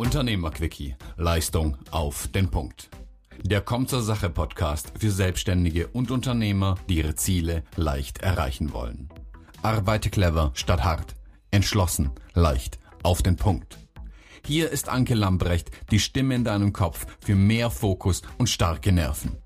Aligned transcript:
Unternehmerquickie. 0.00 0.96
Leistung 1.18 1.76
auf 1.90 2.26
den 2.28 2.50
Punkt. 2.50 2.88
Der 3.42 3.60
Kommt 3.60 3.90
zur 3.90 4.00
Sache 4.00 4.30
Podcast 4.30 4.94
für 4.98 5.10
Selbstständige 5.10 5.88
und 5.88 6.10
Unternehmer, 6.10 6.76
die 6.88 6.96
ihre 6.96 7.16
Ziele 7.16 7.64
leicht 7.76 8.22
erreichen 8.22 8.72
wollen. 8.72 9.10
Arbeite 9.60 10.08
clever 10.08 10.52
statt 10.54 10.84
hart. 10.84 11.14
Entschlossen, 11.50 12.12
leicht, 12.32 12.78
auf 13.02 13.20
den 13.20 13.36
Punkt. 13.36 13.76
Hier 14.46 14.70
ist 14.70 14.88
Anke 14.88 15.12
Lambrecht, 15.12 15.70
die 15.90 16.00
Stimme 16.00 16.34
in 16.34 16.44
deinem 16.44 16.72
Kopf 16.72 17.06
für 17.20 17.34
mehr 17.34 17.68
Fokus 17.68 18.22
und 18.38 18.48
starke 18.48 18.92
Nerven. 18.92 19.36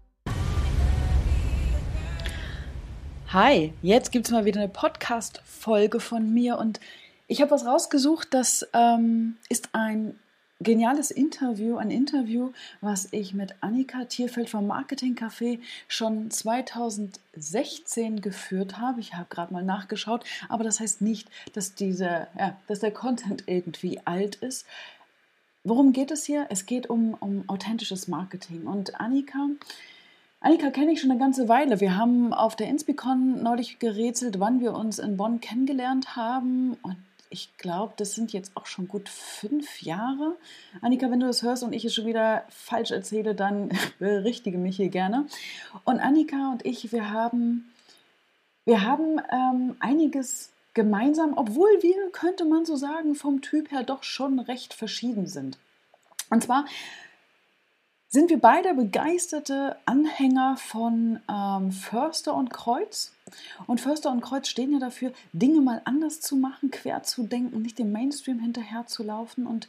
Hi, 3.32 3.72
jetzt 3.82 4.12
gibt 4.12 4.26
es 4.26 4.32
mal 4.32 4.44
wieder 4.44 4.60
eine 4.60 4.68
Podcast-Folge 4.68 5.98
von 5.98 6.32
mir 6.32 6.58
und 6.58 6.78
ich 7.26 7.40
habe 7.40 7.50
was 7.50 7.66
rausgesucht, 7.66 8.28
das 8.32 8.68
ähm, 8.72 9.36
ist 9.48 9.70
ein 9.72 10.14
geniales 10.60 11.10
Interview, 11.10 11.76
ein 11.76 11.90
Interview, 11.90 12.52
was 12.80 13.08
ich 13.10 13.34
mit 13.34 13.54
Annika 13.60 14.04
Tierfeld 14.04 14.48
vom 14.48 14.66
Marketing 14.66 15.14
Café 15.14 15.58
schon 15.88 16.30
2016 16.30 18.20
geführt 18.20 18.78
habe. 18.78 19.00
Ich 19.00 19.14
habe 19.14 19.26
gerade 19.28 19.52
mal 19.52 19.64
nachgeschaut, 19.64 20.24
aber 20.48 20.64
das 20.64 20.80
heißt 20.80 21.02
nicht, 21.02 21.28
dass, 21.52 21.74
diese, 21.74 22.28
ja, 22.38 22.56
dass 22.66 22.80
der 22.80 22.92
Content 22.92 23.44
irgendwie 23.46 24.00
alt 24.04 24.36
ist. 24.36 24.66
Worum 25.64 25.92
geht 25.92 26.10
es 26.10 26.24
hier? 26.24 26.46
Es 26.50 26.66
geht 26.66 26.90
um, 26.90 27.14
um 27.20 27.48
authentisches 27.48 28.06
Marketing. 28.06 28.66
Und 28.66 29.00
Annika, 29.00 29.48
Annika 30.40 30.70
kenne 30.70 30.92
ich 30.92 31.00
schon 31.00 31.10
eine 31.10 31.18
ganze 31.18 31.48
Weile. 31.48 31.80
Wir 31.80 31.96
haben 31.96 32.34
auf 32.34 32.54
der 32.54 32.68
Inspicon 32.68 33.42
neulich 33.42 33.78
gerätselt, 33.78 34.40
wann 34.40 34.60
wir 34.60 34.74
uns 34.74 34.98
in 34.98 35.16
Bonn 35.16 35.40
kennengelernt 35.40 36.16
haben. 36.16 36.74
Und 36.82 36.96
ich 37.34 37.56
glaube, 37.58 37.94
das 37.96 38.14
sind 38.14 38.32
jetzt 38.32 38.56
auch 38.56 38.66
schon 38.66 38.86
gut 38.86 39.08
fünf 39.08 39.82
Jahre. 39.82 40.36
Annika, 40.82 41.10
wenn 41.10 41.18
du 41.18 41.26
das 41.26 41.42
hörst 41.42 41.64
und 41.64 41.72
ich 41.72 41.84
es 41.84 41.92
schon 41.92 42.06
wieder 42.06 42.44
falsch 42.48 42.92
erzähle, 42.92 43.34
dann 43.34 43.70
berichtige 43.98 44.56
mich 44.56 44.76
hier 44.76 44.88
gerne. 44.88 45.26
Und 45.82 45.98
Annika 45.98 46.52
und 46.52 46.64
ich, 46.64 46.92
wir 46.92 47.10
haben, 47.10 47.72
wir 48.64 48.82
haben 48.82 49.20
ähm, 49.32 49.76
einiges 49.80 50.52
gemeinsam, 50.74 51.32
obwohl 51.36 51.70
wir, 51.82 52.10
könnte 52.12 52.44
man 52.44 52.64
so 52.64 52.76
sagen, 52.76 53.16
vom 53.16 53.40
Typ 53.40 53.72
her 53.72 53.82
doch 53.82 54.04
schon 54.04 54.38
recht 54.38 54.72
verschieden 54.72 55.26
sind. 55.26 55.58
Und 56.30 56.44
zwar 56.44 56.66
sind 58.08 58.30
wir 58.30 58.38
beide 58.38 58.74
begeisterte 58.74 59.76
Anhänger 59.86 60.56
von 60.56 61.18
ähm, 61.28 61.72
Förster 61.72 62.34
und 62.34 62.50
Kreuz. 62.50 63.13
Und 63.66 63.80
Förster 63.80 64.10
und 64.10 64.20
Kreuz 64.20 64.48
stehen 64.48 64.72
ja 64.72 64.78
dafür, 64.78 65.12
Dinge 65.32 65.60
mal 65.60 65.80
anders 65.84 66.20
zu 66.20 66.36
machen, 66.36 66.70
quer 66.70 67.02
zu 67.02 67.24
denken, 67.24 67.62
nicht 67.62 67.78
dem 67.78 67.92
Mainstream 67.92 68.38
hinterher 68.38 68.86
zu 68.86 69.02
laufen. 69.02 69.46
Und 69.46 69.68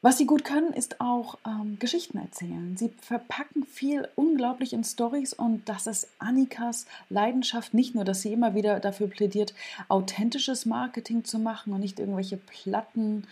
was 0.00 0.18
sie 0.18 0.26
gut 0.26 0.44
können, 0.44 0.72
ist 0.72 1.00
auch 1.00 1.38
ähm, 1.46 1.78
Geschichten 1.78 2.18
erzählen. 2.18 2.76
Sie 2.76 2.92
verpacken 3.00 3.64
viel 3.64 4.08
unglaublich 4.16 4.72
in 4.72 4.82
Stories 4.82 5.32
und 5.32 5.68
das 5.68 5.86
ist 5.86 6.08
Annikas 6.18 6.86
Leidenschaft. 7.08 7.74
Nicht 7.74 7.94
nur, 7.94 8.04
dass 8.04 8.22
sie 8.22 8.32
immer 8.32 8.54
wieder 8.54 8.80
dafür 8.80 9.08
plädiert, 9.08 9.54
authentisches 9.88 10.66
Marketing 10.66 11.24
zu 11.24 11.38
machen 11.38 11.72
und 11.72 11.80
nicht 11.80 12.00
irgendwelche 12.00 12.36
platten 12.36 13.28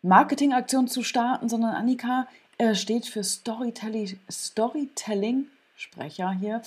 Marketingaktionen 0.00 0.88
zu 0.88 1.02
starten, 1.02 1.48
sondern 1.48 1.74
Annika 1.74 2.26
er 2.58 2.74
steht 2.74 3.04
für 3.04 3.22
Storytelling, 3.22 4.18
Storytelling 4.30 5.48
Sprecher 5.76 6.30
hier, 6.32 6.62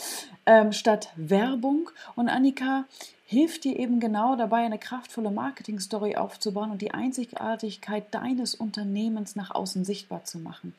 ähm, 0.46 0.72
statt 0.72 1.12
Werbung. 1.16 1.90
Und 2.16 2.30
Annika 2.30 2.86
hilft 3.26 3.64
dir 3.64 3.78
eben 3.78 4.00
genau 4.00 4.36
dabei, 4.36 4.60
eine 4.60 4.78
kraftvolle 4.78 5.32
Marketing-Story 5.32 6.16
aufzubauen 6.16 6.72
und 6.72 6.82
die 6.82 6.92
Einzigartigkeit 6.92 8.14
deines 8.14 8.54
Unternehmens 8.54 9.36
nach 9.36 9.52
außen 9.52 9.84
sichtbar 9.84 10.26
zu 10.26 10.38
machen. 10.38 10.76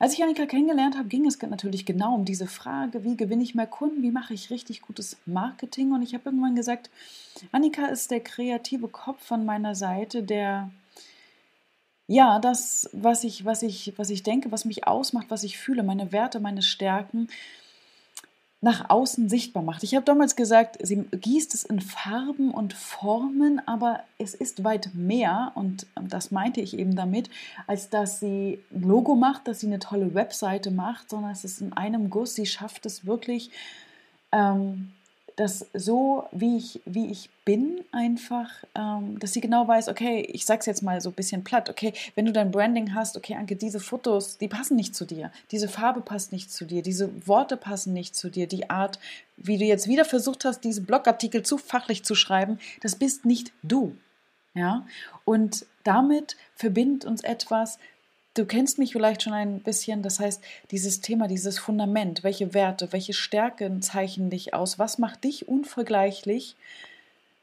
Als 0.00 0.14
ich 0.14 0.22
Annika 0.22 0.46
kennengelernt 0.46 0.98
habe, 0.98 1.08
ging 1.08 1.26
es 1.26 1.40
natürlich 1.40 1.86
genau 1.86 2.14
um 2.14 2.24
diese 2.24 2.48
Frage, 2.48 3.04
wie 3.04 3.16
gewinne 3.16 3.44
ich 3.44 3.54
mehr 3.54 3.68
Kunden, 3.68 4.02
wie 4.02 4.10
mache 4.10 4.34
ich 4.34 4.50
richtig 4.50 4.82
gutes 4.82 5.16
Marketing. 5.24 5.92
Und 5.92 6.02
ich 6.02 6.12
habe 6.14 6.24
irgendwann 6.26 6.56
gesagt, 6.56 6.90
Annika 7.52 7.86
ist 7.86 8.10
der 8.10 8.20
kreative 8.20 8.88
Kopf 8.88 9.24
von 9.24 9.44
meiner 9.44 9.76
Seite, 9.76 10.24
der 10.24 10.70
ja, 12.06 12.38
das, 12.38 12.88
was 12.92 13.24
ich, 13.24 13.44
was 13.44 13.62
ich, 13.62 13.94
was 13.96 14.10
ich 14.10 14.22
denke, 14.22 14.52
was 14.52 14.64
mich 14.64 14.86
ausmacht, 14.86 15.26
was 15.30 15.42
ich 15.42 15.58
fühle, 15.58 15.82
meine 15.82 16.12
Werte, 16.12 16.40
meine 16.40 16.62
Stärken 16.62 17.28
nach 18.64 18.88
außen 18.88 19.28
sichtbar 19.28 19.62
macht. 19.62 19.82
Ich 19.82 19.94
habe 19.94 20.06
damals 20.06 20.36
gesagt, 20.36 20.78
sie 20.80 21.02
gießt 21.02 21.54
es 21.54 21.64
in 21.64 21.80
Farben 21.80 22.50
und 22.50 22.72
Formen, 22.72 23.60
aber 23.66 24.00
es 24.18 24.34
ist 24.34 24.64
weit 24.64 24.90
mehr 24.94 25.52
und 25.54 25.86
das 26.00 26.30
meinte 26.30 26.62
ich 26.62 26.78
eben 26.78 26.96
damit, 26.96 27.28
als 27.66 27.90
dass 27.90 28.20
sie 28.20 28.58
ein 28.74 28.82
Logo 28.82 29.16
macht, 29.16 29.46
dass 29.46 29.60
sie 29.60 29.66
eine 29.66 29.80
tolle 29.80 30.14
Webseite 30.14 30.70
macht, 30.70 31.10
sondern 31.10 31.32
es 31.32 31.44
ist 31.44 31.60
in 31.60 31.74
einem 31.74 32.08
Guss. 32.08 32.34
Sie 32.34 32.46
schafft 32.46 32.86
es 32.86 33.04
wirklich, 33.04 33.50
ähm, 34.32 34.92
dass 35.36 35.66
so, 35.74 36.26
wie 36.30 36.56
ich, 36.56 36.80
wie 36.84 37.10
ich 37.10 37.28
bin, 37.44 37.84
einfach, 37.92 38.48
ähm, 38.74 39.18
dass 39.18 39.32
sie 39.32 39.40
genau 39.40 39.66
weiß, 39.66 39.88
okay, 39.88 40.20
ich 40.32 40.46
sag's 40.46 40.66
jetzt 40.66 40.82
mal 40.82 41.00
so 41.00 41.10
ein 41.10 41.14
bisschen 41.14 41.44
platt, 41.44 41.68
okay, 41.68 41.92
wenn 42.14 42.26
du 42.26 42.32
dein 42.32 42.50
Branding 42.50 42.94
hast, 42.94 43.16
okay, 43.16 43.34
Anke, 43.34 43.56
diese 43.56 43.80
Fotos, 43.80 44.38
die 44.38 44.48
passen 44.48 44.76
nicht 44.76 44.94
zu 44.94 45.04
dir, 45.04 45.32
diese 45.50 45.68
Farbe 45.68 46.00
passt 46.00 46.32
nicht 46.32 46.52
zu 46.52 46.64
dir, 46.64 46.82
diese 46.82 47.26
Worte 47.26 47.56
passen 47.56 47.92
nicht 47.92 48.14
zu 48.14 48.30
dir, 48.30 48.46
die 48.46 48.70
Art, 48.70 48.98
wie 49.36 49.58
du 49.58 49.64
jetzt 49.64 49.88
wieder 49.88 50.04
versucht 50.04 50.44
hast, 50.44 50.60
diese 50.60 50.82
Blogartikel 50.82 51.42
zu 51.42 51.58
fachlich 51.58 52.04
zu 52.04 52.14
schreiben, 52.14 52.58
das 52.80 52.96
bist 52.96 53.24
nicht 53.24 53.52
du. 53.62 53.96
Ja, 54.56 54.86
und 55.24 55.66
damit 55.82 56.36
verbindet 56.54 57.04
uns 57.04 57.24
etwas, 57.24 57.80
Du 58.34 58.46
kennst 58.46 58.78
mich 58.78 58.92
vielleicht 58.92 59.22
schon 59.22 59.32
ein 59.32 59.60
bisschen, 59.60 60.02
das 60.02 60.18
heißt, 60.18 60.42
dieses 60.72 61.00
Thema, 61.00 61.28
dieses 61.28 61.60
Fundament, 61.60 62.24
welche 62.24 62.52
Werte, 62.52 62.92
welche 62.92 63.12
Stärken 63.12 63.80
zeichnen 63.80 64.28
dich 64.28 64.54
aus, 64.54 64.78
was 64.78 64.98
macht 64.98 65.22
dich 65.22 65.46
unvergleichlich? 65.46 66.56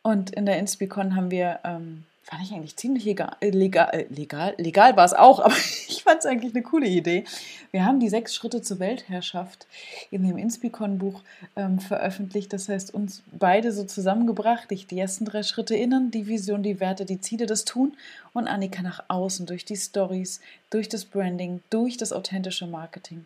Und 0.01 0.31
in 0.31 0.45
der 0.45 0.59
Inspicon 0.59 1.15
haben 1.15 1.31
wir 1.31 1.59
ähm, 1.63 2.03
fand 2.23 2.43
ich 2.43 2.53
eigentlich 2.53 2.75
ziemlich 2.75 3.03
legal, 3.03 3.35
äh, 3.41 3.49
legal, 3.49 3.89
äh, 3.93 4.05
legal, 4.09 4.53
legal 4.57 4.95
war 4.95 5.05
es 5.05 5.13
auch, 5.13 5.39
aber 5.43 5.55
ich 5.87 6.03
fand 6.03 6.19
es 6.19 6.25
eigentlich 6.25 6.53
eine 6.53 6.63
coole 6.63 6.87
Idee. 6.87 7.25
Wir 7.71 7.85
haben 7.85 7.99
die 7.99 8.09
sechs 8.09 8.35
Schritte 8.35 8.61
zur 8.61 8.79
Weltherrschaft 8.79 9.65
in 10.11 10.23
dem 10.23 10.37
Inspicon-Buch 10.37 11.21
ähm, 11.55 11.79
veröffentlicht. 11.79 12.53
Das 12.53 12.69
heißt, 12.69 12.93
uns 12.93 13.23
beide 13.31 13.71
so 13.71 13.83
zusammengebracht. 13.83 14.71
Ich 14.71 14.87
die 14.87 14.99
ersten 14.99 15.25
drei 15.25 15.43
Schritte 15.43 15.75
innen, 15.75 16.11
die 16.11 16.27
Vision, 16.27 16.63
die 16.63 16.79
Werte, 16.79 17.05
die 17.05 17.21
Ziele, 17.21 17.45
das 17.45 17.65
Tun 17.65 17.97
und 18.33 18.47
Annika 18.47 18.81
nach 18.81 19.03
außen 19.07 19.45
durch 19.45 19.65
die 19.65 19.77
Stories, 19.77 20.41
durch 20.69 20.89
das 20.89 21.05
Branding, 21.05 21.61
durch 21.69 21.97
das 21.97 22.13
authentische 22.13 22.67
Marketing. 22.67 23.25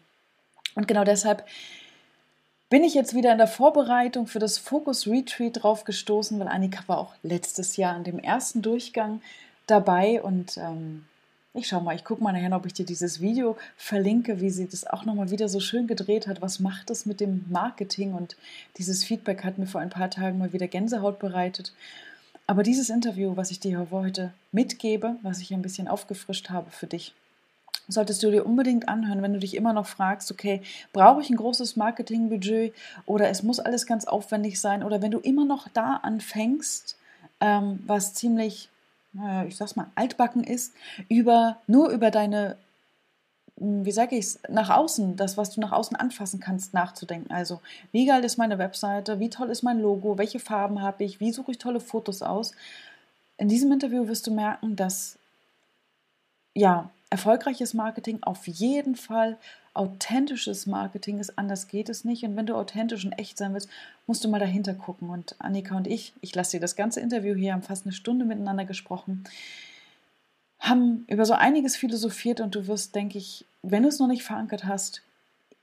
Und 0.76 0.88
genau 0.88 1.04
deshalb 1.04 1.46
bin 2.70 2.84
ich 2.84 2.94
jetzt 2.94 3.14
wieder 3.14 3.32
in 3.32 3.38
der 3.38 3.48
Vorbereitung 3.48 4.28
für 4.28 4.40
das 4.40 4.58
Focus 4.58 5.08
Retreat 5.08 5.64
drauf 5.64 5.84
gestoßen, 5.84 6.40
weil 6.40 6.48
Annika 6.48 6.84
war 6.88 6.98
auch 6.98 7.14
letztes 7.24 7.78
Jahr 7.78 7.96
an 7.96 8.04
dem 8.04 8.20
ersten 8.20 8.62
Durchgang 8.62 9.22
dabei 9.68 10.22
und 10.22 10.58
ähm, 10.58 11.06
ich 11.54 11.68
schau 11.68 11.80
mal, 11.80 11.96
ich 11.96 12.04
gucke 12.04 12.22
mal 12.22 12.34
nachher, 12.34 12.56
ob 12.56 12.66
ich 12.66 12.74
dir 12.74 12.86
dieses 12.86 13.22
Video 13.22 13.56
verlinke, 13.78 14.42
wie 14.42 14.50
sie 14.50 14.68
das 14.68 14.86
auch 14.86 15.06
nochmal 15.06 15.32
wieder 15.32 15.48
so 15.48 15.62
schön 15.62 15.88
gedreht 15.88 16.28
hat. 16.28 16.42
Was 16.42 16.60
macht 16.60 16.90
es 16.90 17.06
mit 17.06 17.22
dem 17.22 17.46
Marketing? 17.50 18.14
Und 18.14 18.36
dieses 18.78 19.06
Feedback 19.06 19.46
hat 19.46 19.58
mir 19.58 19.66
vor 19.66 19.80
ein 19.80 19.90
paar 19.90 20.10
Tagen 20.10 20.38
mal 20.38 20.52
wieder 20.52 20.68
Gänsehaut 20.68 21.18
bereitet. 21.18 21.72
Aber 22.46 22.62
dieses 22.62 22.90
Interview, 22.90 23.38
was 23.38 23.52
ich 23.52 23.62
dir 23.62 23.88
heute 23.90 24.34
mitgebe, 24.52 25.16
was 25.24 25.40
ich 25.40 25.54
ein 25.54 25.62
bisschen 25.62 25.88
aufgefrischt 25.88 26.50
habe 26.50 26.70
für 26.72 26.88
dich, 26.88 27.14
solltest 27.88 28.24
du 28.24 28.32
dir 28.32 28.46
unbedingt 28.46 28.88
anhören, 28.90 29.22
wenn 29.22 29.34
du 29.34 29.40
dich 29.40 29.56
immer 29.56 29.74
noch 29.74 29.88
fragst, 29.88 30.32
okay, 30.32 30.62
brauche 30.94 31.22
ich 31.22 31.30
ein 31.30 31.38
großes 31.38 31.76
Marketingbudget 31.76 32.74
oder 33.06 33.30
es 33.30 33.44
muss 33.44 33.60
alles 33.60 33.86
ganz 33.86 34.06
aufwendig 34.06 34.60
sein 34.60 34.84
oder 34.84 35.02
wenn 35.02 35.12
du 35.12 35.20
immer 35.20 35.46
noch 35.46 35.68
da 35.70 35.98
anfängst, 35.98 36.98
ähm, 37.42 37.80
was 37.86 38.14
ziemlich, 38.14 38.70
äh, 39.20 39.48
ich 39.48 39.58
sag's 39.58 39.76
mal, 39.76 39.88
altbacken 39.96 40.44
ist, 40.44 40.74
über, 41.10 41.58
nur 41.68 41.90
über 41.90 42.12
deine, 42.12 42.58
hm, 43.58 43.86
wie 43.86 43.92
sage 43.92 44.16
ich 44.16 44.26
es, 44.26 44.40
nach 44.50 44.70
außen, 44.70 45.16
das, 45.16 45.38
was 45.38 45.52
du 45.52 45.62
nach 45.62 45.72
außen 45.72 45.96
anfassen 45.96 46.40
kannst, 46.40 46.74
nachzudenken. 46.74 47.32
Also, 47.32 47.62
wie 47.92 48.06
geil 48.06 48.24
ist 48.24 48.38
meine 48.38 48.58
Webseite, 48.58 49.20
wie 49.20 49.30
toll 49.30 49.50
ist 49.50 49.64
mein 49.64 49.80
Logo, 49.80 50.18
welche 50.18 50.40
Farben 50.40 50.82
habe 50.82 51.04
ich, 51.04 51.20
wie 51.20 51.32
suche 51.32 51.52
ich 51.52 51.58
tolle 51.58 51.80
Fotos 51.80 52.22
aus. 52.22 52.54
In 53.38 53.50
diesem 53.50 53.72
Interview 53.72 54.08
wirst 54.08 54.28
du 54.28 54.32
merken, 54.32 54.76
dass 54.76 55.20
ja, 56.56 56.90
erfolgreiches 57.10 57.74
Marketing 57.74 58.20
auf 58.24 58.48
jeden 58.48 58.96
Fall 58.96 59.38
authentisches 59.74 60.68
Marketing 60.68 61.20
ist, 61.20 61.38
anders 61.38 61.68
geht 61.68 61.90
es 61.90 62.06
nicht. 62.06 62.24
Und 62.24 62.36
wenn 62.36 62.46
du 62.46 62.56
authentisch 62.56 63.06
und 63.06 63.12
echt 63.14 63.38
sein 63.38 63.54
willst, 63.54 63.70
musst 64.08 64.24
du 64.24 64.30
mal 64.30 64.40
dahinter 64.40 64.74
gucken. 64.74 65.10
Und 65.10 65.36
Annika 65.40 65.76
und 65.76 65.88
ich, 65.88 66.14
ich 66.22 66.34
lasse 66.34 66.52
dir 66.52 66.62
das 66.62 66.76
ganze 66.76 67.02
Interview 67.02 67.36
hier, 67.36 67.54
haben 67.54 67.62
fast 67.62 67.86
eine 67.86 67.94
Stunde 67.94 68.26
miteinander 68.26 68.66
gesprochen, 68.66 69.26
haben 70.60 71.06
über 71.08 71.26
so 71.26 71.34
einiges 71.34 71.76
philosophiert 71.76 72.40
und 72.40 72.56
du 72.56 72.68
wirst, 72.68 72.96
denke 72.96 73.18
ich, 73.18 73.46
wenn 73.62 73.84
du 73.84 73.90
es 73.90 74.00
noch 74.00 74.08
nicht 74.08 74.24
verankert 74.24 74.66
hast, 74.66 75.02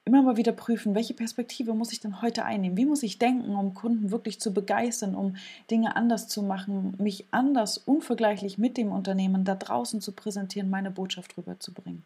immer 0.05 0.23
mal 0.23 0.37
wieder 0.37 0.53
prüfen, 0.53 0.95
welche 0.95 1.15
Perspektive 1.15 1.75
muss 1.75 1.93
ich 1.93 2.01
denn 2.01 2.23
heute 2.23 2.45
einnehmen? 2.45 2.77
Wie 2.77 2.87
muss 2.87 3.03
ich 3.03 3.19
denken, 3.19 3.55
um 3.55 3.75
Kunden 3.75 4.11
wirklich 4.11 4.41
zu 4.41 4.53
begeistern, 4.53 5.15
um 5.15 5.37
Dinge 5.71 5.95
anders 5.95 6.29
zu 6.29 6.43
machen, 6.43 6.95
mich 6.99 7.27
anders, 7.31 7.79
unvergleichlich 7.79 8.59
mit 8.59 8.77
dem 8.77 8.91
Unternehmen 8.91 9.45
da 9.45 9.55
draußen 9.55 10.01
zu 10.01 10.13
präsentieren, 10.13 10.71
meine 10.71 10.91
Botschaft 10.91 11.37
rüberzubringen. 11.39 12.03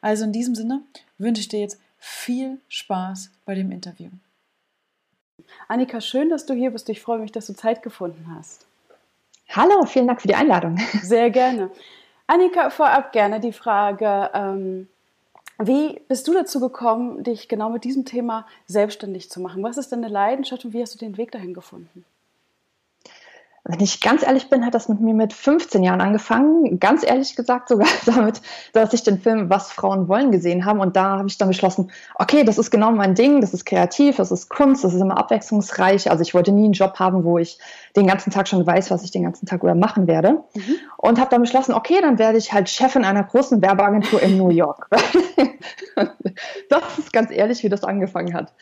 Also 0.00 0.24
in 0.24 0.32
diesem 0.32 0.54
Sinne 0.54 0.82
wünsche 1.16 1.40
ich 1.40 1.48
dir 1.48 1.60
jetzt 1.60 1.80
viel 1.96 2.58
Spaß 2.68 3.30
bei 3.46 3.54
dem 3.54 3.70
Interview. 3.70 4.10
Annika, 5.68 6.00
schön, 6.00 6.28
dass 6.28 6.44
du 6.44 6.54
hier 6.54 6.70
bist. 6.70 6.88
Ich 6.88 7.00
freue 7.00 7.18
mich, 7.18 7.32
dass 7.32 7.46
du 7.46 7.54
Zeit 7.54 7.82
gefunden 7.82 8.26
hast. 8.36 8.66
Hallo, 9.48 9.84
vielen 9.86 10.06
Dank 10.06 10.20
für 10.20 10.28
die 10.28 10.34
Einladung. 10.34 10.78
Sehr 11.02 11.30
gerne. 11.30 11.70
Annika, 12.26 12.70
vorab 12.70 13.12
gerne 13.12 13.40
die 13.40 13.52
Frage, 13.52 14.30
ähm, 14.34 14.88
wie 15.66 16.00
bist 16.08 16.28
du 16.28 16.34
dazu 16.34 16.60
gekommen, 16.60 17.22
dich 17.24 17.48
genau 17.48 17.70
mit 17.70 17.84
diesem 17.84 18.04
Thema 18.04 18.46
selbstständig 18.66 19.30
zu 19.30 19.40
machen? 19.40 19.62
Was 19.62 19.76
ist 19.76 19.92
deine 19.92 20.08
Leidenschaft 20.08 20.64
und 20.64 20.72
wie 20.72 20.82
hast 20.82 20.94
du 20.94 20.98
den 20.98 21.16
Weg 21.16 21.32
dahin 21.32 21.54
gefunden? 21.54 22.04
Wenn 23.64 23.78
ich 23.78 24.00
ganz 24.00 24.24
ehrlich 24.24 24.50
bin, 24.50 24.66
hat 24.66 24.74
das 24.74 24.88
mit 24.88 25.00
mir 25.00 25.14
mit 25.14 25.32
15 25.32 25.84
Jahren 25.84 26.00
angefangen. 26.00 26.80
Ganz 26.80 27.04
ehrlich 27.04 27.36
gesagt 27.36 27.68
sogar 27.68 27.86
damit, 28.06 28.42
dass 28.72 28.92
ich 28.92 29.04
den 29.04 29.20
Film 29.20 29.50
Was 29.50 29.70
Frauen 29.70 30.08
wollen 30.08 30.32
gesehen 30.32 30.64
habe. 30.64 30.80
Und 30.80 30.96
da 30.96 31.18
habe 31.18 31.28
ich 31.28 31.38
dann 31.38 31.46
beschlossen, 31.46 31.92
okay, 32.16 32.42
das 32.42 32.58
ist 32.58 32.72
genau 32.72 32.90
mein 32.90 33.14
Ding, 33.14 33.40
das 33.40 33.54
ist 33.54 33.64
kreativ, 33.64 34.16
das 34.16 34.32
ist 34.32 34.48
Kunst, 34.48 34.82
das 34.82 34.94
ist 34.94 35.00
immer 35.00 35.16
abwechslungsreich. 35.16 36.10
Also 36.10 36.22
ich 36.22 36.34
wollte 36.34 36.50
nie 36.50 36.64
einen 36.64 36.72
Job 36.72 36.98
haben, 36.98 37.22
wo 37.22 37.38
ich 37.38 37.58
den 37.94 38.08
ganzen 38.08 38.32
Tag 38.32 38.48
schon 38.48 38.66
weiß, 38.66 38.90
was 38.90 39.04
ich 39.04 39.12
den 39.12 39.22
ganzen 39.22 39.46
Tag 39.46 39.62
über 39.62 39.76
machen 39.76 40.08
werde. 40.08 40.42
Mhm. 40.54 40.74
Und 40.96 41.20
habe 41.20 41.30
dann 41.30 41.42
beschlossen, 41.42 41.72
okay, 41.72 42.00
dann 42.00 42.18
werde 42.18 42.38
ich 42.38 42.52
halt 42.52 42.68
Chefin 42.68 43.04
einer 43.04 43.22
großen 43.22 43.62
Werbeagentur 43.62 44.20
in 44.22 44.38
New 44.38 44.50
York. 44.50 44.88
das 46.68 46.98
ist 46.98 47.12
ganz 47.12 47.30
ehrlich, 47.30 47.62
wie 47.62 47.68
das 47.68 47.84
angefangen 47.84 48.34
hat. 48.34 48.52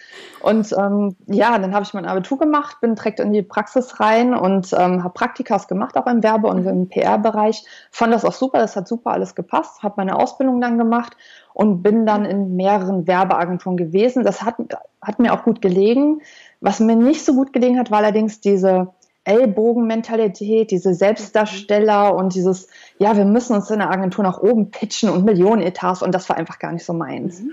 Und 0.41 0.73
ähm, 0.73 1.17
ja, 1.27 1.59
dann 1.59 1.75
habe 1.75 1.85
ich 1.85 1.95
mein 1.95 2.07
Abitur 2.07 2.39
gemacht, 2.39 2.81
bin 2.81 2.95
direkt 2.95 3.21
in 3.21 3.33
die 3.33 3.43
Praxis 3.43 4.01
rein 4.01 4.35
und 4.35 4.75
ähm, 4.77 4.90
habe 4.99 5.15
Praktikas 5.15 5.69
gemacht, 5.69 5.97
auch 5.97 6.07
im 6.07 6.23
Werbe- 6.23 6.49
und 6.49 6.67
im 6.67 6.89
PR-Bereich. 6.89 7.65
Fand 7.91 8.13
das 8.13 8.25
auch 8.25 8.33
super, 8.33 8.59
das 8.59 8.77
hat 8.77 8.89
super 8.89 9.11
alles 9.11 9.35
gepasst, 9.35 9.83
habe 9.83 9.95
meine 9.99 10.17
Ausbildung 10.17 10.61
dann 10.61 10.79
gemacht 10.79 11.17
und 11.55 11.83
bin 11.83 12.07
dann 12.07 12.25
in 12.25 12.57
mehreren 12.57 13.07
Werbeagenturen 13.07 13.77
gewesen. 13.77 14.25
Das 14.25 14.43
hat, 14.43 14.57
hat 15.01 15.19
mir 15.19 15.33
auch 15.33 15.45
gut 15.45 15.63
gelegen. 15.63 16.23
Was 16.61 16.81
mir 16.81 16.97
nicht 16.97 17.25
so 17.25 17.35
gut 17.35 17.53
gelegen 17.53 17.79
hat, 17.79 17.91
war 17.91 17.99
allerdings 17.99 18.41
diese 18.41 18.89
Ellbogenmentalität, 19.25 20.71
diese 20.71 20.95
Selbstdarsteller 20.95 22.15
und 22.15 22.35
dieses, 22.35 22.69
ja, 22.99 23.17
wir 23.17 23.25
müssen 23.25 23.55
uns 23.55 23.71
in 23.71 23.79
der 23.79 23.91
Agentur 23.91 24.25
nach 24.25 24.41
oben 24.41 24.71
pitchen 24.71 25.11
und 25.11 25.25
Millionenetats 25.25 26.03
und 26.03 26.15
das 26.15 26.29
war 26.29 26.37
einfach 26.37 26.59
gar 26.59 26.73
nicht 26.73 26.85
so 26.85 26.93
meins. 26.93 27.43
Mhm. 27.43 27.53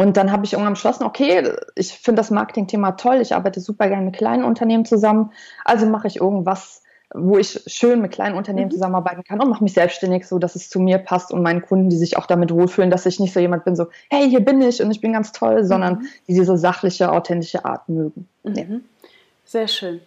Und 0.00 0.16
dann 0.16 0.32
habe 0.32 0.46
ich 0.46 0.54
irgendwann 0.54 0.72
beschlossen, 0.72 1.04
okay, 1.04 1.52
ich 1.74 1.92
finde 1.92 2.20
das 2.20 2.30
Marketing-Thema 2.30 2.92
toll, 2.92 3.20
ich 3.20 3.34
arbeite 3.34 3.60
super 3.60 3.86
gerne 3.86 4.06
mit 4.06 4.16
kleinen 4.16 4.44
Unternehmen 4.44 4.86
zusammen, 4.86 5.30
also 5.62 5.84
mache 5.84 6.06
ich 6.06 6.16
irgendwas, 6.16 6.82
wo 7.12 7.36
ich 7.36 7.60
schön 7.66 8.00
mit 8.00 8.10
kleinen 8.10 8.34
Unternehmen 8.34 8.68
mhm. 8.68 8.72
zusammenarbeiten 8.72 9.24
kann 9.24 9.42
und 9.42 9.50
mache 9.50 9.62
mich 9.62 9.74
selbstständig, 9.74 10.26
so 10.26 10.38
dass 10.38 10.56
es 10.56 10.70
zu 10.70 10.80
mir 10.80 10.96
passt 10.96 11.32
und 11.32 11.42
meinen 11.42 11.60
Kunden, 11.60 11.90
die 11.90 11.98
sich 11.98 12.16
auch 12.16 12.24
damit 12.24 12.50
wohlfühlen, 12.50 12.90
dass 12.90 13.04
ich 13.04 13.20
nicht 13.20 13.34
so 13.34 13.40
jemand 13.40 13.66
bin, 13.66 13.76
so, 13.76 13.88
hey, 14.08 14.26
hier 14.26 14.40
bin 14.40 14.62
ich 14.62 14.80
und 14.80 14.90
ich 14.90 15.02
bin 15.02 15.12
ganz 15.12 15.32
toll, 15.32 15.64
sondern 15.64 15.96
mhm. 15.96 16.08
die 16.26 16.32
diese 16.32 16.56
sachliche, 16.56 17.12
authentische 17.12 17.66
Art 17.66 17.86
mögen. 17.90 18.26
Mhm. 18.42 18.54
Ja. 18.56 18.64
Sehr 19.44 19.68
schön. 19.68 20.00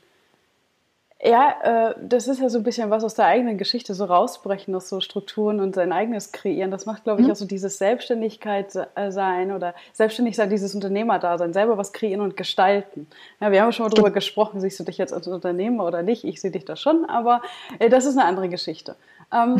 Ja, 1.25 1.91
äh, 1.91 1.95
das 2.01 2.27
ist 2.27 2.41
ja 2.41 2.49
so 2.49 2.57
ein 2.57 2.63
bisschen 2.63 2.89
was 2.89 3.01
aus 3.05 3.13
der 3.13 3.27
eigenen 3.27 3.57
Geschichte, 3.57 3.93
so 3.93 4.03
rausbrechen 4.03 4.75
aus 4.75 4.89
so 4.89 4.99
Strukturen 4.99 5.61
und 5.61 5.73
sein 5.73 5.93
eigenes 5.93 6.33
kreieren. 6.33 6.69
Das 6.69 6.85
macht, 6.85 7.05
glaube 7.05 7.21
ich, 7.21 7.27
mhm. 7.27 7.31
auch 7.31 7.37
so 7.37 7.45
dieses 7.45 7.77
Selbstständigkeit 7.77 8.75
äh, 8.95 9.09
sein 9.09 9.53
oder 9.53 9.73
selbstständig 9.93 10.35
sein, 10.35 10.49
dieses 10.49 10.75
Unternehmerdasein, 10.75 11.53
selber 11.53 11.77
was 11.77 11.93
kreieren 11.93 12.19
und 12.19 12.35
gestalten. 12.35 13.07
Ja, 13.39 13.53
wir 13.53 13.61
haben 13.61 13.71
schon 13.71 13.85
mal 13.85 13.89
darüber 13.89 14.11
gesprochen, 14.11 14.59
siehst 14.59 14.81
du 14.81 14.83
dich 14.83 14.97
jetzt 14.97 15.13
als 15.13 15.25
Unternehmer 15.27 15.85
oder 15.85 16.03
nicht? 16.03 16.25
Ich 16.25 16.41
sehe 16.41 16.51
dich 16.51 16.65
da 16.65 16.75
schon, 16.75 17.05
aber 17.05 17.41
äh, 17.79 17.89
das 17.89 18.03
ist 18.03 18.17
eine 18.17 18.27
andere 18.27 18.49
Geschichte. 18.49 18.97
Ähm, 19.31 19.55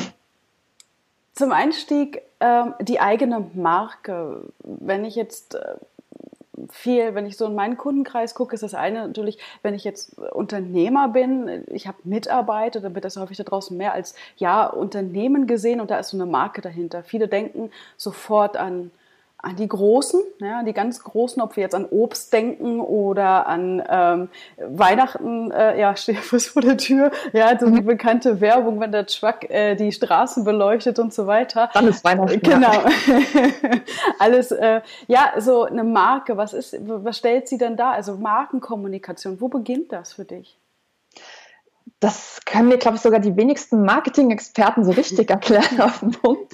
zum 1.34 1.54
Einstieg 1.54 2.24
ähm, 2.42 2.74
die 2.82 3.00
eigene 3.00 3.50
Marke. 3.54 4.42
Wenn 4.64 5.06
ich 5.06 5.16
jetzt 5.16 5.56
äh, 5.56 5.76
viel, 6.74 7.14
wenn 7.16 7.26
ich 7.26 7.38
so 7.38 7.46
in 7.46 7.56
meinen 7.56 7.78
Kundenkreis 7.78 8.34
gucke, 8.34 8.56
ist 8.56 8.64
das 8.64 8.74
eine 8.74 9.08
natürlich, 9.08 9.38
wenn 9.62 9.74
ich 9.76 9.84
jetzt 9.84 10.18
Unternehmer 10.18 11.08
bin, 11.08 11.64
ich 11.68 11.88
habe 11.88 11.98
Mitarbeiter, 12.04 12.82
dann 12.82 12.96
wird 12.96 13.06
das 13.06 13.16
häufig 13.18 13.38
da 13.38 13.44
draußen 13.44 13.78
mehr 13.78 13.94
als 13.94 14.16
ja 14.38 14.66
Unternehmen 14.66 15.46
gesehen 15.48 15.82
und 15.82 15.92
da 15.92 16.00
ist 16.00 16.10
so 16.10 16.18
eine 16.18 16.26
Marke 16.26 16.62
dahinter. 16.62 17.04
Viele 17.04 17.28
denken 17.28 17.72
sofort 17.96 18.58
an 18.58 18.92
an 19.44 19.58
die 19.58 19.68
Großen, 19.68 20.22
ja, 20.40 20.64
die 20.64 20.72
ganz 20.72 21.04
Großen, 21.04 21.42
ob 21.42 21.58
wir 21.58 21.64
jetzt 21.64 21.76
an 21.76 21.86
Obst 21.86 22.32
denken 22.32 22.80
oder 22.80 23.46
an 23.46 23.84
ähm, 23.90 24.30
Weihnachten, 24.58 25.52
äh, 25.52 25.78
ja, 25.80 25.96
steht 25.98 26.20
vor 26.20 26.62
der 26.62 26.78
Tür, 26.78 27.12
ja, 27.34 27.48
also 27.48 27.70
die 27.70 27.82
mhm. 27.82 27.86
bekannte 27.86 28.40
Werbung, 28.40 28.80
wenn 28.80 28.94
der 28.94 29.06
Truck 29.06 29.50
äh, 29.50 29.76
die 29.76 29.92
Straßen 29.92 30.46
beleuchtet 30.46 30.98
und 30.98 31.14
so 31.14 31.28
weiter. 31.28 31.70
Dann 31.74 31.88
ist 31.90 32.06
Weihnachten. 32.06 32.40
Genau. 32.40 32.72
Alles, 34.20 34.52
äh, 34.52 34.80
ja, 35.08 35.34
so 35.38 35.64
eine 35.64 35.84
Marke, 35.84 36.38
was 36.38 36.54
ist, 36.54 36.78
was 36.80 37.18
stellt 37.18 37.50
sie 37.50 37.58
denn 37.58 37.76
da? 37.76 37.92
Also 37.92 38.16
Markenkommunikation, 38.16 39.42
wo 39.42 39.50
beginnt 39.50 39.92
das 39.92 40.14
für 40.14 40.24
dich? 40.24 40.58
Das 42.04 42.42
können 42.46 42.68
mir, 42.68 42.78
glaube 42.78 42.98
ich, 42.98 43.02
sogar 43.02 43.22
die 43.22 43.38
wenigsten 43.38 43.86
Marketing-Experten 43.86 44.84
so 44.84 44.92
richtig 44.92 45.30
erklären 45.30 45.80
auf 45.80 46.00
den 46.00 46.12
Punkt. 46.12 46.54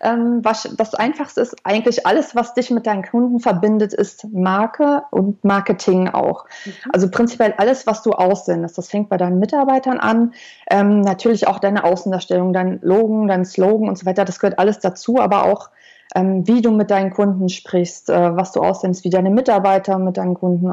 Ähm, 0.00 0.40
was, 0.42 0.68
das 0.76 0.94
Einfachste 0.94 1.40
ist 1.40 1.54
eigentlich 1.62 2.04
alles, 2.04 2.34
was 2.34 2.54
dich 2.54 2.70
mit 2.70 2.86
deinen 2.86 3.04
Kunden 3.04 3.38
verbindet, 3.38 3.94
ist 3.94 4.26
Marke 4.32 5.04
und 5.12 5.44
Marketing 5.44 6.08
auch. 6.08 6.46
Mhm. 6.64 6.72
Also 6.92 7.10
prinzipiell 7.10 7.54
alles, 7.58 7.86
was 7.86 8.02
du 8.02 8.10
aussendest. 8.10 8.76
Das 8.76 8.88
fängt 8.88 9.08
bei 9.08 9.16
deinen 9.16 9.38
Mitarbeitern 9.38 9.98
an. 9.98 10.34
Ähm, 10.68 11.00
natürlich 11.00 11.46
auch 11.46 11.60
deine 11.60 11.84
Außendarstellung, 11.84 12.52
dein 12.52 12.80
Logo, 12.82 13.24
dein 13.26 13.44
Slogan 13.44 13.88
und 13.88 13.96
so 13.96 14.04
weiter. 14.04 14.24
Das 14.24 14.40
gehört 14.40 14.58
alles 14.58 14.80
dazu, 14.80 15.20
aber 15.20 15.44
auch 15.44 15.70
wie 16.14 16.62
du 16.62 16.70
mit 16.70 16.90
deinen 16.90 17.10
Kunden 17.10 17.48
sprichst, 17.48 18.10
äh, 18.10 18.36
was 18.36 18.52
du 18.52 18.60
aussendest, 18.60 19.04
wie 19.04 19.10
deine 19.10 19.30
Mitarbeiter 19.30 19.98
mit 19.98 20.16
deinen 20.16 20.34
Kunden 20.34 20.72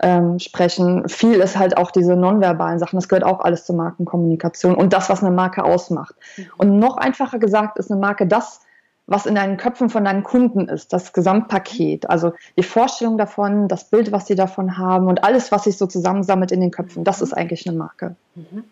ähm, 0.00 0.38
sprechen. 0.38 1.08
Viel 1.08 1.40
ist 1.40 1.58
halt 1.58 1.76
auch 1.76 1.90
diese 1.90 2.16
nonverbalen 2.16 2.78
Sachen. 2.78 2.96
Das 2.96 3.08
gehört 3.08 3.24
auch 3.24 3.40
alles 3.40 3.64
zur 3.64 3.76
Markenkommunikation 3.76 4.74
und 4.74 4.92
das, 4.92 5.08
was 5.08 5.22
eine 5.22 5.34
Marke 5.34 5.64
ausmacht. 5.64 6.14
Mhm. 6.36 6.46
Und 6.58 6.78
noch 6.78 6.96
einfacher 6.96 7.38
gesagt 7.38 7.78
ist 7.78 7.90
eine 7.90 8.00
Marke 8.00 8.26
das, 8.26 8.60
was 9.06 9.26
in 9.26 9.36
deinen 9.36 9.56
Köpfen 9.56 9.88
von 9.88 10.04
deinen 10.04 10.24
Kunden 10.24 10.68
ist, 10.68 10.92
das 10.92 11.12
Gesamtpaket. 11.12 12.10
Also 12.10 12.32
die 12.58 12.64
Vorstellung 12.64 13.18
davon, 13.18 13.68
das 13.68 13.88
Bild, 13.88 14.10
was 14.10 14.26
sie 14.26 14.34
davon 14.34 14.78
haben 14.78 15.06
und 15.06 15.22
alles, 15.22 15.52
was 15.52 15.64
sich 15.64 15.76
so 15.78 15.86
zusammensammelt 15.86 16.50
in 16.50 16.60
den 16.60 16.72
Köpfen, 16.72 17.04
das 17.04 17.22
ist 17.22 17.32
eigentlich 17.32 17.68
eine 17.68 17.76
Marke. 17.76 18.16
Mhm. 18.34 18.64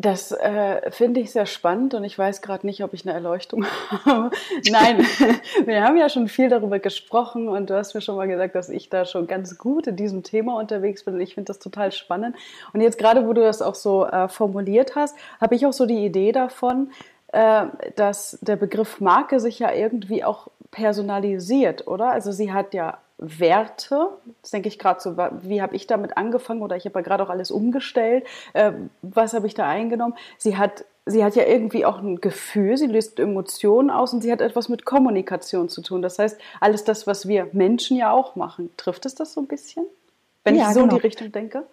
Das 0.00 0.30
äh, 0.30 0.92
finde 0.92 1.18
ich 1.18 1.32
sehr 1.32 1.46
spannend 1.46 1.92
und 1.92 2.04
ich 2.04 2.16
weiß 2.16 2.40
gerade 2.40 2.64
nicht, 2.64 2.84
ob 2.84 2.94
ich 2.94 3.04
eine 3.04 3.14
Erleuchtung 3.14 3.66
habe. 4.04 4.30
Nein, 4.70 5.04
wir 5.64 5.82
haben 5.82 5.96
ja 5.96 6.08
schon 6.08 6.28
viel 6.28 6.48
darüber 6.48 6.78
gesprochen 6.78 7.48
und 7.48 7.68
du 7.68 7.74
hast 7.74 7.94
mir 7.94 8.00
schon 8.00 8.14
mal 8.14 8.28
gesagt, 8.28 8.54
dass 8.54 8.68
ich 8.68 8.90
da 8.90 9.04
schon 9.04 9.26
ganz 9.26 9.58
gut 9.58 9.88
in 9.88 9.96
diesem 9.96 10.22
Thema 10.22 10.56
unterwegs 10.56 11.04
bin 11.04 11.20
ich 11.20 11.34
finde 11.34 11.48
das 11.48 11.58
total 11.58 11.90
spannend. 11.90 12.36
Und 12.72 12.80
jetzt 12.80 12.96
gerade, 12.96 13.26
wo 13.26 13.32
du 13.32 13.40
das 13.40 13.60
auch 13.60 13.74
so 13.74 14.06
äh, 14.06 14.28
formuliert 14.28 14.94
hast, 14.94 15.16
habe 15.40 15.56
ich 15.56 15.66
auch 15.66 15.72
so 15.72 15.84
die 15.84 16.04
Idee 16.04 16.30
davon, 16.30 16.92
äh, 17.32 17.66
dass 17.96 18.38
der 18.40 18.54
Begriff 18.54 19.00
Marke 19.00 19.40
sich 19.40 19.58
ja 19.58 19.72
irgendwie 19.72 20.22
auch 20.22 20.46
personalisiert, 20.70 21.88
oder? 21.88 22.12
Also 22.12 22.30
sie 22.30 22.52
hat 22.52 22.72
ja 22.72 22.98
Werte. 23.18 24.10
Das 24.42 24.52
denke 24.52 24.68
ich 24.68 24.78
gerade 24.78 25.00
so, 25.00 25.16
wie 25.16 25.60
habe 25.60 25.74
ich 25.76 25.86
damit 25.86 26.16
angefangen 26.16 26.62
oder 26.62 26.76
ich 26.76 26.84
habe 26.84 27.00
ja 27.00 27.02
gerade 27.02 27.24
auch 27.24 27.30
alles 27.30 27.50
umgestellt. 27.50 28.24
Äh, 28.52 28.72
was 29.02 29.34
habe 29.34 29.46
ich 29.46 29.54
da 29.54 29.68
eingenommen? 29.68 30.14
Sie 30.38 30.56
hat, 30.56 30.84
sie 31.04 31.24
hat 31.24 31.34
ja 31.34 31.44
irgendwie 31.44 31.84
auch 31.84 31.98
ein 31.98 32.20
Gefühl, 32.20 32.76
sie 32.76 32.86
löst 32.86 33.18
Emotionen 33.18 33.90
aus 33.90 34.12
und 34.12 34.22
sie 34.22 34.30
hat 34.30 34.40
etwas 34.40 34.68
mit 34.68 34.84
Kommunikation 34.84 35.68
zu 35.68 35.82
tun. 35.82 36.00
Das 36.00 36.18
heißt, 36.18 36.40
alles 36.60 36.84
das, 36.84 37.06
was 37.06 37.26
wir 37.26 37.48
Menschen 37.52 37.96
ja 37.96 38.12
auch 38.12 38.36
machen, 38.36 38.70
trifft 38.76 39.04
es 39.04 39.14
das 39.14 39.32
so 39.32 39.40
ein 39.40 39.48
bisschen? 39.48 39.84
Wenn 40.44 40.54
ja, 40.54 40.68
ich 40.68 40.74
so 40.74 40.80
genau. 40.80 40.94
in 40.94 41.00
die 41.00 41.06
Richtung 41.06 41.32
denke? 41.32 41.64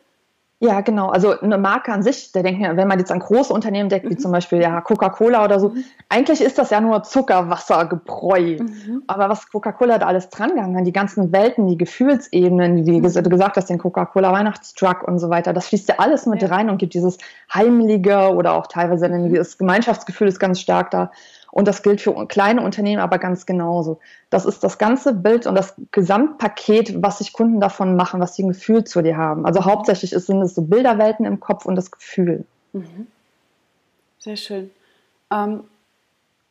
Ja, 0.59 0.79
genau. 0.79 1.09
Also 1.09 1.37
eine 1.37 1.57
Marke 1.57 1.91
an 1.91 2.01
sich, 2.01 2.31
da 2.31 2.41
denken 2.41 2.61
wir, 2.61 2.77
wenn 2.77 2.87
man 2.87 2.97
jetzt 2.97 3.11
an 3.11 3.19
große 3.19 3.51
Unternehmen 3.51 3.89
denkt, 3.89 4.09
wie 4.09 4.13
mhm. 4.13 4.19
zum 4.19 4.31
Beispiel 4.31 4.61
ja 4.61 4.79
Coca-Cola 4.79 5.43
oder 5.43 5.59
so, 5.59 5.69
mhm. 5.69 5.83
eigentlich 6.07 6.39
ist 6.41 6.57
das 6.57 6.69
ja 6.69 6.79
nur 6.79 7.03
Zuckerwassergebräu. 7.03 8.59
Mhm. 8.59 9.03
Aber 9.07 9.27
was 9.27 9.51
Coca-Cola 9.51 9.99
da 9.99 10.05
alles 10.07 10.29
drangegangen, 10.29 10.85
die 10.85 10.93
ganzen 10.93 11.33
Welten, 11.33 11.67
die 11.67 11.77
Gefühlsebenen, 11.77 12.85
wie 12.85 13.01
mhm. 13.01 13.23
du 13.23 13.29
gesagt 13.29 13.57
hast, 13.57 13.69
den 13.69 13.79
Coca-Cola 13.79 14.31
Weihnachtstruck 14.31 15.03
und 15.03 15.19
so 15.19 15.29
weiter, 15.29 15.51
das 15.51 15.67
fließt 15.67 15.89
ja 15.89 15.95
alles 15.97 16.25
mit 16.25 16.41
ja. 16.41 16.47
rein 16.47 16.69
und 16.69 16.77
gibt 16.77 16.93
dieses 16.93 17.17
heimliche 17.53 18.33
oder 18.33 18.53
auch 18.53 18.67
teilweise 18.67 19.09
das 19.09 19.57
Gemeinschaftsgefühl 19.57 20.29
ist 20.29 20.39
ganz 20.39 20.61
stark 20.61 20.89
da. 20.91 21.11
Und 21.55 21.69
das 21.69 21.83
gilt 21.83 22.01
für 22.01 22.27
kleine 22.27 22.61
Unternehmen 22.61 23.01
aber 23.01 23.17
ganz 23.17 23.45
genauso. 23.45 23.99
Das 24.29 24.45
ist 24.45 24.61
das 24.65 24.77
ganze 24.77 25.13
Bild 25.13 25.47
und 25.47 25.55
das 25.55 25.73
Gesamtpaket, 25.91 27.01
was 27.01 27.19
sich 27.19 27.31
Kunden 27.31 27.61
davon 27.61 27.95
machen, 27.95 28.19
was 28.19 28.35
sie 28.35 28.43
ein 28.43 28.49
Gefühl 28.49 28.83
zu 28.83 29.01
dir 29.01 29.15
haben. 29.15 29.45
Also 29.45 29.63
hauptsächlich 29.63 30.11
sind 30.11 30.41
es 30.41 30.53
so 30.53 30.63
Bilderwelten 30.63 31.25
im 31.25 31.39
Kopf 31.39 31.65
und 31.65 31.77
das 31.77 31.91
Gefühl. 31.91 32.43
Mhm. 32.73 33.07
Sehr 34.19 34.35
schön. 34.35 34.69
Ähm, 35.31 35.61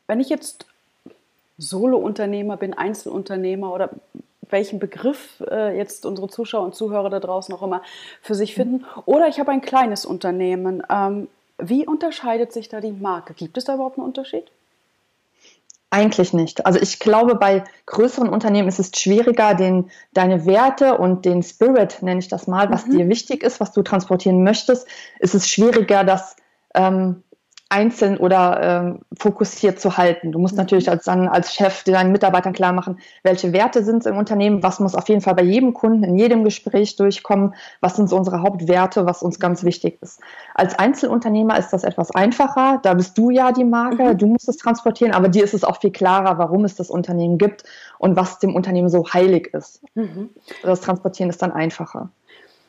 wenn 0.06 0.20
ich 0.20 0.30
jetzt 0.30 0.64
Solo-Unternehmer 1.58 2.56
bin, 2.56 2.72
Einzelunternehmer 2.72 3.74
oder 3.74 3.90
welchen 4.48 4.78
Begriff 4.78 5.42
äh, 5.50 5.76
jetzt 5.76 6.06
unsere 6.06 6.30
Zuschauer 6.30 6.64
und 6.64 6.74
Zuhörer 6.74 7.10
da 7.10 7.20
draußen 7.20 7.54
auch 7.54 7.62
immer 7.62 7.82
für 8.22 8.34
sich 8.34 8.54
finden. 8.54 8.86
Oder 9.04 9.28
ich 9.28 9.38
habe 9.38 9.50
ein 9.50 9.60
kleines 9.60 10.06
Unternehmen. 10.06 10.82
Ähm, 10.88 11.28
wie 11.58 11.86
unterscheidet 11.86 12.54
sich 12.54 12.70
da 12.70 12.80
die 12.80 12.92
Marke? 12.92 13.34
Gibt 13.34 13.58
es 13.58 13.66
da 13.66 13.74
überhaupt 13.74 13.98
einen 13.98 14.06
Unterschied? 14.06 14.44
Eigentlich 15.94 16.32
nicht. 16.32 16.66
Also 16.66 16.80
ich 16.80 16.98
glaube, 16.98 17.36
bei 17.36 17.62
größeren 17.86 18.28
Unternehmen 18.28 18.66
ist 18.66 18.80
es 18.80 18.90
schwieriger, 18.98 19.54
den, 19.54 19.92
deine 20.12 20.44
Werte 20.44 20.98
und 20.98 21.24
den 21.24 21.44
Spirit, 21.44 22.02
nenne 22.02 22.18
ich 22.18 22.26
das 22.26 22.48
mal, 22.48 22.68
was 22.72 22.86
mhm. 22.86 22.96
dir 22.96 23.08
wichtig 23.08 23.44
ist, 23.44 23.60
was 23.60 23.70
du 23.70 23.82
transportieren 23.82 24.42
möchtest, 24.42 24.88
ist 25.20 25.36
es 25.36 25.48
schwieriger, 25.48 26.02
das 26.02 26.34
ähm, 26.74 27.22
einzeln 27.70 28.18
oder 28.18 28.60
ähm, 28.62 28.98
fokussiert 29.18 29.80
zu 29.80 29.96
halten. 29.96 30.32
Du 30.32 30.38
musst 30.38 30.54
mhm. 30.54 30.58
natürlich 30.58 30.90
als, 30.90 31.04
dann 31.04 31.28
als 31.28 31.54
Chef 31.54 31.82
deinen 31.84 32.12
Mitarbeitern 32.12 32.52
klar 32.52 32.72
machen, 32.72 32.98
welche 33.22 33.52
Werte 33.52 33.82
sind 33.82 33.98
es 33.98 34.06
im 34.06 34.16
Unternehmen, 34.16 34.62
was 34.62 34.80
muss 34.80 34.94
auf 34.94 35.08
jeden 35.08 35.22
Fall 35.22 35.34
bei 35.34 35.42
jedem 35.42 35.72
Kunden 35.72 36.04
in 36.04 36.16
jedem 36.16 36.44
Gespräch 36.44 36.96
durchkommen, 36.96 37.54
was 37.80 37.96
sind 37.96 38.08
so 38.08 38.16
unsere 38.16 38.42
Hauptwerte, 38.42 39.06
was 39.06 39.22
uns 39.22 39.40
ganz 39.40 39.64
wichtig 39.64 39.98
ist. 40.02 40.20
Als 40.54 40.78
Einzelunternehmer 40.78 41.58
ist 41.58 41.70
das 41.70 41.84
etwas 41.84 42.10
einfacher, 42.10 42.80
da 42.82 42.94
bist 42.94 43.16
du 43.16 43.30
ja 43.30 43.50
die 43.50 43.64
Marke, 43.64 44.12
mhm. 44.12 44.18
du 44.18 44.26
musst 44.26 44.48
es 44.48 44.58
transportieren, 44.58 45.12
aber 45.12 45.28
dir 45.28 45.42
ist 45.42 45.54
es 45.54 45.64
auch 45.64 45.80
viel 45.80 45.92
klarer, 45.92 46.38
warum 46.38 46.64
es 46.64 46.76
das 46.76 46.90
Unternehmen 46.90 47.38
gibt 47.38 47.64
und 47.98 48.14
was 48.14 48.38
dem 48.38 48.54
Unternehmen 48.54 48.90
so 48.90 49.04
heilig 49.12 49.52
ist. 49.54 49.80
Mhm. 49.94 50.30
Das 50.62 50.82
Transportieren 50.82 51.30
ist 51.30 51.42
dann 51.42 51.52
einfacher. 51.52 52.10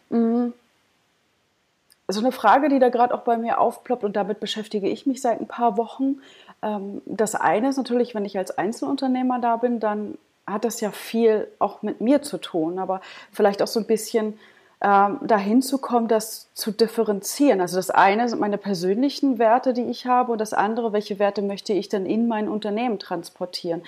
Mhm 0.10 0.54
so 2.08 2.20
eine 2.20 2.32
Frage, 2.32 2.70
die 2.70 2.80
da 2.80 2.90
gerade 2.90 3.14
auch 3.14 3.22
bei 3.22 3.38
mir 3.38 3.60
aufploppt 3.60 4.04
und 4.04 4.16
damit 4.16 4.40
beschäftige 4.40 4.88
ich 4.88 5.06
mich 5.06 5.22
seit 5.22 5.40
ein 5.40 5.48
paar 5.48 5.78
Wochen. 5.78 6.22
Ähm, 6.62 7.02
das 7.06 7.36
eine 7.36 7.70
ist 7.70 7.78
natürlich, 7.78 8.16
wenn 8.16 8.26
ich 8.26 8.38
als 8.38 8.58
Einzelunternehmer 8.58 9.40
da 9.40 9.58
bin, 9.58 9.80
dann 9.80 10.18
hat 10.46 10.66
das 10.66 10.82
ja 10.82 10.92
viel 10.92 11.48
auch 11.58 11.82
mit 11.82 12.02
mir 12.02 12.22
zu 12.22 12.38
tun, 12.38 12.78
aber 12.78 13.02
vielleicht 13.32 13.62
auch 13.62 13.68
so 13.68 13.80
ein 13.80 13.88
bisschen 13.88 14.38
ähm, 14.82 15.18
dahin 15.22 15.62
zu 15.62 15.80
kommen, 15.80 16.08
das 16.08 16.54
zu 16.54 16.72
differenzieren. 16.72 17.62
Also 17.62 17.78
das 17.78 17.90
eine 17.90 18.30
sind 18.30 18.40
meine 18.40 18.60
persönlichen 18.60 19.40
Werte, 19.40 19.74
die 19.74 19.90
ich 19.90 20.06
habe, 20.06 20.34
und 20.34 20.40
das 20.40 20.54
andere, 20.54 20.94
welche 20.94 21.18
Werte 21.18 21.42
möchte 21.42 21.74
ich 21.74 21.90
denn 21.90 22.06
in 22.06 22.28
mein 22.28 22.48
Unternehmen 22.48 23.00
transportieren. 23.00 23.82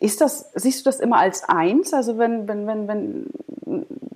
Ist 0.00 0.20
das, 0.20 0.50
siehst 0.54 0.80
du 0.80 0.84
das 0.84 1.00
immer 1.00 1.18
als 1.18 1.48
eins? 1.48 1.92
Also 1.92 2.18
wenn, 2.18 2.46
wenn, 2.46 2.66
wenn, 2.66 2.88
wenn 2.88 3.26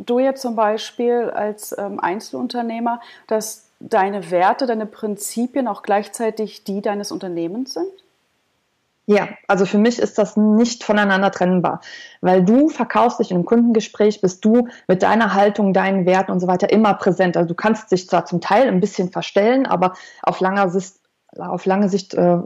du 0.07 0.19
jetzt 0.19 0.43
zum 0.43 0.55
Beispiel 0.55 1.31
als 1.31 1.77
ähm, 1.77 1.99
Einzelunternehmer, 1.99 3.01
dass 3.27 3.69
deine 3.81 4.31
Werte, 4.31 4.67
deine 4.67 4.87
Prinzipien 4.87 5.67
auch 5.67 5.83
gleichzeitig 5.83 6.65
die 6.65 6.83
deines 6.83 7.11
Unternehmens 7.11 7.75
sind? 7.75 7.91
Ja, 9.07 9.29
also 9.49 9.67
für 9.67 9.79
mich 9.79 9.99
ist 9.99 10.17
das 10.19 10.37
nicht 10.37 10.85
voneinander 10.85 11.33
trennbar, 11.33 11.81
weil 12.21 12.45
du 12.45 12.69
verkaufst 12.69 13.19
dich 13.19 13.33
in 13.33 13.37
einem 13.37 13.45
Kundengespräch, 13.45 14.21
bist 14.21 14.45
du 14.45 14.69
mit 14.87 15.03
deiner 15.03 15.35
Haltung, 15.35 15.73
deinen 15.73 16.07
Werten 16.07 16.31
und 16.31 16.39
so 16.39 16.47
weiter 16.47 16.71
immer 16.71 16.95
präsent. 16.95 17.37
Also 17.37 17.49
du 17.49 17.55
kannst 17.55 17.91
dich 17.91 18.09
zwar 18.09 18.27
zum 18.27 18.41
Teil 18.41 18.69
ein 18.69 18.79
bisschen 18.79 19.11
verstellen, 19.11 19.67
aber 19.67 19.95
auf 20.23 20.39
langer 20.39 20.69
Sicht, 20.69 20.95
auf 21.37 21.67
lange 21.67 21.89
Sicht 21.89 22.15
äh, 22.15 22.39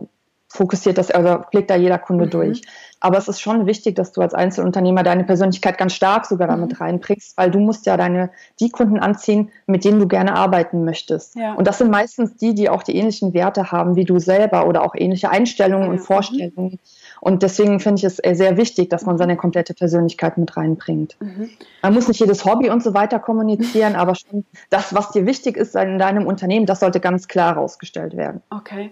fokussiert 0.49 0.99
das, 0.99 1.11
also 1.11 1.43
blickt 1.51 1.71
da 1.71 1.77
jeder 1.77 1.99
Kunde 1.99 2.27
mhm. 2.27 2.31
durch. 2.31 2.63
Aber 3.01 3.19
es 3.19 3.29
ist 3.29 3.41
schon 3.41 3.67
wichtig, 3.67 3.95
dass 3.95 4.13
du 4.13 4.23
als 4.23 4.33
Einzelunternehmer 4.33 5.03
deine 5.03 5.25
Persönlichkeit 5.25 5.77
ganz 5.77 5.93
stark 5.93 6.25
sogar 6.25 6.49
damit 6.49 6.73
mhm. 6.73 6.77
reinbringst, 6.79 7.37
weil 7.37 7.51
du 7.51 7.59
musst 7.59 7.87
ja 7.87 7.97
deine, 7.97 8.31
die 8.59 8.71
Kunden 8.71 8.99
anziehen, 8.99 9.51
mit 9.67 9.85
denen 9.85 10.01
du 10.01 10.09
gerne 10.09 10.35
arbeiten 10.35 10.85
möchtest. 10.85 11.37
Ja. 11.37 11.55
Und 11.55 11.67
das 11.67 11.79
sind 11.79 11.91
meistens 11.91 12.37
die, 12.37 12.55
die 12.55 12.71
auch 12.71 12.83
die 12.83 12.97
ähnlichen 12.97 13.35
Werte 13.35 13.71
haben 13.71 13.97
wie 13.97 14.05
du 14.05 14.19
selber 14.19 14.67
oder 14.67 14.83
auch 14.83 14.95
ähnliche 14.97 15.31
Einstellungen 15.31 15.87
ja. 15.87 15.93
und 15.93 15.99
Vorstellungen. 15.99 16.79
Und 17.21 17.43
deswegen 17.43 17.81
finde 17.81 17.99
ich 17.99 18.05
es 18.05 18.17
sehr 18.17 18.57
wichtig, 18.57 18.89
dass 18.89 19.05
man 19.05 19.19
seine 19.19 19.37
komplette 19.37 19.75
Persönlichkeit 19.75 20.39
mit 20.39 20.57
reinbringt. 20.57 21.17
Mhm. 21.21 21.51
Man 21.83 21.95
muss 21.95 22.09
nicht 22.09 22.21
jedes 22.21 22.45
Hobby 22.45 22.71
und 22.71 22.83
so 22.83 22.95
weiter 22.95 23.19
kommunizieren, 23.19 23.95
aber 23.97 24.15
schon 24.15 24.45
das, 24.71 24.95
was 24.95 25.11
dir 25.11 25.27
wichtig 25.27 25.57
ist 25.57 25.77
in 25.77 25.99
deinem 25.99 26.27
Unternehmen, 26.27 26.67
das 26.67 26.81
sollte 26.81 27.01
ganz 27.01 27.29
klar 27.29 27.57
herausgestellt 27.57 28.17
werden. 28.17 28.43
Okay 28.51 28.91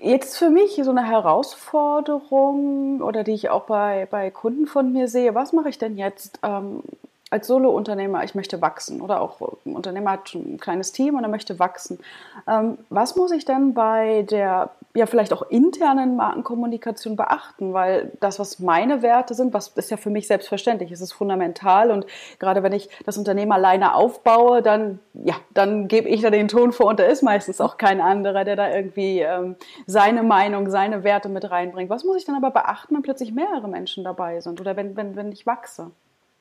jetzt 0.00 0.36
für 0.36 0.50
mich 0.50 0.80
so 0.82 0.90
eine 0.90 1.06
Herausforderung 1.06 3.00
oder 3.00 3.24
die 3.24 3.32
ich 3.32 3.50
auch 3.50 3.64
bei, 3.64 4.06
bei 4.10 4.30
Kunden 4.30 4.66
von 4.66 4.92
mir 4.92 5.08
sehe, 5.08 5.34
was 5.34 5.52
mache 5.52 5.68
ich 5.68 5.78
denn 5.78 5.96
jetzt 5.96 6.38
ähm, 6.42 6.82
als 7.30 7.46
Solo-Unternehmer, 7.48 8.22
ich 8.22 8.34
möchte 8.34 8.60
wachsen 8.60 9.00
oder 9.00 9.20
auch 9.20 9.40
ein 9.66 9.74
Unternehmer 9.74 10.12
hat 10.12 10.34
ein 10.34 10.58
kleines 10.58 10.92
Team 10.92 11.16
und 11.16 11.24
er 11.24 11.30
möchte 11.30 11.58
wachsen. 11.58 11.98
Ähm, 12.46 12.78
was 12.90 13.16
muss 13.16 13.32
ich 13.32 13.44
denn 13.44 13.74
bei 13.74 14.22
der 14.22 14.70
ja 14.94 15.06
vielleicht 15.06 15.32
auch 15.32 15.42
internen 15.50 16.16
Markenkommunikation 16.16 17.16
beachten? 17.16 17.72
Weil 17.72 18.12
das, 18.20 18.38
was 18.38 18.58
meine 18.58 19.02
Werte 19.02 19.34
sind, 19.34 19.54
was 19.54 19.68
ist 19.68 19.90
ja 19.90 19.96
für 19.96 20.10
mich 20.10 20.26
selbstverständlich, 20.26 20.90
es 20.92 21.00
ist 21.00 21.12
fundamental 21.12 21.90
und 21.90 22.06
gerade 22.38 22.62
wenn 22.62 22.72
ich 22.72 22.88
das 23.04 23.18
Unternehmen 23.18 23.52
alleine 23.52 23.94
aufbaue, 23.94 24.62
dann 24.62 25.00
ja, 25.14 25.34
dann 25.52 25.88
gebe 25.88 26.08
ich 26.08 26.22
da 26.22 26.30
den 26.30 26.48
Ton 26.48 26.72
vor 26.72 26.86
und 26.86 26.98
da 26.98 27.04
ist 27.04 27.22
meistens 27.22 27.60
auch 27.60 27.76
kein 27.76 28.00
anderer, 28.00 28.44
der 28.44 28.56
da 28.56 28.74
irgendwie 28.74 29.20
ähm, 29.20 29.56
seine 29.86 30.22
Meinung, 30.22 30.70
seine 30.70 31.04
Werte 31.04 31.28
mit 31.28 31.50
reinbringt. 31.50 31.90
Was 31.90 32.04
muss 32.04 32.16
ich 32.16 32.24
dann 32.24 32.36
aber 32.36 32.50
beachten, 32.50 32.94
wenn 32.94 33.02
plötzlich 33.02 33.32
mehrere 33.32 33.68
Menschen 33.68 34.04
dabei 34.04 34.40
sind 34.40 34.60
oder 34.60 34.76
wenn, 34.76 34.96
wenn, 34.96 35.16
wenn 35.16 35.32
ich 35.32 35.46
wachse? 35.46 35.92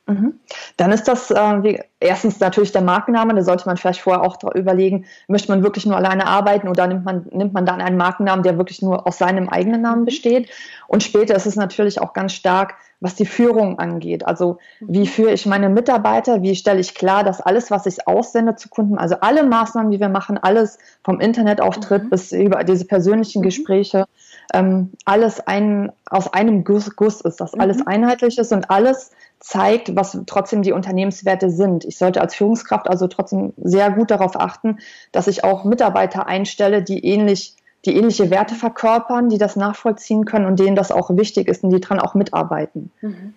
Mhm. 0.06 0.40
Dann 0.76 0.92
ist 0.92 1.08
das 1.08 1.32
äh, 1.32 1.64
wie, 1.64 1.80
erstens 2.02 2.40
natürlich 2.40 2.74
der 2.74 2.82
Markenname, 2.82 3.34
da 3.36 3.42
sollte 3.42 3.66
man 3.68 3.78
vielleicht 3.78 4.02
vorher 4.02 4.24
auch 4.24 4.38
überlegen, 4.54 5.06
möchte 5.30 5.50
man 5.50 5.64
wirklich 5.64 5.86
nur 5.86 5.96
alleine 5.96 6.28
arbeiten 6.28 6.68
oder 6.68 6.88
nimmt 6.88 7.06
man, 7.06 7.26
nimmt 7.32 7.54
man 7.54 7.66
dann 7.66 7.80
einen 7.80 7.96
Markennamen, 7.96 8.44
der 8.44 8.58
wirklich 8.58 8.82
nur 8.82 9.08
aus 9.08 9.18
seinem 9.18 9.48
eigenen 9.48 9.82
Namen 9.82 10.02
mhm. 10.02 10.06
besteht. 10.06 10.50
Und 10.88 11.04
später 11.04 11.36
ist 11.36 11.46
es 11.46 11.56
natürlich 11.56 12.02
auch 12.02 12.14
ganz 12.14 12.34
stark, 12.34 12.76
was 13.00 13.16
die 13.16 13.26
Führung 13.26 13.80
angeht. 13.80 14.26
Also 14.26 14.58
wie 14.82 15.02
mhm. 15.02 15.06
führe 15.06 15.34
ich 15.34 15.46
meine 15.46 15.70
Mitarbeiter, 15.70 16.42
wie 16.42 16.56
stelle 16.56 16.82
ich 16.82 16.96
klar, 16.96 17.24
dass 17.24 17.40
alles, 17.40 17.72
was 17.72 17.86
ich 17.86 18.06
aussende 18.06 18.56
zu 18.56 18.68
Kunden, 18.68 18.98
also 18.98 19.16
alle 19.22 19.44
Maßnahmen, 19.44 19.92
die 19.92 20.02
wir 20.02 20.10
machen, 20.10 20.38
alles 20.38 20.80
vom 21.04 21.22
Internetauftritt 21.22 22.06
mhm. 22.06 22.10
bis 22.10 22.34
über 22.34 22.64
diese 22.66 22.86
persönlichen 22.86 23.40
mhm. 23.40 23.46
Gespräche, 23.46 24.06
ähm, 24.54 24.92
alles 25.06 25.46
ein, 25.46 25.92
aus 26.10 26.32
einem 26.32 26.64
Guss, 26.64 26.96
Guss 26.96 27.22
ist, 27.22 27.42
dass 27.42 27.54
alles 27.54 27.78
mhm. 27.80 27.88
einheitlich 27.88 28.38
ist 28.38 28.54
und 28.54 28.70
alles 28.70 29.12
zeigt, 29.40 29.96
was 29.96 30.18
trotzdem 30.26 30.62
die 30.62 30.72
Unternehmenswerte 30.72 31.50
sind. 31.50 31.84
Ich 31.84 31.98
sollte 31.98 32.22
als 32.22 32.36
Führungskraft 32.36 32.88
also 32.88 33.08
trotzdem 33.08 33.54
sehr 33.58 33.92
gut 33.92 34.12
darauf 34.12 34.40
achten, 34.40 34.78
dass 35.12 35.28
ich 35.28 35.44
auch 35.44 35.66
Mitarbeiter 35.66 36.28
einstelle, 36.28 36.82
die 36.82 37.06
ähnlich 37.06 37.56
die 37.86 37.98
ähnliche 37.98 38.30
Werte 38.30 38.56
verkörpern, 38.56 39.28
die 39.28 39.38
das 39.38 39.58
nachvollziehen 39.58 40.24
können 40.24 40.46
und 40.46 40.58
denen 40.58 40.76
das 40.76 40.92
auch 40.92 41.10
wichtig 41.18 41.50
ist 41.50 41.66
und 41.66 41.70
die 41.72 41.82
dran 41.82 42.00
auch 42.00 42.14
mitarbeiten. 42.14 42.92
Mhm. 43.02 43.34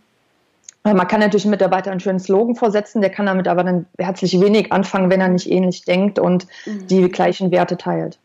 Man 0.85 1.09
kann 1.09 1.19
natürlich 1.19 1.45
einem 1.45 1.51
Mitarbeiter 1.51 1.91
einen 1.91 1.99
schönen 1.99 2.21
Slogan 2.21 2.55
vorsetzen, 2.55 3.01
der 3.01 3.11
kann 3.11 3.27
damit 3.27 3.49
aber 3.49 3.65
dann 3.65 3.87
herzlich 3.99 4.41
wenig 4.41 4.71
anfangen, 4.73 5.11
wenn 5.11 5.21
er 5.21 5.29
nicht 5.29 5.51
ähnlich 5.51 5.85
denkt 5.85 6.21
und 6.21 6.47
mhm. 6.65 6.87
die 6.87 7.09
gleichen 7.09 7.51
Werte 7.51 7.77
teilt. 7.77 8.21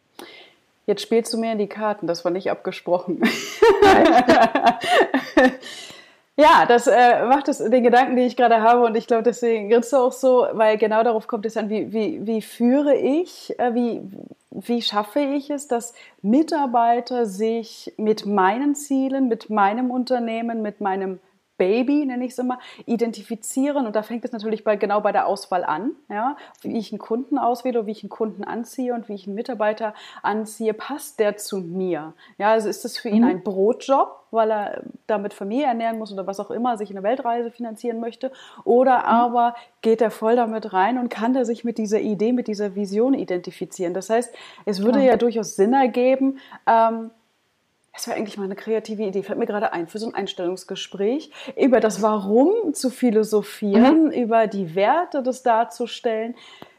Jetzt 0.91 1.03
spielst 1.03 1.33
du 1.33 1.37
mir 1.37 1.53
in 1.53 1.57
die 1.57 1.67
Karten, 1.67 2.05
das 2.05 2.25
war 2.25 2.33
nicht 2.33 2.51
abgesprochen. 2.51 3.21
Ja, 6.37 6.65
das 6.65 6.87
äh, 6.87 7.25
macht 7.25 7.49
es 7.49 7.57
den 7.59 7.83
Gedanken, 7.83 8.15
die 8.15 8.23
ich 8.23 8.35
gerade 8.35 8.61
habe 8.61 8.85
und 8.85 8.95
ich 8.95 9.05
glaube, 9.05 9.21
deswegen 9.21 9.69
grinst 9.69 9.93
du 9.93 9.97
auch 9.97 10.13
so, 10.13 10.47
weil 10.53 10.77
genau 10.77 11.03
darauf 11.03 11.27
kommt 11.27 11.45
es 11.45 11.55
an, 11.55 11.69
wie, 11.69 11.93
wie, 11.93 12.25
wie 12.25 12.41
führe 12.41 12.95
ich, 12.95 13.53
äh, 13.59 13.75
wie, 13.75 14.01
wie 14.49 14.81
schaffe 14.81 15.19
ich 15.19 15.51
es, 15.51 15.67
dass 15.67 15.93
Mitarbeiter 16.23 17.27
sich 17.27 17.93
mit 17.97 18.25
meinen 18.25 18.73
Zielen, 18.73 19.27
mit 19.27 19.51
meinem 19.51 19.91
Unternehmen, 19.91 20.63
mit 20.63 20.81
meinem 20.81 21.19
Baby, 21.61 22.07
nenne 22.07 22.25
ich 22.25 22.31
es 22.31 22.39
immer, 22.39 22.57
identifizieren. 22.87 23.85
Und 23.85 23.95
da 23.95 24.01
fängt 24.01 24.25
es 24.25 24.31
natürlich 24.31 24.63
bei, 24.63 24.77
genau 24.77 24.99
bei 24.99 25.11
der 25.11 25.27
Auswahl 25.27 25.63
an. 25.63 25.91
Ja? 26.09 26.35
Wie 26.61 26.75
ich 26.75 26.91
einen 26.91 26.97
Kunden 26.97 27.37
auswähle, 27.37 27.85
wie 27.85 27.91
ich 27.91 28.01
einen 28.01 28.09
Kunden 28.09 28.43
anziehe 28.43 28.95
und 28.95 29.07
wie 29.09 29.13
ich 29.13 29.27
einen 29.27 29.35
Mitarbeiter 29.35 29.93
anziehe, 30.23 30.73
passt 30.73 31.19
der 31.19 31.37
zu 31.37 31.59
mir? 31.59 32.13
Ja, 32.39 32.49
also 32.49 32.67
ist 32.67 32.83
das 32.83 32.97
für 32.97 33.09
ihn 33.09 33.21
mhm. 33.21 33.29
ein 33.29 33.43
Brotjob, 33.43 34.23
weil 34.31 34.51
er 34.51 34.83
damit 35.05 35.35
Familie 35.35 35.67
ernähren 35.67 35.99
muss 35.99 36.11
oder 36.11 36.25
was 36.25 36.39
auch 36.39 36.49
immer, 36.49 36.77
sich 36.77 36.89
eine 36.89 37.03
Weltreise 37.03 37.51
finanzieren 37.51 37.99
möchte? 37.99 38.31
Oder 38.63 38.97
mhm. 38.97 39.05
aber 39.05 39.55
geht 39.81 40.01
er 40.01 40.09
voll 40.09 40.37
damit 40.37 40.73
rein 40.73 40.97
und 40.97 41.09
kann 41.09 41.35
er 41.35 41.45
sich 41.45 41.63
mit 41.63 41.77
dieser 41.77 41.99
Idee, 41.99 42.33
mit 42.33 42.47
dieser 42.47 42.73
Vision 42.73 43.13
identifizieren? 43.13 43.93
Das 43.93 44.09
heißt, 44.09 44.33
es 44.65 44.81
würde 44.81 44.97
ja, 44.97 45.11
ja 45.11 45.17
durchaus 45.17 45.55
Sinn 45.55 45.73
ergeben, 45.73 46.39
ähm, 46.65 47.11
das 47.93 48.07
wäre 48.07 48.17
eigentlich 48.17 48.37
mal 48.37 48.45
eine 48.45 48.55
kreative 48.55 49.03
Idee, 49.03 49.23
fällt 49.23 49.39
mir 49.39 49.45
gerade 49.45 49.73
ein, 49.73 49.87
für 49.87 49.99
so 49.99 50.07
ein 50.07 50.15
Einstellungsgespräch, 50.15 51.31
über 51.57 51.79
das 51.79 52.01
Warum 52.01 52.73
zu 52.73 52.89
philosophieren, 52.89 54.05
mhm. 54.05 54.11
über 54.11 54.47
die 54.47 54.75
Werte 54.75 55.21
das 55.21 55.43
darzustellen, 55.43 56.35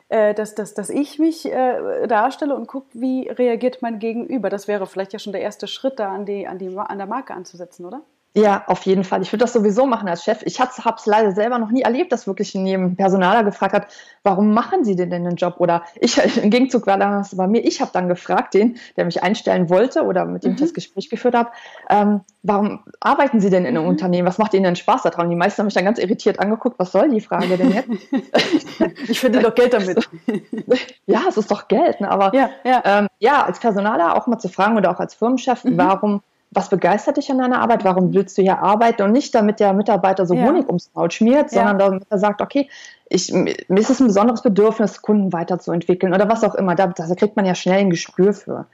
äh, 0.08 0.34
dass, 0.34 0.54
dass, 0.54 0.74
dass 0.74 0.90
ich 0.90 1.18
mich 1.18 1.46
äh, 1.46 2.06
darstelle 2.06 2.54
und 2.54 2.66
gucke, 2.66 2.88
wie 2.92 3.28
reagiert 3.28 3.82
mein 3.82 3.98
Gegenüber. 3.98 4.48
Das 4.50 4.68
wäre 4.68 4.86
vielleicht 4.86 5.12
ja 5.12 5.18
schon 5.18 5.32
der 5.32 5.42
erste 5.42 5.66
Schritt, 5.66 5.98
da 5.98 6.12
an, 6.12 6.24
die, 6.24 6.46
an, 6.46 6.58
die, 6.58 6.74
an 6.76 6.98
der 6.98 7.06
Marke 7.06 7.34
anzusetzen, 7.34 7.84
oder? 7.84 8.02
Ja, 8.34 8.64
auf 8.66 8.86
jeden 8.86 9.04
Fall. 9.04 9.20
Ich 9.20 9.30
würde 9.30 9.44
das 9.44 9.52
sowieso 9.52 9.84
machen 9.84 10.08
als 10.08 10.24
Chef. 10.24 10.40
Ich 10.44 10.58
habe 10.58 10.70
es 10.70 11.06
leider 11.06 11.32
selber 11.32 11.58
noch 11.58 11.70
nie 11.70 11.82
erlebt, 11.82 12.12
dass 12.12 12.26
wirklich 12.26 12.54
ein 12.54 12.96
Personaler 12.96 13.44
gefragt 13.44 13.74
hat, 13.74 13.88
warum 14.22 14.54
machen 14.54 14.84
Sie 14.84 14.96
denn 14.96 15.10
den 15.10 15.36
Job? 15.36 15.56
Oder 15.58 15.82
ich 16.00 16.16
im 16.42 16.48
Gegenzug 16.48 16.86
war 16.86 16.96
das 16.96 17.36
bei 17.36 17.46
mir, 17.46 17.62
ich 17.62 17.82
habe 17.82 17.90
dann 17.92 18.08
gefragt, 18.08 18.54
den, 18.54 18.78
der 18.96 19.04
mich 19.04 19.22
einstellen 19.22 19.68
wollte 19.68 20.04
oder 20.04 20.24
mit 20.24 20.44
dem 20.44 20.52
mhm. 20.52 20.54
ich 20.54 20.60
das 20.62 20.72
Gespräch 20.72 21.10
geführt 21.10 21.34
habe, 21.34 21.50
ähm, 21.90 22.22
warum 22.42 22.80
arbeiten 23.00 23.38
Sie 23.40 23.50
denn 23.50 23.66
in 23.66 23.76
einem 23.76 23.84
mhm. 23.84 23.90
Unternehmen? 23.90 24.26
Was 24.26 24.38
macht 24.38 24.54
Ihnen 24.54 24.64
denn 24.64 24.76
Spaß 24.76 25.02
daran? 25.02 25.28
Die 25.28 25.36
meisten 25.36 25.58
haben 25.58 25.66
mich 25.66 25.74
dann 25.74 25.84
ganz 25.84 25.98
irritiert 25.98 26.40
angeguckt, 26.40 26.78
was 26.78 26.90
soll 26.90 27.10
die 27.10 27.20
Frage 27.20 27.58
denn 27.58 27.70
jetzt? 27.70 27.90
ich 29.08 29.20
finde 29.20 29.40
doch 29.40 29.54
Geld 29.54 29.74
damit. 29.74 30.08
ja, 31.06 31.20
es 31.28 31.36
ist 31.36 31.50
doch 31.50 31.68
Geld, 31.68 32.00
ne? 32.00 32.10
aber 32.10 32.34
ja, 32.34 32.48
ja. 32.64 32.82
Ähm, 32.86 33.08
ja, 33.18 33.44
als 33.44 33.60
Personaler 33.60 34.16
auch 34.16 34.26
mal 34.26 34.38
zu 34.38 34.48
fragen 34.48 34.78
oder 34.78 34.90
auch 34.90 35.00
als 35.00 35.14
Firmenchef, 35.14 35.64
mhm. 35.64 35.76
warum 35.76 36.22
was 36.54 36.68
begeistert 36.68 37.16
dich 37.16 37.30
an 37.30 37.38
deiner 37.38 37.60
Arbeit? 37.60 37.82
Warum 37.84 38.12
willst 38.12 38.36
du 38.36 38.42
hier 38.42 38.58
arbeiten? 38.58 39.02
Und 39.02 39.12
nicht 39.12 39.34
damit 39.34 39.58
der 39.58 39.72
Mitarbeiter 39.72 40.26
so 40.26 40.34
ja. 40.34 40.44
Honig 40.44 40.66
ums 40.66 40.90
Maul 40.94 41.10
schmiert, 41.10 41.50
sondern 41.50 41.80
ja. 41.80 41.86
damit 41.86 42.04
er 42.10 42.18
sagt, 42.18 42.42
okay, 42.42 42.68
ich, 43.08 43.32
mir 43.32 43.54
ist 43.68 43.90
es 43.90 44.00
ein 44.00 44.06
besonderes 44.06 44.42
Bedürfnis, 44.42 45.00
Kunden 45.00 45.32
weiterzuentwickeln 45.32 46.12
oder 46.12 46.28
was 46.28 46.44
auch 46.44 46.54
immer. 46.54 46.74
Da, 46.74 46.88
da 46.88 47.14
kriegt 47.14 47.36
man 47.36 47.46
ja 47.46 47.54
schnell 47.54 47.80
ein 47.80 47.90
Gespür 47.90 48.34
für. 48.34 48.66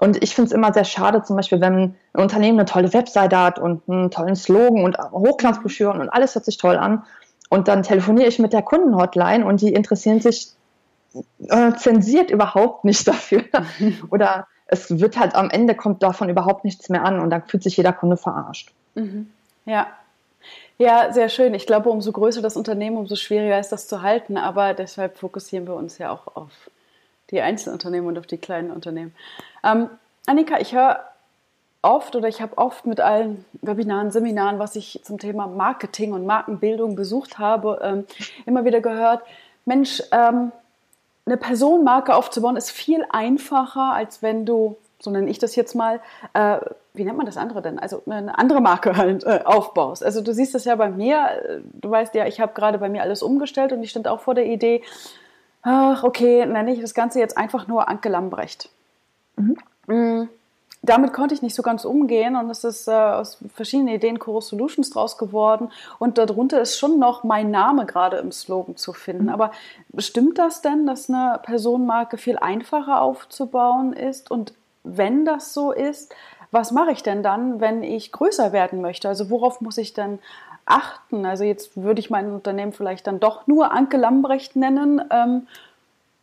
Und 0.00 0.22
ich 0.22 0.34
finde 0.34 0.48
es 0.48 0.52
immer 0.52 0.72
sehr 0.72 0.84
schade, 0.84 1.22
zum 1.22 1.36
Beispiel, 1.36 1.60
wenn 1.60 1.74
ein 1.74 2.22
Unternehmen 2.22 2.58
eine 2.58 2.66
tolle 2.66 2.92
Webseite 2.92 3.38
hat 3.38 3.58
und 3.58 3.88
einen 3.88 4.10
tollen 4.10 4.36
Slogan 4.36 4.84
und 4.84 4.98
Hochglanzbroschüren 4.98 6.00
und 6.00 6.08
alles 6.10 6.34
hört 6.34 6.44
sich 6.44 6.58
toll 6.58 6.76
an. 6.76 7.04
Und 7.48 7.68
dann 7.68 7.82
telefoniere 7.82 8.28
ich 8.28 8.38
mit 8.38 8.52
der 8.52 8.62
Kundenhotline 8.62 9.46
und 9.46 9.60
die 9.60 9.72
interessieren 9.72 10.20
sich 10.20 10.48
äh, 11.48 11.72
zensiert 11.74 12.30
überhaupt 12.30 12.84
nicht 12.84 13.06
dafür. 13.08 13.44
Oder 14.10 14.46
es 14.74 15.00
wird 15.00 15.18
halt 15.18 15.34
am 15.34 15.50
Ende 15.50 15.74
kommt 15.74 16.02
davon 16.02 16.28
überhaupt 16.28 16.64
nichts 16.64 16.88
mehr 16.88 17.04
an 17.04 17.20
und 17.20 17.30
dann 17.30 17.42
fühlt 17.42 17.62
sich 17.62 17.76
jeder 17.76 17.92
Kunde 17.92 18.16
verarscht. 18.16 18.70
Mhm. 18.94 19.30
Ja. 19.64 19.86
Ja, 20.76 21.12
sehr 21.12 21.28
schön. 21.28 21.54
Ich 21.54 21.66
glaube, 21.66 21.88
umso 21.88 22.10
größer 22.10 22.42
das 22.42 22.56
Unternehmen, 22.56 22.96
umso 22.96 23.14
schwieriger 23.14 23.58
ist 23.58 23.70
das 23.70 23.86
zu 23.86 24.02
halten. 24.02 24.36
Aber 24.36 24.74
deshalb 24.74 25.18
fokussieren 25.18 25.66
wir 25.66 25.74
uns 25.74 25.98
ja 25.98 26.10
auch 26.10 26.34
auf 26.34 26.50
die 27.30 27.40
Einzelunternehmen 27.40 28.08
und 28.08 28.18
auf 28.18 28.26
die 28.26 28.38
kleinen 28.38 28.72
Unternehmen. 28.72 29.14
Ähm, 29.62 29.88
Annika, 30.26 30.58
ich 30.58 30.74
höre 30.74 31.00
oft 31.80 32.16
oder 32.16 32.28
ich 32.28 32.40
habe 32.40 32.58
oft 32.58 32.86
mit 32.86 33.00
allen 33.00 33.44
Webinaren, 33.62 34.10
Seminaren, 34.10 34.58
was 34.58 34.74
ich 34.74 35.00
zum 35.04 35.18
Thema 35.18 35.46
Marketing 35.46 36.12
und 36.12 36.26
Markenbildung 36.26 36.96
besucht 36.96 37.38
habe, 37.38 37.78
ähm, 37.82 38.06
immer 38.46 38.64
wieder 38.64 38.80
gehört, 38.80 39.22
Mensch, 39.64 40.02
ähm, 40.10 40.50
eine 41.26 41.36
Personenmarke 41.36 42.14
aufzubauen 42.14 42.56
ist 42.56 42.70
viel 42.70 43.04
einfacher, 43.10 43.92
als 43.92 44.22
wenn 44.22 44.44
du, 44.44 44.76
so 45.00 45.10
nenne 45.10 45.30
ich 45.30 45.38
das 45.38 45.56
jetzt 45.56 45.74
mal, 45.74 46.00
äh, 46.34 46.58
wie 46.92 47.04
nennt 47.04 47.16
man 47.16 47.26
das 47.26 47.36
andere 47.36 47.62
denn? 47.62 47.78
Also 47.78 48.02
eine 48.06 48.38
andere 48.38 48.60
Marke 48.60 48.96
halt 48.96 49.24
äh, 49.24 49.40
aufbaust. 49.44 50.04
Also 50.04 50.20
du 50.20 50.32
siehst 50.32 50.54
das 50.54 50.64
ja 50.64 50.76
bei 50.76 50.90
mir, 50.90 51.62
du 51.72 51.90
weißt 51.90 52.14
ja, 52.14 52.26
ich 52.26 52.40
habe 52.40 52.52
gerade 52.54 52.78
bei 52.78 52.88
mir 52.88 53.02
alles 53.02 53.22
umgestellt 53.22 53.72
und 53.72 53.82
ich 53.82 53.90
stand 53.90 54.06
auch 54.06 54.20
vor 54.20 54.34
der 54.34 54.46
Idee, 54.46 54.82
ach 55.62 56.04
okay, 56.04 56.46
nenne 56.46 56.72
ich 56.72 56.80
das 56.80 56.94
Ganze 56.94 57.18
jetzt 57.18 57.36
einfach 57.36 57.66
nur 57.66 57.88
Anke 57.88 58.08
Lambrecht. 58.08 58.68
Mhm. 59.86 60.28
Damit 60.84 61.14
konnte 61.14 61.34
ich 61.34 61.40
nicht 61.40 61.54
so 61.54 61.62
ganz 61.62 61.84
umgehen 61.86 62.36
und 62.36 62.50
es 62.50 62.62
ist 62.62 62.88
äh, 62.88 62.92
aus 62.92 63.38
verschiedenen 63.54 63.94
Ideen 63.94 64.18
Chorus 64.18 64.48
Solutions 64.48 64.90
draus 64.90 65.16
geworden 65.16 65.70
und 65.98 66.18
darunter 66.18 66.60
ist 66.60 66.78
schon 66.78 66.98
noch 66.98 67.24
mein 67.24 67.50
Name 67.50 67.86
gerade 67.86 68.18
im 68.18 68.30
Slogan 68.32 68.76
zu 68.76 68.92
finden. 68.92 69.24
Mhm. 69.24 69.30
Aber 69.30 69.50
stimmt 69.96 70.38
das 70.38 70.60
denn, 70.60 70.86
dass 70.86 71.08
eine 71.08 71.40
Personenmarke 71.42 72.18
viel 72.18 72.36
einfacher 72.36 73.00
aufzubauen 73.00 73.94
ist 73.94 74.30
und 74.30 74.52
wenn 74.82 75.24
das 75.24 75.54
so 75.54 75.72
ist, 75.72 76.14
was 76.50 76.70
mache 76.70 76.92
ich 76.92 77.02
denn 77.02 77.22
dann, 77.22 77.60
wenn 77.60 77.82
ich 77.82 78.12
größer 78.12 78.52
werden 78.52 78.82
möchte? 78.82 79.08
Also 79.08 79.30
worauf 79.30 79.62
muss 79.62 79.78
ich 79.78 79.94
denn 79.94 80.18
achten? 80.66 81.24
Also 81.24 81.44
jetzt 81.44 81.76
würde 81.82 82.00
ich 82.00 82.10
mein 82.10 82.30
Unternehmen 82.30 82.72
vielleicht 82.72 83.06
dann 83.06 83.20
doch 83.20 83.46
nur 83.46 83.72
Anke 83.72 83.96
Lambrecht 83.96 84.54
nennen 84.54 85.02
ähm, 85.10 85.46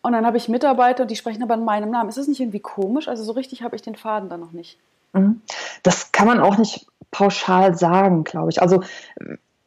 und 0.01 0.13
dann 0.13 0.25
habe 0.25 0.37
ich 0.37 0.49
Mitarbeiter, 0.49 1.05
die 1.05 1.15
sprechen 1.15 1.43
aber 1.43 1.53
in 1.53 1.65
meinem 1.65 1.91
Namen. 1.91 2.09
Ist 2.09 2.17
das 2.17 2.27
nicht 2.27 2.39
irgendwie 2.39 2.59
komisch? 2.59 3.07
Also 3.07 3.23
so 3.23 3.33
richtig 3.33 3.61
habe 3.61 3.75
ich 3.75 3.81
den 3.81 3.95
Faden 3.95 4.29
da 4.29 4.37
noch 4.37 4.51
nicht. 4.51 4.77
Mhm. 5.13 5.41
Das 5.83 6.11
kann 6.11 6.27
man 6.27 6.39
auch 6.39 6.57
nicht 6.57 6.87
pauschal 7.11 7.77
sagen, 7.77 8.23
glaube 8.23 8.49
ich. 8.49 8.61
Also 8.61 8.81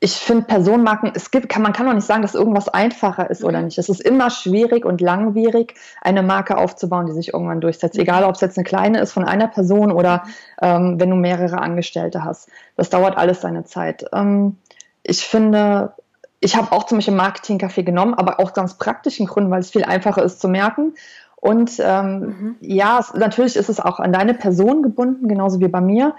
ich 0.01 0.17
finde 0.17 0.45
Personenmarken, 0.45 1.13
es 1.15 1.31
gibt, 1.31 1.49
kann, 1.49 1.63
man 1.63 1.73
kann 1.73 1.89
auch 1.89 1.95
nicht 1.95 2.07
sagen, 2.07 2.23
dass 2.23 2.35
irgendwas 2.35 2.69
einfacher 2.69 3.31
ist 3.31 3.45
oder 3.45 3.61
mhm. 3.61 3.67
nicht. 3.67 3.79
Es 3.79 3.89
ist 3.89 4.01
immer 4.01 4.29
schwierig 4.29 4.85
und 4.85 5.01
langwierig, 5.01 5.77
eine 6.03 6.23
Marke 6.23 6.59
aufzubauen, 6.59 7.07
die 7.07 7.13
sich 7.13 7.33
irgendwann 7.33 7.61
durchsetzt. 7.61 7.99
Egal, 7.99 8.25
ob 8.25 8.35
es 8.35 8.41
jetzt 8.41 8.59
eine 8.59 8.65
kleine 8.65 9.01
ist 9.01 9.13
von 9.13 9.25
einer 9.25 9.49
Person 9.49 9.93
oder 9.93 10.25
ähm, 10.61 11.01
wenn 11.01 11.11
du 11.11 11.17
mehrere 11.17 11.59
Angestellte 11.59 12.25
hast. 12.25 12.51
Das 12.77 12.91
dauert 12.91 13.17
alles 13.17 13.41
seine 13.41 13.65
Zeit. 13.65 14.05
Ähm, 14.13 14.59
ich 15.05 15.25
finde, 15.25 15.93
ich 16.45 16.57
habe 16.57 16.73
auch 16.73 16.85
zum 16.85 16.99
Beispiel 16.99 17.15
Marketing-Kaffee 17.15 17.85
genommen, 17.85 18.13
aber 18.13 18.39
auch 18.39 18.53
ganz 18.53 18.75
praktischen 18.75 19.27
Gründen, 19.27 19.51
weil 19.51 19.61
es 19.61 19.71
viel 19.71 19.85
einfacher 19.85 20.23
ist 20.23 20.41
zu 20.41 20.49
merken. 20.49 20.95
Und 21.37 21.81
ähm, 21.83 22.21
mhm. 22.21 22.57
ja, 22.61 22.99
es, 23.01 23.15
natürlich 23.15 23.57
ist 23.57 23.71
es 23.71 23.81
auch 23.81 23.99
an 23.99 24.13
deine 24.13 24.35
Person 24.35 24.83
gebunden, 24.83 25.27
genauso 25.27 25.61
wie 25.61 25.69
bei 25.69 25.81
mir. 25.81 26.15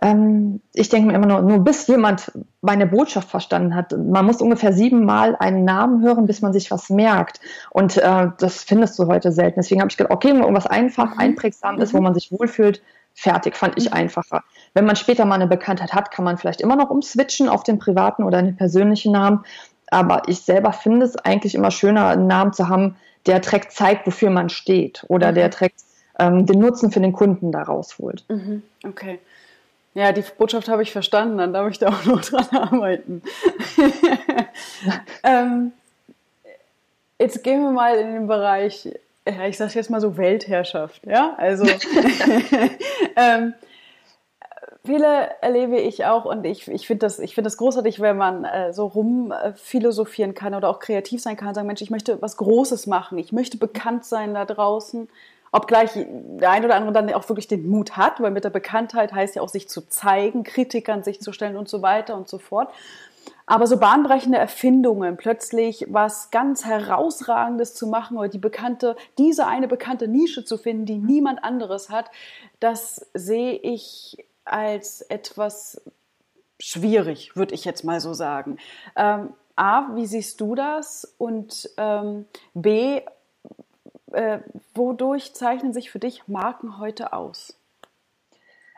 Ähm, 0.00 0.62
ich 0.72 0.88
denke 0.88 1.08
mir 1.08 1.14
immer 1.14 1.26
nur, 1.26 1.42
nur 1.42 1.58
bis 1.58 1.86
jemand 1.86 2.32
meine 2.62 2.86
Botschaft 2.86 3.28
verstanden 3.28 3.74
hat. 3.74 3.92
Man 3.92 4.24
muss 4.24 4.40
ungefähr 4.40 4.72
siebenmal 4.72 5.36
einen 5.38 5.64
Namen 5.64 6.02
hören, 6.02 6.26
bis 6.26 6.40
man 6.40 6.54
sich 6.54 6.70
was 6.70 6.88
merkt. 6.88 7.40
Und 7.70 7.98
äh, 7.98 8.28
das 8.38 8.64
findest 8.64 8.98
du 8.98 9.06
heute 9.06 9.32
selten. 9.32 9.60
Deswegen 9.60 9.82
habe 9.82 9.90
ich 9.90 9.98
gedacht, 9.98 10.12
okay, 10.12 10.28
wenn 10.28 10.40
irgendwas 10.40 10.66
einfach, 10.66 11.14
mhm. 11.14 11.20
einprägsam 11.20 11.78
ist, 11.78 11.92
wo 11.92 11.98
mhm. 11.98 12.04
man 12.04 12.14
sich 12.14 12.32
wohlfühlt, 12.32 12.80
fertig, 13.12 13.56
fand 13.56 13.76
ich 13.76 13.90
mhm. 13.90 13.96
einfacher. 13.96 14.44
Wenn 14.74 14.84
man 14.84 14.96
später 14.96 15.24
mal 15.24 15.36
eine 15.36 15.46
Bekanntheit 15.46 15.92
hat, 15.92 16.10
kann 16.10 16.24
man 16.24 16.38
vielleicht 16.38 16.60
immer 16.60 16.76
noch 16.76 16.90
umswitchen 16.90 17.48
auf 17.48 17.62
den 17.62 17.78
privaten 17.78 18.22
oder 18.22 18.42
den 18.42 18.56
persönlichen 18.56 19.12
Namen. 19.12 19.44
Aber 19.90 20.22
ich 20.26 20.40
selber 20.40 20.72
finde 20.72 21.06
es 21.06 21.16
eigentlich 21.16 21.54
immer 21.54 21.70
schöner, 21.70 22.08
einen 22.08 22.26
Namen 22.26 22.52
zu 22.52 22.68
haben, 22.68 22.96
der 23.26 23.40
direkt 23.40 23.72
zeigt, 23.72 24.06
wofür 24.06 24.30
man 24.30 24.48
steht 24.48 25.04
oder 25.08 25.30
mhm. 25.30 25.34
der 25.36 25.48
direkt 25.48 25.80
ähm, 26.18 26.46
den 26.46 26.58
Nutzen 26.58 26.90
für 26.90 27.00
den 27.00 27.12
Kunden 27.12 27.52
daraus 27.52 27.98
holt. 27.98 28.24
Mhm. 28.28 28.62
Okay. 28.86 29.18
Ja, 29.94 30.12
die 30.12 30.22
Botschaft 30.36 30.68
habe 30.68 30.82
ich 30.82 30.92
verstanden, 30.92 31.38
dann 31.38 31.52
darf 31.52 31.70
ich 31.70 31.78
da 31.78 31.88
auch 31.88 32.04
noch 32.04 32.20
dran 32.24 32.46
arbeiten. 32.50 33.22
ähm, 35.24 35.72
jetzt 37.18 37.42
gehen 37.42 37.62
wir 37.62 37.70
mal 37.70 37.96
in 37.96 38.12
den 38.12 38.26
Bereich 38.26 38.88
ich 39.48 39.56
sage 39.56 39.72
jetzt 39.74 39.90
mal 39.90 40.00
so 40.00 40.16
Weltherrschaft, 40.16 41.04
ja, 41.06 41.34
also 41.36 41.66
ähm, 43.16 43.54
viele 44.88 45.30
erlebe 45.42 45.78
ich 45.78 46.06
auch 46.06 46.24
und 46.24 46.44
ich, 46.44 46.66
ich 46.68 46.86
finde 46.86 47.06
das, 47.06 47.16
find 47.16 47.46
das 47.46 47.58
großartig, 47.58 48.00
wenn 48.00 48.16
man 48.16 48.44
äh, 48.44 48.72
so 48.72 48.86
rum 48.86 49.32
äh, 49.32 50.32
kann 50.32 50.54
oder 50.54 50.68
auch 50.68 50.80
kreativ 50.80 51.22
sein 51.22 51.36
kann, 51.36 51.54
sagen, 51.54 51.66
Mensch, 51.66 51.82
ich 51.82 51.90
möchte 51.90 52.20
was 52.22 52.36
Großes 52.38 52.86
machen, 52.86 53.18
ich 53.18 53.30
möchte 53.30 53.58
bekannt 53.58 54.04
sein 54.04 54.34
da 54.34 54.44
draußen, 54.44 55.08
obgleich 55.52 55.90
der 55.94 56.50
ein 56.50 56.64
oder 56.64 56.74
andere 56.74 56.92
dann 56.92 57.12
auch 57.12 57.28
wirklich 57.28 57.48
den 57.48 57.68
Mut 57.68 57.96
hat, 57.96 58.20
weil 58.20 58.30
mit 58.30 58.44
der 58.44 58.50
Bekanntheit 58.50 59.12
heißt 59.12 59.36
ja 59.36 59.42
auch 59.42 59.48
sich 59.48 59.68
zu 59.68 59.88
zeigen, 59.88 60.42
Kritikern 60.42 61.02
sich 61.02 61.20
zu 61.20 61.32
stellen 61.32 61.56
und 61.56 61.68
so 61.68 61.82
weiter 61.82 62.16
und 62.16 62.28
so 62.28 62.38
fort. 62.38 62.70
Aber 63.46 63.66
so 63.66 63.78
bahnbrechende 63.78 64.38
Erfindungen, 64.38 65.16
plötzlich 65.16 65.86
was 65.88 66.30
ganz 66.30 66.64
Herausragendes 66.64 67.74
zu 67.74 67.86
machen 67.86 68.18
oder 68.18 68.28
die 68.28 68.38
bekannte, 68.38 68.96
diese 69.16 69.46
eine 69.46 69.68
bekannte 69.68 70.08
Nische 70.08 70.44
zu 70.44 70.58
finden, 70.58 70.84
die 70.84 70.98
niemand 70.98 71.44
anderes 71.44 71.88
hat, 71.88 72.10
das 72.60 73.06
sehe 73.14 73.52
ich 73.52 74.18
als 74.52 75.00
etwas 75.02 75.80
schwierig, 76.60 77.36
würde 77.36 77.54
ich 77.54 77.64
jetzt 77.64 77.84
mal 77.84 78.00
so 78.00 78.14
sagen. 78.14 78.58
Ähm, 78.96 79.34
A, 79.56 79.94
wie 79.94 80.06
siehst 80.06 80.40
du 80.40 80.54
das? 80.54 81.14
Und 81.18 81.70
ähm, 81.76 82.26
B, 82.54 83.00
äh, 84.12 84.38
wodurch 84.74 85.34
zeichnen 85.34 85.72
sich 85.72 85.90
für 85.90 85.98
dich 85.98 86.28
Marken 86.28 86.78
heute 86.78 87.12
aus? 87.12 87.54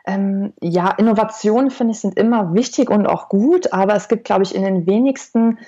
Ähm, 0.05 0.53
ja, 0.61 0.89
Innovationen 0.91 1.69
finde 1.69 1.91
ich 1.91 1.99
sind 1.99 2.17
immer 2.17 2.53
wichtig 2.55 2.89
und 2.89 3.05
auch 3.05 3.29
gut, 3.29 3.71
aber 3.71 3.95
es 3.95 4.07
gibt, 4.07 4.25
glaube 4.25 4.43
ich, 4.43 4.55
in 4.55 4.63
den 4.63 4.87
wenigsten 4.87 5.59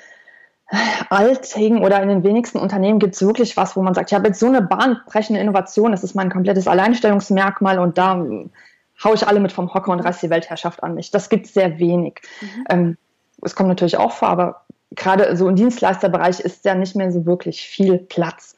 Alltägen 1.10 1.84
oder 1.84 2.02
in 2.02 2.10
den 2.10 2.24
wenigsten 2.24 2.58
Unternehmen 2.58 2.98
gibt 2.98 3.14
es 3.14 3.22
wirklich 3.22 3.56
was, 3.58 3.76
wo 3.76 3.84
man 3.84 3.94
sagt, 3.94 4.12
ich 4.12 4.16
habe 4.16 4.28
jetzt 4.28 4.40
so 4.40 4.48
eine 4.48 4.62
bahnbrechende 4.62 5.40
Innovation, 5.40 5.92
das 5.92 6.04
ist 6.04 6.16
mein 6.16 6.32
komplettes 6.32 6.68
Alleinstellungsmerkmal 6.68 7.78
und 7.78 7.98
da 8.00 8.26
haue 9.04 9.16
ich 9.16 9.28
alle 9.28 9.40
mit 9.40 9.52
vom 9.52 9.74
Hocker 9.74 9.92
und 9.92 10.00
reiße 10.00 10.28
die 10.28 10.30
Weltherrschaft 10.30 10.84
an 10.84 10.96
mich. 10.96 11.12
Das 11.12 11.30
gibt 11.30 11.46
es 11.46 11.54
sehr 11.54 11.80
wenig. 11.80 12.22
Mhm. 12.42 12.66
Ähm, 12.70 12.98
es 13.42 13.56
kommt 13.56 13.70
natürlich 13.70 13.98
auch 13.98 14.12
vor, 14.12 14.30
aber 14.30 14.66
gerade 14.92 15.36
so 15.36 15.50
im 15.50 15.56
Dienstleisterbereich 15.56 16.40
ist 16.40 16.66
ja 16.66 16.76
nicht 16.76 16.96
mehr 16.96 17.12
so 17.12 17.26
wirklich 17.26 17.62
viel 17.62 17.98
Platz. 17.98 18.56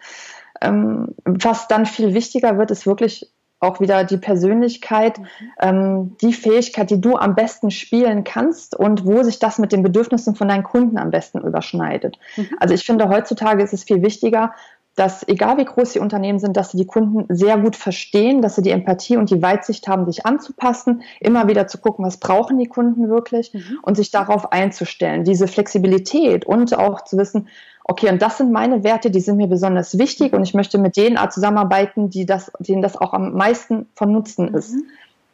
Ähm, 0.62 1.16
was 1.26 1.68
dann 1.68 1.86
viel 1.86 2.14
wichtiger 2.14 2.58
wird, 2.58 2.72
ist 2.72 2.86
wirklich 2.86 3.32
auch 3.60 3.80
wieder 3.80 4.04
die 4.04 4.18
Persönlichkeit, 4.18 5.18
mhm. 5.18 5.26
ähm, 5.60 6.18
die 6.22 6.34
Fähigkeit, 6.34 6.90
die 6.90 7.02
du 7.02 7.16
am 7.16 7.36
besten 7.36 7.72
spielen 7.72 8.24
kannst 8.24 8.76
und 8.76 9.06
wo 9.06 9.24
sich 9.24 9.40
das 9.40 9.58
mit 9.60 9.72
den 9.72 9.82
Bedürfnissen 9.82 10.36
von 10.36 10.48
deinen 10.48 10.64
Kunden 10.64 10.98
am 10.98 11.10
besten 11.10 11.40
überschneidet. 11.40 12.20
Mhm. 12.36 12.50
Also 12.60 12.74
ich 12.74 12.86
finde, 12.86 13.10
heutzutage 13.10 13.64
ist 13.64 13.74
es 13.74 13.84
viel 13.84 14.02
wichtiger, 14.02 14.54
dass 14.96 15.28
egal 15.28 15.58
wie 15.58 15.66
groß 15.66 15.92
die 15.94 16.00
Unternehmen 16.00 16.40
sind, 16.40 16.56
dass 16.56 16.72
sie 16.72 16.78
die 16.78 16.86
Kunden 16.86 17.26
sehr 17.34 17.58
gut 17.58 17.76
verstehen, 17.76 18.42
dass 18.42 18.56
sie 18.56 18.62
die 18.62 18.72
Empathie 18.72 19.18
und 19.18 19.30
die 19.30 19.42
Weitsicht 19.42 19.88
haben, 19.88 20.06
sich 20.06 20.26
anzupassen, 20.26 21.04
immer 21.20 21.48
wieder 21.48 21.68
zu 21.68 21.80
gucken, 21.80 22.06
was 22.06 22.18
brauchen 22.18 22.58
die 22.58 22.68
Kunden 22.68 23.10
wirklich 23.10 23.54
mhm. 23.54 23.80
und 23.82 23.96
sich 23.96 24.12
darauf 24.12 24.54
einzustellen. 24.54 25.26
Diese 25.26 25.48
Flexibilität 25.48 26.46
und 26.46 26.78
auch 26.78 27.04
zu 27.04 27.18
wissen, 27.18 27.50
okay, 27.84 28.10
und 28.10 28.22
das 28.22 28.38
sind 28.38 28.54
meine 28.54 28.84
Werte, 28.86 29.12
die 29.12 29.20
sind 29.20 29.36
mir 29.36 29.48
besonders 29.48 29.98
wichtig 29.98 30.32
und 30.34 30.44
ich 30.44 30.54
möchte 30.54 30.78
mit 30.78 30.96
denen 30.96 31.18
zusammenarbeiten, 31.30 32.10
die 32.10 32.26
das, 32.26 32.52
denen 32.60 32.82
das 32.82 32.96
auch 32.96 33.14
am 33.14 33.34
meisten 33.34 33.88
von 33.96 34.14
Nutzen 34.14 34.54
ist. 34.54 34.76
Mhm. 34.76 34.84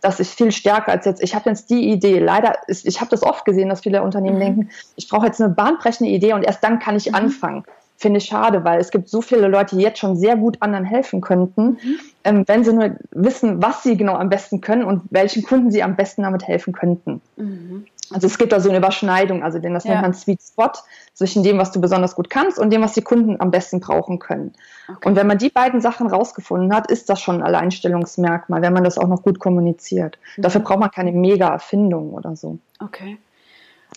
Das 0.02 0.20
ist 0.20 0.34
viel 0.34 0.52
stärker 0.52 0.92
als 0.92 1.06
jetzt, 1.06 1.22
ich 1.22 1.36
habe 1.36 1.52
jetzt 1.52 1.70
die 1.70 1.92
Idee. 1.92 2.18
Leider, 2.18 2.56
ist, 2.66 2.88
ich 2.88 3.00
habe 3.00 3.12
das 3.12 3.22
oft 3.22 3.46
gesehen, 3.46 3.70
dass 3.70 3.82
viele 3.82 4.02
Unternehmen 4.02 4.38
mhm. 4.38 4.42
denken, 4.42 4.70
ich 4.96 5.08
brauche 5.08 5.28
jetzt 5.28 5.40
eine 5.40 5.54
bahnbrechende 5.54 6.12
Idee 6.12 6.34
und 6.34 6.42
erst 6.42 6.64
dann 6.64 6.80
kann 6.80 6.96
ich 6.96 7.10
mhm. 7.10 7.16
anfangen 7.16 7.64
finde 8.02 8.18
ich 8.18 8.26
schade, 8.26 8.64
weil 8.64 8.80
es 8.80 8.92
gibt 8.92 9.10
so 9.10 9.22
viele 9.22 9.48
Leute, 9.48 9.76
die 9.76 9.84
jetzt 9.84 10.00
schon 10.00 10.16
sehr 10.16 10.36
gut 10.36 10.58
anderen 10.60 10.86
helfen 10.86 11.22
könnten, 11.22 11.78
mhm. 11.82 12.00
ähm, 12.24 12.44
wenn 12.48 12.64
sie 12.64 12.74
nur 12.74 12.96
wissen, 13.12 13.62
was 13.62 13.84
sie 13.84 13.96
genau 13.96 14.16
am 14.16 14.30
besten 14.30 14.60
können 14.60 14.84
und 14.84 15.04
welchen 15.12 15.44
Kunden 15.44 15.72
sie 15.72 15.84
am 15.84 15.96
besten 15.96 16.24
damit 16.24 16.48
helfen 16.48 16.74
könnten. 16.74 17.22
Mhm. 17.38 17.86
Also 18.14 18.28
es 18.28 18.38
gibt 18.38 18.52
da 18.52 18.60
so 18.60 18.70
eine 18.70 18.80
Überschneidung, 18.80 19.42
also 19.42 19.60
den 19.60 19.74
das 19.74 19.86
ja. 19.86 19.92
nennt 19.92 20.02
man 20.02 20.14
Sweet 20.14 20.42
Spot 20.42 20.72
zwischen 21.14 21.44
dem, 21.44 21.58
was 21.58 21.72
du 21.72 21.80
besonders 21.80 22.16
gut 22.16 22.30
kannst 22.30 22.60
und 22.60 22.72
dem, 22.72 22.82
was 22.82 22.94
die 22.94 23.04
Kunden 23.04 23.40
am 23.40 23.52
besten 23.52 23.80
brauchen 23.80 24.20
können. 24.20 24.54
Okay. 24.90 25.08
Und 25.08 25.16
wenn 25.16 25.28
man 25.28 25.38
die 25.38 25.50
beiden 25.50 25.80
Sachen 25.80 26.08
rausgefunden 26.08 26.76
hat, 26.76 26.92
ist 26.92 27.10
das 27.10 27.22
schon 27.22 27.38
ein 27.38 27.44
Alleinstellungsmerkmal, 27.44 28.62
wenn 28.62 28.74
man 28.74 28.84
das 28.84 28.98
auch 28.98 29.08
noch 29.08 29.24
gut 29.24 29.40
kommuniziert. 29.40 30.18
Mhm. 30.36 30.42
Dafür 30.42 30.62
braucht 30.62 30.80
man 30.80 30.92
keine 30.92 31.14
Mega-Erfindung 31.14 32.12
oder 32.14 32.36
so. 32.36 32.58
Okay. 32.80 33.18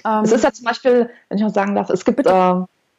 Um, 0.02 0.24
es 0.24 0.32
ist 0.32 0.44
ja 0.44 0.52
zum 0.52 0.64
Beispiel, 0.64 1.10
wenn 1.28 1.38
ich 1.38 1.44
noch 1.44 1.54
sagen 1.54 1.74
darf, 1.74 1.88
es 1.88 2.04
gibt 2.04 2.26
äh, 2.26 2.54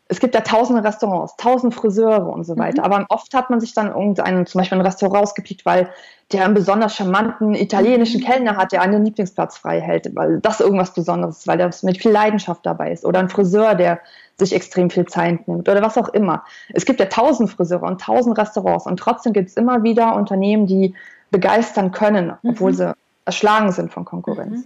es 0.08 0.20
gibt 0.20 0.36
ja 0.36 0.42
tausende 0.42 0.84
Restaurants, 0.84 1.36
tausend 1.38 1.74
Friseure 1.74 2.28
und 2.28 2.44
so 2.44 2.58
weiter. 2.58 2.88
Mhm. 2.88 2.94
Aber 2.94 3.06
oft 3.10 3.34
hat 3.34 3.50
man 3.50 3.60
sich 3.60 3.74
dann 3.74 3.88
irgendeinen, 3.88 4.46
zum 4.46 4.60
Beispiel 4.60 4.78
ein 4.78 4.86
Restaurant 4.86 5.22
rausgepickt, 5.22 5.66
weil 5.66 5.90
der 6.32 6.46
einen 6.46 6.54
besonders 6.54 6.96
charmanten 6.96 7.56
italienischen 7.56 8.22
mhm. 8.22 8.26
Kellner 8.26 8.58
hat, 8.58 8.72
der 8.72 8.82
einen 8.82 9.04
Lieblingsplatz 9.04 9.58
frei 9.58 9.82
hält, 9.82 10.16
weil 10.16 10.40
das 10.42 10.60
irgendwas 10.60 10.94
Besonderes 10.94 11.40
ist, 11.40 11.48
weil 11.48 11.58
der 11.58 11.72
mit 11.82 11.98
viel 11.98 12.12
Leidenschaft 12.12 12.66
dabei 12.66 12.92
ist. 12.92 13.04
Oder 13.04 13.20
ein 13.20 13.30
Friseur, 13.30 13.74
der 13.74 14.00
sich 14.38 14.54
extrem 14.54 14.90
viel 14.90 15.06
Zeit 15.06 15.48
nimmt 15.48 15.68
oder 15.70 15.82
was 15.82 15.98
auch 15.98 16.10
immer. 16.10 16.44
Es 16.74 16.86
gibt 16.86 17.00
ja 17.00 17.06
tausend 17.06 17.50
Friseure 17.50 17.84
und 17.84 18.02
tausend 18.02 18.38
Restaurants 18.38 18.86
und 18.86 18.98
trotzdem 18.98 19.34
gibt 19.34 19.50
es 19.50 19.56
immer 19.56 19.84
wieder 19.84 20.16
Unternehmen, 20.16 20.68
die 20.68 20.94
begeistern 21.32 21.92
können, 21.92 22.34
obwohl 22.44 22.72
mhm. 22.72 22.76
sie 22.76 22.94
erschlagen 23.24 23.72
sind 23.72 23.94
von 23.94 24.06
Konkurrenz. 24.06 24.66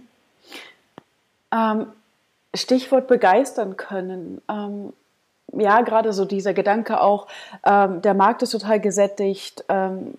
Ähm, 1.52 1.86
Stichwort 2.54 3.06
begeistern 3.06 3.76
können. 3.76 4.40
Ähm, 4.48 4.92
ja, 5.52 5.82
gerade 5.82 6.12
so 6.12 6.24
dieser 6.24 6.54
Gedanke 6.54 7.00
auch, 7.00 7.26
ähm, 7.64 8.02
der 8.02 8.14
Markt 8.14 8.42
ist 8.42 8.50
total 8.50 8.80
gesättigt, 8.80 9.64
ähm, 9.68 10.14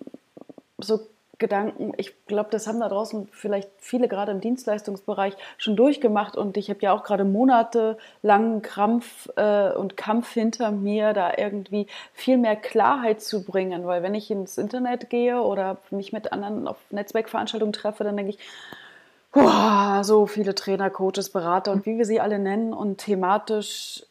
so 0.78 1.00
Gedanken, 1.42 1.92
ich 1.96 2.14
glaube, 2.26 2.50
das 2.50 2.68
haben 2.68 2.78
da 2.78 2.88
draußen 2.88 3.26
vielleicht 3.32 3.68
viele 3.78 4.06
gerade 4.06 4.30
im 4.30 4.40
Dienstleistungsbereich 4.40 5.34
schon 5.58 5.74
durchgemacht 5.74 6.36
und 6.36 6.56
ich 6.56 6.70
habe 6.70 6.78
ja 6.82 6.92
auch 6.92 7.02
gerade 7.02 7.24
monatelangen 7.24 8.62
Krampf 8.62 9.28
äh, 9.34 9.72
und 9.72 9.96
Kampf 9.96 10.30
hinter 10.32 10.70
mir, 10.70 11.12
da 11.14 11.32
irgendwie 11.36 11.88
viel 12.12 12.38
mehr 12.38 12.54
Klarheit 12.54 13.20
zu 13.20 13.44
bringen, 13.44 13.86
weil 13.86 14.04
wenn 14.04 14.14
ich 14.14 14.30
ins 14.30 14.56
Internet 14.56 15.10
gehe 15.10 15.42
oder 15.42 15.78
mich 15.90 16.12
mit 16.12 16.32
anderen 16.32 16.68
auf 16.68 16.76
Netzwerkveranstaltungen 16.90 17.72
treffe, 17.72 18.04
dann 18.04 18.16
denke 18.16 18.30
ich, 18.30 18.38
boah, 19.32 20.02
so 20.04 20.26
viele 20.26 20.54
Trainer, 20.54 20.90
Coaches, 20.90 21.30
Berater 21.30 21.72
und 21.72 21.86
wie 21.86 21.98
wir 21.98 22.04
sie 22.04 22.20
alle 22.20 22.38
nennen 22.38 22.72
und 22.72 22.98
thematisch 22.98 24.04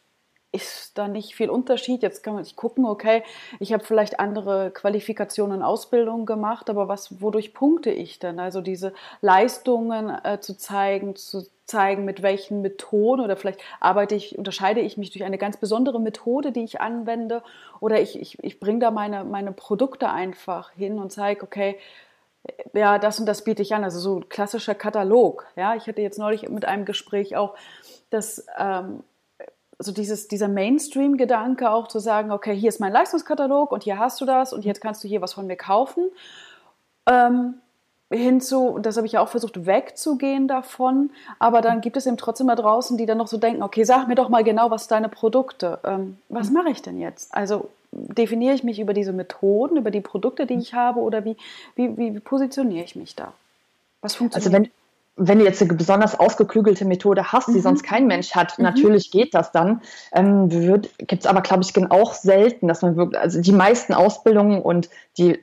ist 0.52 0.98
da 0.98 1.08
nicht 1.08 1.34
viel 1.34 1.50
Unterschied. 1.50 2.02
Jetzt 2.02 2.22
kann 2.22 2.34
man 2.34 2.44
sich 2.44 2.56
gucken, 2.56 2.84
okay, 2.84 3.22
ich 3.58 3.72
habe 3.72 3.84
vielleicht 3.84 4.20
andere 4.20 4.70
Qualifikationen 4.70 5.58
und 5.58 5.62
Ausbildungen 5.62 6.26
gemacht, 6.26 6.68
aber 6.68 6.88
was, 6.88 7.20
wodurch 7.22 7.54
punkte 7.54 7.90
ich 7.90 8.18
denn? 8.18 8.38
Also 8.38 8.60
diese 8.60 8.92
Leistungen 9.22 10.10
äh, 10.24 10.40
zu 10.40 10.56
zeigen, 10.56 11.16
zu 11.16 11.46
zeigen, 11.64 12.04
mit 12.04 12.22
welchen 12.22 12.60
Methoden 12.60 13.22
oder 13.22 13.36
vielleicht 13.36 13.60
arbeite 13.80 14.14
ich, 14.14 14.36
unterscheide 14.36 14.80
ich 14.80 14.98
mich 14.98 15.10
durch 15.10 15.24
eine 15.24 15.38
ganz 15.38 15.56
besondere 15.56 16.00
Methode, 16.00 16.52
die 16.52 16.64
ich 16.64 16.82
anwende 16.82 17.42
oder 17.80 18.00
ich, 18.00 18.20
ich, 18.20 18.38
ich 18.44 18.60
bringe 18.60 18.80
da 18.80 18.90
meine, 18.90 19.24
meine 19.24 19.52
Produkte 19.52 20.10
einfach 20.10 20.72
hin 20.72 20.98
und 20.98 21.12
zeige, 21.12 21.44
okay, 21.44 21.78
ja, 22.74 22.98
das 22.98 23.20
und 23.20 23.26
das 23.26 23.44
biete 23.44 23.62
ich 23.62 23.74
an. 23.74 23.84
Also 23.84 24.00
so 24.00 24.18
ein 24.18 24.28
klassischer 24.28 24.74
Katalog. 24.74 25.46
Ja, 25.56 25.74
ich 25.76 25.86
hatte 25.86 26.02
jetzt 26.02 26.18
neulich 26.18 26.48
mit 26.48 26.64
einem 26.64 26.84
Gespräch 26.84 27.36
auch, 27.36 27.54
dass 28.10 28.44
ähm, 28.58 29.04
so 29.78 29.92
dieses, 29.92 30.28
dieser 30.28 30.48
Mainstream-Gedanke 30.48 31.70
auch 31.70 31.88
zu 31.88 31.98
sagen, 31.98 32.30
okay, 32.30 32.54
hier 32.54 32.68
ist 32.68 32.80
mein 32.80 32.92
Leistungskatalog 32.92 33.72
und 33.72 33.82
hier 33.82 33.98
hast 33.98 34.20
du 34.20 34.24
das 34.24 34.52
und 34.52 34.64
jetzt 34.64 34.80
kannst 34.80 35.02
du 35.02 35.08
hier 35.08 35.20
was 35.20 35.32
von 35.32 35.46
mir 35.46 35.56
kaufen. 35.56 36.10
Ähm, 37.06 37.54
hinzu, 38.10 38.66
und 38.66 38.86
das 38.86 38.96
habe 38.96 39.06
ich 39.06 39.14
ja 39.14 39.20
auch 39.20 39.28
versucht, 39.28 39.66
wegzugehen 39.66 40.46
davon, 40.46 41.10
aber 41.38 41.62
dann 41.62 41.80
gibt 41.80 41.96
es 41.96 42.06
eben 42.06 42.16
trotzdem 42.16 42.48
da 42.48 42.54
draußen, 42.54 42.96
die 42.96 43.06
dann 43.06 43.18
noch 43.18 43.26
so 43.26 43.38
denken, 43.38 43.62
okay, 43.62 43.84
sag 43.84 44.06
mir 44.08 44.14
doch 44.14 44.28
mal 44.28 44.44
genau, 44.44 44.70
was 44.70 44.88
deine 44.88 45.08
Produkte, 45.08 45.78
ähm, 45.84 46.18
was 46.28 46.50
mache 46.50 46.70
ich 46.70 46.82
denn 46.82 47.00
jetzt? 47.00 47.34
Also 47.34 47.70
definiere 47.92 48.54
ich 48.54 48.64
mich 48.64 48.80
über 48.80 48.94
diese 48.94 49.12
Methoden, 49.12 49.76
über 49.76 49.90
die 49.90 50.00
Produkte, 50.00 50.46
die 50.46 50.54
ich 50.54 50.74
habe 50.74 51.00
oder 51.00 51.24
wie, 51.24 51.36
wie, 51.74 51.96
wie 51.96 52.20
positioniere 52.20 52.84
ich 52.84 52.96
mich 52.96 53.16
da? 53.16 53.32
Was 54.00 54.14
funktioniert? 54.14 54.46
Also 54.46 54.52
wenn, 54.52 54.70
wenn 55.16 55.38
du 55.38 55.44
jetzt 55.44 55.60
eine 55.60 55.74
besonders 55.74 56.18
ausgeklügelte 56.18 56.84
Methode 56.84 57.32
hast, 57.32 57.48
die 57.48 57.58
mhm. 57.58 57.62
sonst 57.62 57.82
kein 57.82 58.06
Mensch 58.06 58.34
hat, 58.34 58.58
mhm. 58.58 58.64
natürlich 58.64 59.10
geht 59.10 59.34
das 59.34 59.52
dann. 59.52 59.82
Ähm, 60.12 60.48
Gibt 60.48 61.22
es 61.24 61.26
aber, 61.26 61.42
glaube 61.42 61.62
ich, 61.62 61.90
auch 61.90 62.14
selten, 62.14 62.68
dass 62.68 62.82
man 62.82 62.96
wirklich, 62.96 63.20
also 63.20 63.40
die 63.40 63.52
meisten 63.52 63.92
Ausbildungen 63.94 64.62
und 64.62 64.88
die 65.18 65.38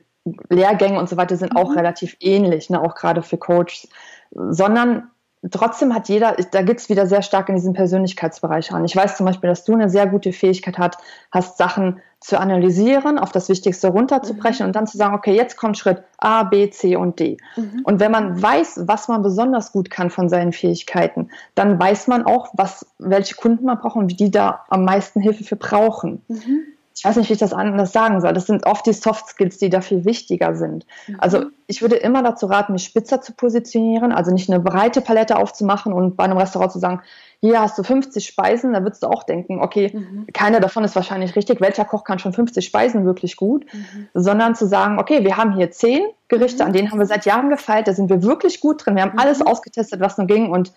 Lehrgänge 0.48 0.98
und 0.98 1.08
so 1.08 1.16
weiter 1.16 1.36
sind 1.36 1.52
mhm. 1.52 1.58
auch 1.58 1.76
relativ 1.76 2.16
ähnlich, 2.20 2.68
ne, 2.68 2.80
auch 2.80 2.94
gerade 2.94 3.22
für 3.22 3.38
Coaches, 3.38 3.88
sondern 4.32 5.10
trotzdem 5.50 5.94
hat 5.94 6.08
jeder, 6.08 6.36
da 6.50 6.62
geht 6.62 6.78
es 6.78 6.88
wieder 6.88 7.06
sehr 7.06 7.22
stark 7.22 7.48
in 7.48 7.54
diesen 7.54 7.72
Persönlichkeitsbereich 7.72 8.72
an. 8.72 8.84
Ich 8.84 8.94
weiß 8.94 9.16
zum 9.16 9.26
Beispiel, 9.26 9.48
dass 9.48 9.64
du 9.64 9.74
eine 9.74 9.88
sehr 9.88 10.06
gute 10.06 10.32
Fähigkeit 10.32 10.78
hat, 10.78 10.98
hast, 11.30 11.56
Sachen 11.56 12.00
zu 12.20 12.38
analysieren, 12.38 13.18
auf 13.18 13.32
das 13.32 13.48
Wichtigste 13.48 13.88
runterzubrechen 13.88 14.64
mhm. 14.64 14.68
und 14.68 14.76
dann 14.76 14.86
zu 14.86 14.98
sagen, 14.98 15.14
okay, 15.14 15.34
jetzt 15.34 15.56
kommt 15.56 15.78
Schritt 15.78 16.02
A, 16.18 16.42
B, 16.42 16.68
C 16.70 16.96
und 16.96 17.18
D. 17.18 17.38
Mhm. 17.56 17.80
Und 17.84 17.98
wenn 17.98 18.12
man 18.12 18.40
weiß, 18.40 18.82
was 18.84 19.08
man 19.08 19.22
besonders 19.22 19.72
gut 19.72 19.90
kann 19.90 20.10
von 20.10 20.28
seinen 20.28 20.52
Fähigkeiten, 20.52 21.30
dann 21.54 21.80
weiß 21.80 22.08
man 22.08 22.24
auch, 22.24 22.48
was, 22.52 22.86
welche 22.98 23.36
Kunden 23.36 23.64
man 23.64 23.78
braucht 23.78 23.96
und 23.96 24.10
wie 24.10 24.16
die 24.16 24.30
da 24.30 24.64
am 24.68 24.84
meisten 24.84 25.20
Hilfe 25.20 25.44
für 25.44 25.56
brauchen. 25.56 26.22
Mhm 26.28 26.62
ich 27.00 27.04
weiß 27.06 27.16
nicht, 27.16 27.30
wie 27.30 27.32
ich 27.32 27.38
das 27.38 27.54
anders 27.54 27.92
sagen 27.92 28.20
soll. 28.20 28.34
Das 28.34 28.46
sind 28.46 28.66
oft 28.66 28.84
die 28.84 28.92
Soft 28.92 29.26
Skills, 29.28 29.56
die 29.56 29.70
da 29.70 29.80
viel 29.80 30.04
wichtiger 30.04 30.54
sind. 30.54 30.84
Mhm. 31.06 31.16
Also 31.18 31.46
ich 31.66 31.80
würde 31.80 31.96
immer 31.96 32.22
dazu 32.22 32.44
raten, 32.44 32.74
mich 32.74 32.84
spitzer 32.84 33.22
zu 33.22 33.32
positionieren, 33.32 34.12
also 34.12 34.32
nicht 34.32 34.50
eine 34.50 34.60
breite 34.60 35.00
Palette 35.00 35.38
aufzumachen 35.38 35.94
und 35.94 36.16
bei 36.16 36.24
einem 36.24 36.36
Restaurant 36.36 36.72
zu 36.72 36.78
sagen, 36.78 37.00
hier 37.40 37.60
hast 37.60 37.78
du 37.78 37.82
50 37.82 38.26
Speisen, 38.26 38.74
da 38.74 38.82
würdest 38.82 39.02
du 39.02 39.06
auch 39.06 39.22
denken, 39.22 39.60
okay, 39.60 39.90
mhm. 39.94 40.26
keiner 40.32 40.60
davon 40.60 40.84
ist 40.84 40.94
wahrscheinlich 40.94 41.36
richtig, 41.36 41.60
welcher 41.60 41.86
Koch 41.86 42.04
kann 42.04 42.18
schon 42.18 42.34
50 42.34 42.64
Speisen 42.64 43.06
wirklich 43.06 43.36
gut, 43.36 43.64
mhm. 43.72 44.08
sondern 44.12 44.54
zu 44.54 44.66
sagen, 44.66 44.98
okay, 44.98 45.24
wir 45.24 45.38
haben 45.38 45.56
hier 45.56 45.70
10 45.70 46.02
Gerichte, 46.28 46.64
an 46.64 46.74
denen 46.74 46.90
haben 46.90 46.98
wir 46.98 47.06
seit 47.06 47.24
Jahren 47.24 47.48
gefeilt, 47.48 47.88
da 47.88 47.94
sind 47.94 48.10
wir 48.10 48.22
wirklich 48.22 48.60
gut 48.60 48.84
drin, 48.84 48.96
wir 48.96 49.02
haben 49.02 49.18
alles 49.18 49.38
mhm. 49.40 49.46
ausgetestet, 49.46 50.00
was 50.00 50.18
nur 50.18 50.26
ging 50.26 50.50
und 50.50 50.72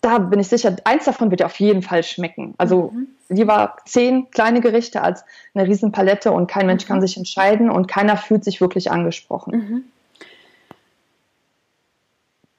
da 0.00 0.18
bin 0.18 0.38
ich 0.38 0.46
sicher, 0.46 0.76
eins 0.84 1.06
davon 1.06 1.30
wird 1.30 1.40
dir 1.40 1.46
auf 1.46 1.58
jeden 1.58 1.82
Fall 1.82 2.04
schmecken. 2.04 2.54
Also 2.58 2.92
mhm. 2.94 3.08
lieber 3.28 3.74
zehn 3.86 4.30
kleine 4.30 4.60
Gerichte 4.60 5.02
als 5.02 5.24
eine 5.54 5.66
riesen 5.66 5.90
Palette 5.90 6.30
und 6.30 6.46
kein 6.46 6.66
Mensch 6.66 6.84
mhm. 6.84 6.88
kann 6.88 7.00
sich 7.00 7.16
entscheiden 7.16 7.68
und 7.68 7.88
keiner 7.88 8.16
fühlt 8.16 8.44
sich 8.44 8.60
wirklich 8.60 8.92
angesprochen. 8.92 9.56
Mhm. 9.56 9.84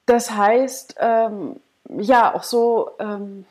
Das 0.06 0.32
heißt, 0.32 0.96
ähm, 1.00 1.58
ja, 1.90 2.34
auch 2.34 2.44
so 2.44 2.92
ähm, 3.00 3.46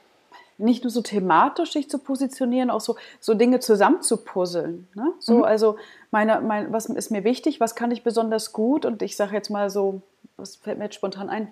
nicht 0.59 0.85
nur 0.85 0.91
so 0.91 1.03
thematisch 1.03 1.73
sich 1.73 1.91
zu 1.91 1.99
positionieren, 1.99 2.71
auch 2.71 2.81
so, 2.81 2.97
so 3.21 3.35
Dinge 3.35 3.61
zusammenzupuzzeln. 3.61 4.89
Ne? 4.95 5.13
So, 5.19 5.39
mhm. 5.39 5.45
also 5.45 5.77
meine, 6.11 6.41
mein, 6.41 6.73
was 6.73 6.87
ist 6.87 7.11
mir 7.11 7.25
wichtig, 7.25 7.61
was 7.61 7.75
kann 7.75 7.91
ich 7.91 8.03
besonders 8.03 8.53
gut 8.53 8.85
und 8.85 9.03
ich 9.03 9.17
sage 9.17 9.35
jetzt 9.35 9.51
mal 9.51 9.71
so, 9.71 10.01
was 10.37 10.57
fällt 10.57 10.79
mir 10.79 10.85
jetzt 10.85 10.95
spontan 10.95 11.29
ein? 11.29 11.49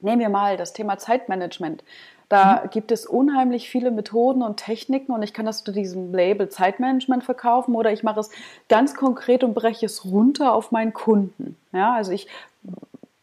Nehmen 0.00 0.20
wir 0.20 0.28
mal 0.28 0.56
das 0.56 0.72
Thema 0.72 0.98
Zeitmanagement. 0.98 1.82
Da 2.28 2.62
mhm. 2.64 2.70
gibt 2.70 2.92
es 2.92 3.06
unheimlich 3.06 3.68
viele 3.68 3.90
Methoden 3.90 4.42
und 4.42 4.58
Techniken 4.58 5.12
und 5.12 5.22
ich 5.22 5.34
kann 5.34 5.46
das 5.46 5.60
unter 5.60 5.72
diesem 5.72 6.14
Label 6.14 6.48
Zeitmanagement 6.48 7.24
verkaufen 7.24 7.74
oder 7.74 7.92
ich 7.92 8.02
mache 8.02 8.20
es 8.20 8.30
ganz 8.68 8.94
konkret 8.94 9.44
und 9.44 9.54
breche 9.54 9.86
es 9.86 10.04
runter 10.04 10.54
auf 10.54 10.70
meinen 10.70 10.92
Kunden. 10.92 11.56
Ja, 11.72 11.94
also 11.94 12.12
ich, 12.12 12.28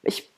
ich 0.04 0.30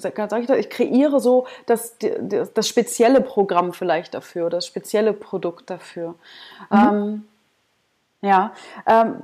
sag 0.00 0.42
ich, 0.42 0.50
ich 0.50 0.70
kreiere 0.70 1.20
so 1.20 1.46
das, 1.66 1.96
das, 2.20 2.52
das, 2.52 2.68
spezielle 2.68 3.20
Programm 3.20 3.72
vielleicht 3.72 4.14
dafür, 4.14 4.50
das 4.50 4.66
spezielle 4.66 5.12
Produkt 5.12 5.70
dafür. 5.70 6.14
Mhm. 6.70 6.78
Ähm, 6.78 7.24
ja, 8.22 8.52
ähm, 8.86 9.16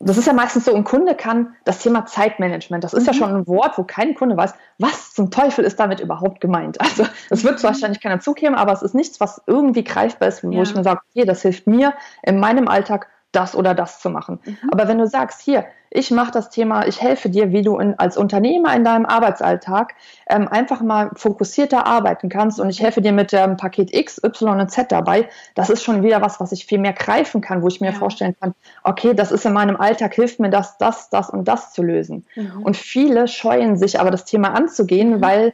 das 0.00 0.18
ist 0.18 0.26
ja 0.26 0.34
meistens 0.34 0.66
so, 0.66 0.74
ein 0.74 0.84
Kunde 0.84 1.14
kann 1.14 1.54
das 1.64 1.78
Thema 1.78 2.04
Zeitmanagement, 2.04 2.84
das 2.84 2.92
ist 2.92 3.02
mhm. 3.02 3.06
ja 3.06 3.14
schon 3.14 3.34
ein 3.34 3.46
Wort, 3.46 3.78
wo 3.78 3.84
kein 3.84 4.14
Kunde 4.14 4.36
weiß, 4.36 4.54
was 4.78 5.14
zum 5.14 5.30
Teufel 5.30 5.64
ist 5.64 5.80
damit 5.80 6.00
überhaupt 6.00 6.40
gemeint. 6.40 6.78
Also 6.80 7.06
es 7.30 7.42
wird 7.42 7.58
mhm. 7.58 7.66
wahrscheinlich 7.66 8.02
keiner 8.02 8.20
zugeben, 8.20 8.54
aber 8.54 8.72
es 8.72 8.82
ist 8.82 8.94
nichts, 8.94 9.20
was 9.20 9.42
irgendwie 9.46 9.82
greifbar 9.82 10.28
ist, 10.28 10.44
wo 10.44 10.50
ja. 10.50 10.62
ich 10.62 10.74
mir 10.74 10.82
sage, 10.82 11.00
okay, 11.10 11.24
das 11.24 11.42
hilft 11.42 11.66
mir 11.66 11.94
in 12.22 12.38
meinem 12.38 12.68
Alltag 12.68 13.08
das 13.34 13.54
oder 13.54 13.74
das 13.74 14.00
zu 14.00 14.10
machen. 14.10 14.40
Mhm. 14.44 14.58
Aber 14.70 14.88
wenn 14.88 14.98
du 14.98 15.06
sagst, 15.06 15.40
hier, 15.40 15.64
ich 15.96 16.10
mache 16.10 16.32
das 16.32 16.50
Thema, 16.50 16.86
ich 16.86 17.00
helfe 17.00 17.30
dir, 17.30 17.52
wie 17.52 17.62
du 17.62 17.78
in, 17.78 17.96
als 17.98 18.16
Unternehmer 18.16 18.74
in 18.74 18.82
deinem 18.82 19.06
Arbeitsalltag 19.06 19.94
ähm, 20.28 20.48
einfach 20.48 20.80
mal 20.80 21.10
fokussierter 21.14 21.86
arbeiten 21.86 22.28
kannst 22.28 22.58
und 22.58 22.68
ich 22.68 22.82
helfe 22.82 23.00
dir 23.00 23.12
mit 23.12 23.30
dem 23.30 23.56
Paket 23.56 23.94
X, 23.94 24.20
Y 24.24 24.60
und 24.60 24.70
Z 24.70 24.90
dabei, 24.90 25.28
das 25.54 25.70
ist 25.70 25.84
schon 25.84 26.02
wieder 26.02 26.20
was, 26.20 26.40
was 26.40 26.50
ich 26.50 26.66
viel 26.66 26.78
mehr 26.78 26.94
greifen 26.94 27.40
kann, 27.40 27.62
wo 27.62 27.68
ich 27.68 27.80
mir 27.80 27.92
ja. 27.92 27.98
vorstellen 27.98 28.34
kann, 28.40 28.54
okay, 28.82 29.14
das 29.14 29.30
ist 29.30 29.46
in 29.46 29.52
meinem 29.52 29.76
Alltag, 29.76 30.14
hilft 30.14 30.40
mir 30.40 30.50
das, 30.50 30.78
das, 30.78 31.10
das 31.10 31.30
und 31.30 31.46
das 31.46 31.72
zu 31.72 31.82
lösen. 31.82 32.26
Mhm. 32.34 32.62
Und 32.64 32.76
viele 32.76 33.28
scheuen 33.28 33.76
sich 33.76 34.00
aber 34.00 34.10
das 34.10 34.24
Thema 34.24 34.52
anzugehen, 34.52 35.18
mhm. 35.18 35.22
weil 35.22 35.52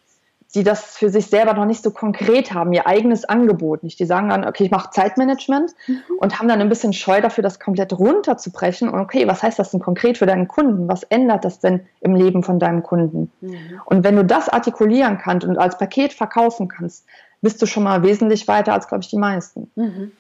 die 0.55 0.65
das 0.65 0.97
für 0.97 1.11
sich 1.11 1.27
selber 1.27 1.55
noch 1.55 1.65
nicht 1.65 1.83
so 1.83 1.93
konkret 1.93 2.53
haben, 2.53 2.73
ihr 2.73 2.87
eigenes 2.87 3.25
Angebot 3.25 3.85
nicht. 3.85 4.01
Die 4.01 4.05
sagen 4.05 4.31
dann, 4.31 4.45
okay, 4.45 4.65
ich 4.65 4.71
mache 4.71 4.91
Zeitmanagement 4.91 5.73
mhm. 5.87 6.01
und 6.19 6.39
haben 6.39 6.49
dann 6.49 6.61
ein 6.61 6.69
bisschen 6.69 6.93
Scheu 6.93 7.21
dafür, 7.21 7.43
das 7.43 7.61
komplett 7.61 7.93
runterzubrechen. 7.93 8.89
Und 8.89 8.99
okay, 9.01 9.29
was 9.29 9.43
heißt 9.43 9.59
das 9.61 9.71
denn 9.71 9.81
konkret 9.81 10.19
für 10.19 10.27
deinen 10.27 10.49
Kunden? 10.49 10.89
Was 10.89 11.05
ändert 11.05 11.45
das 11.45 11.61
denn 11.61 11.87
im 12.01 12.17
Leben 12.17 12.43
von 12.43 12.59
deinem 12.59 12.83
Kunden? 12.83 13.31
Mhm. 13.41 13.81
Und 13.85 14.03
wenn 14.03 14.17
du 14.17 14.25
das 14.25 14.49
artikulieren 14.49 15.19
kannst 15.19 15.47
und 15.47 15.57
als 15.57 15.79
Paket 15.79 16.13
verkaufen 16.13 16.67
kannst, 16.67 17.07
bist 17.43 17.63
du 17.63 17.67
schon 17.67 17.85
mal 17.85 18.03
wesentlich 18.03 18.49
weiter 18.49 18.73
als, 18.73 18.89
glaube 18.89 19.03
ich, 19.03 19.09
die 19.09 19.19
meisten. 19.19 19.71
Mhm. 19.77 20.13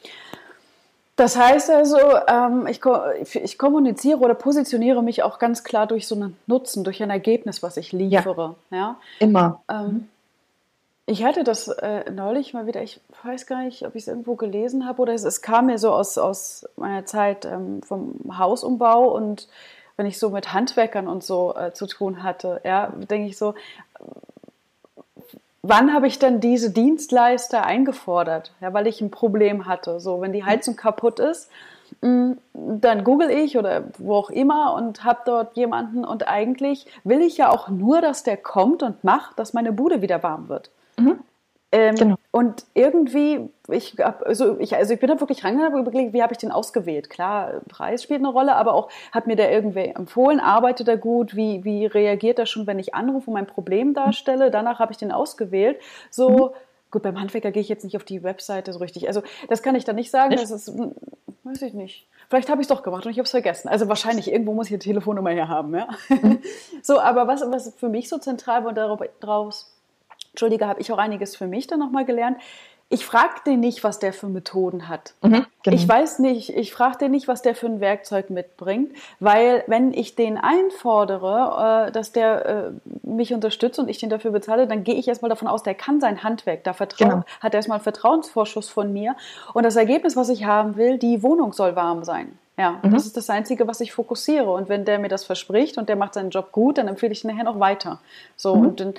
Das 1.16 1.36
heißt 1.36 1.70
also, 1.70 1.98
ähm, 2.28 2.66
ich, 2.66 2.80
ich, 3.34 3.58
kommuniziere 3.58 4.20
oder 4.20 4.32
positioniere 4.32 5.02
mich 5.02 5.22
auch 5.22 5.38
ganz 5.38 5.64
klar 5.64 5.86
durch 5.86 6.06
so 6.06 6.14
einen 6.14 6.34
Nutzen, 6.46 6.82
durch 6.82 7.02
ein 7.02 7.10
Ergebnis, 7.10 7.62
was 7.62 7.76
ich 7.76 7.92
liefere. 7.92 8.54
Ja, 8.70 8.76
ja? 8.76 8.96
Immer. 9.18 9.60
Ähm, 9.68 9.86
mhm. 9.86 10.08
Ich 11.10 11.24
hatte 11.24 11.42
das 11.42 11.66
äh, 11.66 12.08
neulich 12.12 12.54
mal 12.54 12.68
wieder, 12.68 12.84
ich 12.84 13.00
weiß 13.24 13.48
gar 13.48 13.64
nicht, 13.64 13.84
ob 13.84 13.96
ich 13.96 14.02
es 14.02 14.06
irgendwo 14.06 14.36
gelesen 14.36 14.86
habe 14.86 15.02
oder 15.02 15.12
es, 15.12 15.24
es, 15.24 15.42
kam 15.42 15.66
mir 15.66 15.76
so 15.76 15.90
aus, 15.90 16.16
aus 16.18 16.68
meiner 16.76 17.04
Zeit 17.04 17.44
ähm, 17.44 17.82
vom 17.82 18.38
Hausumbau 18.38 19.08
und 19.08 19.48
wenn 19.96 20.06
ich 20.06 20.20
so 20.20 20.30
mit 20.30 20.52
Handwerkern 20.52 21.08
und 21.08 21.24
so 21.24 21.52
äh, 21.56 21.72
zu 21.72 21.88
tun 21.88 22.22
hatte, 22.22 22.60
ja, 22.62 22.92
denke 23.10 23.28
ich 23.28 23.36
so, 23.36 23.54
wann 25.62 25.92
habe 25.92 26.06
ich 26.06 26.20
denn 26.20 26.38
diese 26.38 26.70
Dienstleister 26.70 27.66
eingefordert? 27.66 28.52
Ja, 28.60 28.72
weil 28.72 28.86
ich 28.86 29.00
ein 29.00 29.10
Problem 29.10 29.66
hatte. 29.66 29.98
So, 29.98 30.20
wenn 30.20 30.32
die 30.32 30.44
Heizung 30.44 30.76
kaputt 30.76 31.18
ist, 31.18 31.50
mm, 32.02 32.34
dann 32.54 33.02
google 33.02 33.30
ich 33.30 33.58
oder 33.58 33.82
wo 33.98 34.14
auch 34.14 34.30
immer 34.30 34.74
und 34.74 35.02
habe 35.02 35.22
dort 35.26 35.56
jemanden 35.56 36.04
und 36.04 36.28
eigentlich 36.28 36.86
will 37.02 37.20
ich 37.20 37.36
ja 37.36 37.50
auch 37.50 37.68
nur, 37.68 38.00
dass 38.00 38.22
der 38.22 38.36
kommt 38.36 38.84
und 38.84 39.02
macht, 39.02 39.40
dass 39.40 39.54
meine 39.54 39.72
Bude 39.72 40.02
wieder 40.02 40.22
warm 40.22 40.48
wird. 40.48 40.70
Mhm. 41.00 41.20
Ähm, 41.72 41.94
genau. 41.94 42.16
Und 42.32 42.64
irgendwie, 42.74 43.48
ich, 43.68 44.04
also 44.04 44.58
ich, 44.58 44.74
also 44.74 44.92
ich 44.92 44.98
bin 44.98 45.08
da 45.08 45.20
wirklich 45.20 45.44
rangegangen 45.44 45.74
und 45.74 45.86
überlegt, 45.86 46.12
wie 46.12 46.22
habe 46.22 46.32
ich 46.32 46.38
den 46.38 46.50
ausgewählt? 46.50 47.10
Klar, 47.10 47.60
Preis 47.68 48.02
spielt 48.02 48.20
eine 48.20 48.28
Rolle, 48.28 48.56
aber 48.56 48.74
auch 48.74 48.88
hat 49.12 49.28
mir 49.28 49.36
der 49.36 49.52
irgendwer 49.52 49.96
empfohlen, 49.96 50.40
arbeitet 50.40 50.88
er 50.88 50.96
gut, 50.96 51.36
wie, 51.36 51.64
wie 51.64 51.86
reagiert 51.86 52.40
er 52.40 52.46
schon, 52.46 52.66
wenn 52.66 52.80
ich 52.80 52.94
anrufe 52.94 53.30
und 53.30 53.34
mein 53.34 53.46
Problem 53.46 53.94
darstelle? 53.94 54.50
Danach 54.50 54.80
habe 54.80 54.92
ich 54.92 54.98
den 54.98 55.12
ausgewählt. 55.12 55.78
So, 56.10 56.30
mhm. 56.30 56.50
gut, 56.90 57.02
beim 57.02 57.20
Handwerker 57.20 57.52
gehe 57.52 57.62
ich 57.62 57.68
jetzt 57.68 57.84
nicht 57.84 57.96
auf 57.96 58.04
die 58.04 58.24
Webseite 58.24 58.72
so 58.72 58.80
richtig. 58.80 59.06
Also 59.06 59.22
das 59.48 59.62
kann 59.62 59.76
ich 59.76 59.84
da 59.84 59.92
nicht 59.92 60.10
sagen, 60.10 60.30
nicht? 60.30 60.42
das 60.42 60.50
ist, 60.50 60.76
hm, 60.76 60.92
weiß 61.44 61.62
ich 61.62 61.74
nicht. 61.74 62.08
Vielleicht 62.28 62.48
habe 62.48 62.60
ich 62.60 62.64
es 62.64 62.68
doch 62.68 62.82
gemacht 62.82 63.06
und 63.06 63.12
ich 63.12 63.18
habe 63.18 63.26
es 63.26 63.30
vergessen. 63.30 63.68
Also 63.68 63.88
wahrscheinlich 63.88 64.32
irgendwo 64.32 64.54
muss 64.54 64.66
ich 64.66 64.72
eine 64.72 64.80
Telefonnummer 64.80 65.30
her 65.30 65.48
haben, 65.48 65.72
ja. 65.76 65.88
Mhm. 66.08 66.40
so, 66.82 66.98
aber 66.98 67.28
was, 67.28 67.42
was 67.42 67.74
für 67.76 67.88
mich 67.88 68.08
so 68.08 68.18
zentral 68.18 68.64
war 68.64 68.72
daraus 68.72 69.72
Entschuldige, 70.32 70.66
habe 70.66 70.80
ich 70.80 70.92
auch 70.92 70.98
einiges 70.98 71.36
für 71.36 71.46
mich 71.46 71.66
dann 71.66 71.78
nochmal 71.78 72.04
gelernt. 72.04 72.38
Ich 72.92 73.06
frage 73.06 73.34
den 73.46 73.60
nicht, 73.60 73.84
was 73.84 74.00
der 74.00 74.12
für 74.12 74.26
Methoden 74.26 74.88
hat. 74.88 75.14
Mhm, 75.22 75.46
genau. 75.62 75.76
Ich 75.76 75.88
weiß 75.88 76.18
nicht, 76.18 76.50
ich 76.50 76.72
frage 76.72 76.98
den 76.98 77.12
nicht, 77.12 77.28
was 77.28 77.40
der 77.40 77.54
für 77.54 77.66
ein 77.66 77.78
Werkzeug 77.78 78.30
mitbringt, 78.30 78.90
weil 79.20 79.62
wenn 79.68 79.94
ich 79.94 80.16
den 80.16 80.36
einfordere, 80.36 81.86
äh, 81.86 81.92
dass 81.92 82.10
der 82.10 82.46
äh, 82.46 82.90
mich 83.06 83.32
unterstützt 83.32 83.78
und 83.78 83.88
ich 83.88 83.98
den 83.98 84.10
dafür 84.10 84.32
bezahle, 84.32 84.66
dann 84.66 84.82
gehe 84.82 84.96
ich 84.96 85.06
erstmal 85.06 85.28
davon 85.28 85.46
aus, 85.46 85.62
der 85.62 85.76
kann 85.76 86.00
sein 86.00 86.24
Handwerk, 86.24 86.64
da 86.64 86.72
vertraut, 86.72 87.10
genau. 87.10 87.24
hat 87.38 87.54
erstmal 87.54 87.76
einen 87.76 87.84
Vertrauensvorschuss 87.84 88.68
von 88.68 88.92
mir 88.92 89.14
und 89.54 89.62
das 89.62 89.76
Ergebnis, 89.76 90.16
was 90.16 90.28
ich 90.28 90.44
haben 90.44 90.74
will, 90.74 90.98
die 90.98 91.22
Wohnung 91.22 91.52
soll 91.52 91.76
warm 91.76 92.02
sein. 92.02 92.36
Ja, 92.58 92.80
mhm. 92.82 92.90
das 92.90 93.06
ist 93.06 93.16
das 93.16 93.30
Einzige, 93.30 93.68
was 93.68 93.80
ich 93.80 93.92
fokussiere. 93.92 94.52
Und 94.52 94.68
wenn 94.68 94.84
der 94.84 94.98
mir 94.98 95.08
das 95.08 95.24
verspricht 95.24 95.78
und 95.78 95.88
der 95.88 95.96
macht 95.96 96.12
seinen 96.12 96.28
Job 96.28 96.52
gut, 96.52 96.76
dann 96.76 96.88
empfehle 96.88 97.12
ich 97.12 97.24
ihn 97.24 97.30
nachher 97.30 97.44
noch 97.44 97.58
weiter. 97.58 98.00
So 98.36 98.54
mhm. 98.54 98.66
und 98.66 98.80
dann 98.80 98.94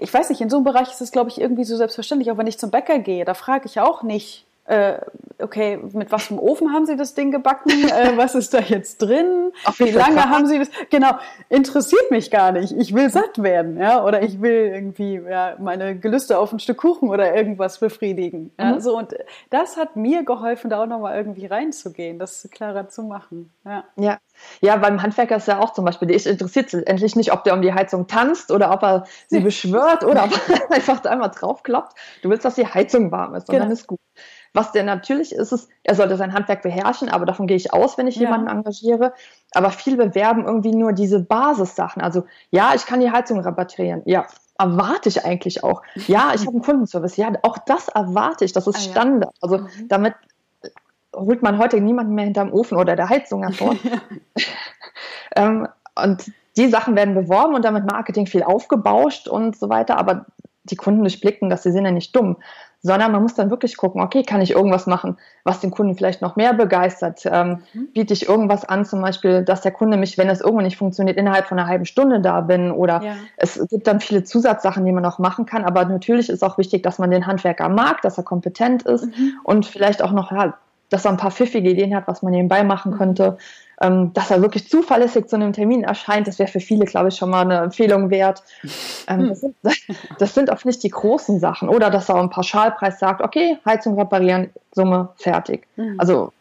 ich 0.00 0.12
weiß 0.12 0.30
nicht, 0.30 0.40
in 0.40 0.50
so 0.50 0.56
einem 0.56 0.64
Bereich 0.64 0.90
ist 0.90 1.00
es, 1.00 1.12
glaube 1.12 1.30
ich, 1.30 1.40
irgendwie 1.40 1.64
so 1.64 1.76
selbstverständlich. 1.76 2.30
Auch 2.30 2.38
wenn 2.38 2.46
ich 2.46 2.58
zum 2.58 2.70
Bäcker 2.70 2.98
gehe, 2.98 3.24
da 3.24 3.34
frage 3.34 3.66
ich 3.66 3.80
auch 3.80 4.02
nicht, 4.02 4.46
okay, 5.40 5.78
mit 5.92 6.12
was 6.12 6.30
einem 6.30 6.40
Ofen 6.40 6.72
haben 6.72 6.86
Sie 6.86 6.96
das 6.96 7.14
Ding 7.14 7.30
gebacken? 7.30 7.70
Äh, 7.88 8.16
was 8.16 8.34
ist 8.34 8.52
da 8.52 8.60
jetzt 8.60 8.98
drin? 8.98 9.52
Wie 9.78 9.90
lange 9.90 10.28
haben 10.28 10.46
Sie 10.46 10.58
das? 10.58 10.68
Genau, 10.90 11.12
interessiert 11.48 12.10
mich 12.10 12.30
gar 12.30 12.52
nicht. 12.52 12.72
Ich 12.72 12.94
will 12.94 13.10
satt 13.10 13.42
werden, 13.42 13.78
ja, 13.78 14.04
oder 14.04 14.22
ich 14.22 14.42
will 14.42 14.70
irgendwie 14.74 15.14
ja, 15.14 15.56
meine 15.58 15.98
Gelüste 15.98 16.38
auf 16.38 16.52
ein 16.52 16.58
Stück 16.58 16.78
Kuchen 16.78 17.08
oder 17.08 17.34
irgendwas 17.34 17.78
befriedigen. 17.78 18.52
Ja, 18.58 18.74
mhm. 18.74 18.80
so 18.80 18.96
und 18.96 19.14
das 19.50 19.76
hat 19.76 19.96
mir 19.96 20.24
geholfen, 20.24 20.70
da 20.70 20.82
auch 20.82 20.86
nochmal 20.86 21.16
irgendwie 21.16 21.46
reinzugehen, 21.46 22.18
das 22.18 22.48
klarer 22.52 22.88
zu 22.88 23.02
machen. 23.02 23.50
Ja. 23.64 23.84
ja. 23.96 24.18
Ja, 24.60 24.76
beim 24.76 25.02
Handwerker 25.02 25.36
ist 25.36 25.48
ja 25.48 25.58
auch 25.58 25.72
zum 25.72 25.84
Beispiel, 25.84 26.10
ich 26.10 26.26
interessiert 26.26 26.72
endlich 26.72 27.16
nicht, 27.16 27.32
ob 27.32 27.44
der 27.44 27.54
um 27.54 27.62
die 27.62 27.72
Heizung 27.72 28.06
tanzt 28.06 28.52
oder 28.52 28.72
ob 28.72 28.82
er 28.82 29.04
sie 29.26 29.40
beschwört 29.40 30.04
oder 30.04 30.24
ob 30.24 30.30
er 30.48 30.70
einfach 30.70 31.00
da 31.00 31.10
einmal 31.10 31.30
draufkloppt. 31.30 31.94
Du 32.22 32.30
willst, 32.30 32.44
dass 32.44 32.54
die 32.54 32.66
Heizung 32.66 33.10
warm 33.10 33.34
ist 33.34 33.48
und 33.48 33.54
genau. 33.54 33.64
dann 33.64 33.72
ist 33.72 33.86
gut. 33.86 33.98
Was 34.54 34.72
der 34.72 34.84
natürlich 34.84 35.34
ist, 35.34 35.52
ist, 35.52 35.68
er 35.82 35.94
sollte 35.94 36.16
sein 36.16 36.32
Handwerk 36.32 36.62
beherrschen, 36.62 37.08
aber 37.08 37.26
davon 37.26 37.46
gehe 37.46 37.56
ich 37.56 37.72
aus, 37.72 37.98
wenn 37.98 38.06
ich 38.06 38.16
ja. 38.16 38.22
jemanden 38.22 38.48
engagiere. 38.48 39.12
Aber 39.52 39.70
viele 39.70 39.96
bewerben 39.96 40.44
irgendwie 40.46 40.74
nur 40.74 40.92
diese 40.92 41.20
Basissachen. 41.20 42.02
Also, 42.02 42.24
ja, 42.50 42.72
ich 42.74 42.86
kann 42.86 43.00
die 43.00 43.10
Heizung 43.10 43.40
reparieren. 43.40 44.02
Ja, 44.04 44.26
erwarte 44.58 45.08
ich 45.08 45.24
eigentlich 45.24 45.62
auch. 45.64 45.82
Ja, 46.06 46.32
ich 46.34 46.42
habe 46.42 46.52
einen 46.52 46.62
Kundenservice. 46.62 47.16
Ja, 47.16 47.32
auch 47.42 47.58
das 47.58 47.88
erwarte 47.88 48.44
ich. 48.44 48.52
Das 48.52 48.66
ist 48.66 48.76
ah, 48.76 48.80
ja. 48.80 48.90
Standard. 48.90 49.34
Also, 49.40 49.58
mhm. 49.58 49.88
damit 49.88 50.14
holt 51.14 51.42
man 51.42 51.58
heute 51.58 51.80
niemanden 51.80 52.14
mehr 52.14 52.24
hinterm 52.24 52.52
Ofen 52.52 52.78
oder 52.78 52.96
der 52.96 53.08
Heizung 53.08 53.42
hervor. 53.42 53.76
ähm, 55.36 55.68
und 55.94 56.32
die 56.56 56.68
Sachen 56.68 56.96
werden 56.96 57.14
beworben 57.14 57.54
und 57.54 57.64
damit 57.64 57.86
Marketing 57.86 58.26
viel 58.26 58.42
aufgebauscht 58.42 59.28
und 59.28 59.56
so 59.56 59.68
weiter. 59.68 59.98
Aber 59.98 60.26
die 60.64 60.76
Kunden 60.76 61.00
durchblicken 61.00 61.50
dass 61.50 61.62
sie 61.62 61.72
sind 61.72 61.84
ja 61.84 61.90
nicht 61.90 62.14
dumm 62.14 62.36
sondern 62.80 63.12
man 63.12 63.22
muss 63.22 63.34
dann 63.34 63.50
wirklich 63.50 63.76
gucken, 63.76 64.00
okay, 64.00 64.22
kann 64.22 64.40
ich 64.40 64.52
irgendwas 64.52 64.86
machen, 64.86 65.18
was 65.44 65.60
den 65.60 65.70
Kunden 65.70 65.96
vielleicht 65.96 66.22
noch 66.22 66.36
mehr 66.36 66.54
begeistert? 66.54 67.22
Ähm, 67.24 67.62
mhm. 67.72 67.88
Biete 67.92 68.14
ich 68.14 68.28
irgendwas 68.28 68.64
an, 68.64 68.84
zum 68.84 69.02
Beispiel, 69.02 69.42
dass 69.42 69.62
der 69.62 69.72
Kunde 69.72 69.96
mich, 69.96 70.16
wenn 70.16 70.28
es 70.28 70.40
irgendwo 70.40 70.60
nicht 70.60 70.76
funktioniert, 70.76 71.16
innerhalb 71.16 71.46
von 71.46 71.58
einer 71.58 71.68
halben 71.68 71.86
Stunde 71.86 72.20
da 72.20 72.40
bin 72.40 72.70
oder 72.70 73.02
ja. 73.02 73.16
es 73.36 73.60
gibt 73.68 73.86
dann 73.86 74.00
viele 74.00 74.22
Zusatzsachen, 74.22 74.84
die 74.84 74.92
man 74.92 75.02
noch 75.02 75.18
machen 75.18 75.44
kann, 75.44 75.64
aber 75.64 75.84
natürlich 75.84 76.28
ist 76.28 76.44
auch 76.44 76.58
wichtig, 76.58 76.82
dass 76.82 76.98
man 76.98 77.10
den 77.10 77.26
Handwerker 77.26 77.68
mag, 77.68 78.00
dass 78.02 78.16
er 78.16 78.24
kompetent 78.24 78.82
ist 78.82 79.06
mhm. 79.06 79.32
und 79.42 79.66
vielleicht 79.66 80.02
auch 80.02 80.12
noch, 80.12 80.30
ja, 80.30 80.54
dass 80.88 81.04
er 81.04 81.10
ein 81.10 81.16
paar 81.16 81.32
pfiffige 81.32 81.70
Ideen 81.70 81.94
hat, 81.94 82.06
was 82.06 82.22
man 82.22 82.32
nebenbei 82.32 82.62
machen 82.64 82.92
mhm. 82.92 82.96
könnte 82.98 83.38
ähm, 83.80 84.12
dass 84.12 84.30
er 84.30 84.42
wirklich 84.42 84.68
zuverlässig 84.68 85.28
zu 85.28 85.36
einem 85.36 85.52
Termin 85.52 85.84
erscheint, 85.84 86.26
das 86.26 86.38
wäre 86.38 86.50
für 86.50 86.60
viele, 86.60 86.84
glaube 86.84 87.08
ich, 87.08 87.16
schon 87.16 87.30
mal 87.30 87.42
eine 87.42 87.58
Empfehlung 87.58 88.10
wert. 88.10 88.42
Ähm, 89.06 89.28
das, 89.28 89.40
sind, 89.40 89.56
das, 90.18 90.34
sind, 90.34 90.50
oft 90.50 90.66
nicht 90.66 90.82
die 90.82 90.90
großen 90.90 91.38
Sachen. 91.38 91.68
Oder 91.68 91.90
dass 91.90 92.08
er 92.08 92.16
einen 92.16 92.30
Pauschalpreis 92.30 92.98
sagt, 92.98 93.22
okay, 93.22 93.58
Heizung 93.64 93.98
reparieren, 93.98 94.50
Summe, 94.72 95.10
fertig. 95.16 95.66
Mhm. 95.76 95.94
Also 95.98 96.32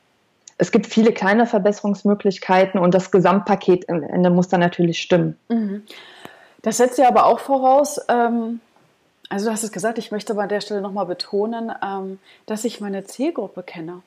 es 0.58 0.72
gibt 0.72 0.88
viele 0.88 1.12
kleine 1.12 1.46
Verbesserungsmöglichkeiten 1.46 2.80
und 2.80 2.94
das 2.94 3.12
Gesamtpaket 3.12 3.88
am 3.90 4.02
Ende 4.02 4.32
muss 4.32 4.48
dann 4.48 4.60
natürlich 4.60 5.00
stimmen. 5.00 5.38
Mhm. 5.50 5.84
Das 6.64 6.78
setzt 6.78 6.98
ja 6.98 7.08
aber 7.08 7.28
auch 7.28 7.40
voraus, 7.40 8.00
ähm, 8.10 8.60
also 9.30 9.46
du 9.46 9.52
hast 9.52 9.64
es 9.64 9.72
gesagt, 9.72 10.00
ich 10.00 10.12
möchte 10.12 10.34
aber 10.34 10.44
an 10.44 10.50
der 10.50 10.62
Stelle 10.62 10.82
nochmal 10.82 11.06
betonen, 11.06 11.72
ähm, 11.84 12.20
dass 12.48 12.66
ich 12.66 12.82
meine 12.82 13.04
Zielgruppe 13.04 13.62
kenne. 13.62 14.02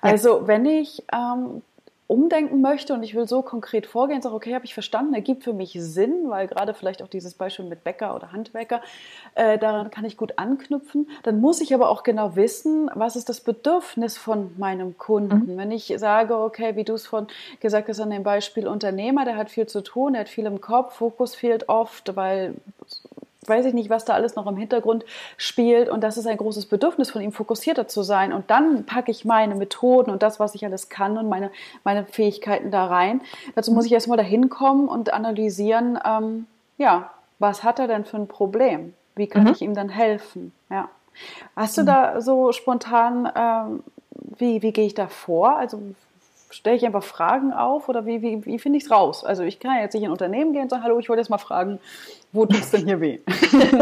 Also 0.00 0.46
wenn 0.46 0.64
ich 0.64 1.02
ähm, 1.12 1.62
umdenken 2.08 2.60
möchte 2.60 2.94
und 2.94 3.02
ich 3.02 3.14
will 3.14 3.26
so 3.26 3.42
konkret 3.42 3.86
vorgehen, 3.86 4.22
sage, 4.22 4.34
okay, 4.34 4.54
habe 4.54 4.64
ich 4.64 4.74
verstanden, 4.74 5.14
ergibt 5.14 5.42
für 5.42 5.52
mich 5.52 5.76
Sinn, 5.78 6.28
weil 6.28 6.46
gerade 6.46 6.72
vielleicht 6.72 7.02
auch 7.02 7.08
dieses 7.08 7.34
Beispiel 7.34 7.64
mit 7.64 7.82
Bäcker 7.82 8.14
oder 8.14 8.32
Handwerker, 8.32 8.80
äh, 9.34 9.58
daran 9.58 9.90
kann 9.90 10.04
ich 10.04 10.16
gut 10.16 10.34
anknüpfen. 10.36 11.08
Dann 11.24 11.40
muss 11.40 11.60
ich 11.60 11.74
aber 11.74 11.90
auch 11.90 12.04
genau 12.04 12.36
wissen, 12.36 12.90
was 12.94 13.16
ist 13.16 13.28
das 13.28 13.40
Bedürfnis 13.40 14.18
von 14.18 14.52
meinem 14.56 14.96
Kunden. 14.98 15.54
Mhm. 15.54 15.56
Wenn 15.56 15.72
ich 15.72 15.92
sage, 15.96 16.38
okay, 16.38 16.76
wie 16.76 16.84
du 16.84 16.94
es 16.94 17.06
von 17.06 17.26
gesagt 17.60 17.88
hast 17.88 18.00
an 18.00 18.10
dem 18.10 18.22
Beispiel 18.22 18.68
Unternehmer, 18.68 19.24
der 19.24 19.36
hat 19.36 19.50
viel 19.50 19.66
zu 19.66 19.82
tun, 19.82 20.12
der 20.12 20.20
hat 20.20 20.28
viel 20.28 20.46
im 20.46 20.60
Kopf, 20.60 20.94
Fokus 20.94 21.34
fehlt 21.34 21.68
oft, 21.68 22.14
weil 22.14 22.54
weiß 23.48 23.66
ich 23.66 23.74
nicht, 23.74 23.90
was 23.90 24.04
da 24.04 24.14
alles 24.14 24.36
noch 24.36 24.46
im 24.46 24.56
Hintergrund 24.56 25.04
spielt. 25.36 25.88
Und 25.88 26.02
das 26.02 26.16
ist 26.16 26.26
ein 26.26 26.36
großes 26.36 26.66
Bedürfnis 26.66 27.10
von 27.10 27.22
ihm, 27.22 27.32
fokussierter 27.32 27.88
zu 27.88 28.02
sein. 28.02 28.32
Und 28.32 28.50
dann 28.50 28.84
packe 28.84 29.10
ich 29.10 29.24
meine 29.24 29.54
Methoden 29.54 30.10
und 30.10 30.22
das, 30.22 30.40
was 30.40 30.54
ich 30.54 30.64
alles 30.64 30.88
kann 30.88 31.18
und 31.18 31.28
meine, 31.28 31.50
meine 31.84 32.04
Fähigkeiten 32.04 32.70
da 32.70 32.86
rein. 32.86 33.20
Dazu 33.54 33.72
muss 33.72 33.86
ich 33.86 33.92
erstmal 33.92 34.18
dahin 34.18 34.48
kommen 34.48 34.88
und 34.88 35.12
analysieren, 35.12 35.98
ähm, 36.04 36.46
ja, 36.78 37.10
was 37.38 37.64
hat 37.64 37.78
er 37.78 37.86
denn 37.86 38.04
für 38.04 38.16
ein 38.16 38.28
Problem? 38.28 38.94
Wie 39.14 39.26
kann 39.26 39.44
mhm. 39.44 39.52
ich 39.52 39.62
ihm 39.62 39.74
dann 39.74 39.88
helfen? 39.88 40.52
Ja. 40.70 40.88
Hast 41.54 41.76
du 41.78 41.82
mhm. 41.82 41.86
da 41.86 42.20
so 42.20 42.52
spontan, 42.52 43.30
ähm, 43.34 43.82
wie, 44.38 44.62
wie 44.62 44.72
gehe 44.72 44.86
ich 44.86 44.94
da 44.94 45.08
vor? 45.08 45.56
Also 45.56 45.80
stelle 46.56 46.76
ich 46.76 46.86
einfach 46.86 47.04
Fragen 47.04 47.52
auf 47.52 47.88
oder 47.88 48.06
wie, 48.06 48.22
wie, 48.22 48.44
wie 48.46 48.58
finde 48.58 48.78
ich 48.78 48.84
es 48.84 48.90
raus? 48.90 49.24
Also 49.24 49.42
ich 49.42 49.60
kann 49.60 49.76
ja 49.76 49.82
jetzt 49.82 49.92
nicht 49.92 50.02
in 50.02 50.08
ein 50.08 50.12
Unternehmen 50.12 50.52
gehen 50.52 50.62
und 50.62 50.70
sagen, 50.70 50.82
hallo, 50.82 50.98
ich 50.98 51.08
wollte 51.08 51.20
jetzt 51.20 51.28
mal 51.28 51.38
fragen, 51.38 51.78
wo 52.32 52.46
tut 52.46 52.60
es 52.60 52.70
denn 52.70 52.86
hier 52.86 53.00
weh? 53.00 53.20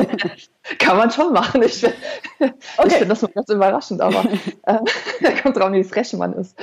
kann 0.79 0.97
man 0.97 1.11
schon 1.11 1.33
machen. 1.33 1.63
Ich, 1.63 1.85
okay. 1.85 2.53
ich 2.87 2.93
finde 2.95 3.09
das 3.09 3.21
ganz 3.33 3.49
überraschend, 3.49 4.01
aber 4.01 4.25
äh, 4.65 4.79
kommt 5.43 5.57
drauf, 5.57 5.73
wie 5.73 5.85
frech 5.85 6.13
man 6.15 6.33
ist. 6.33 6.59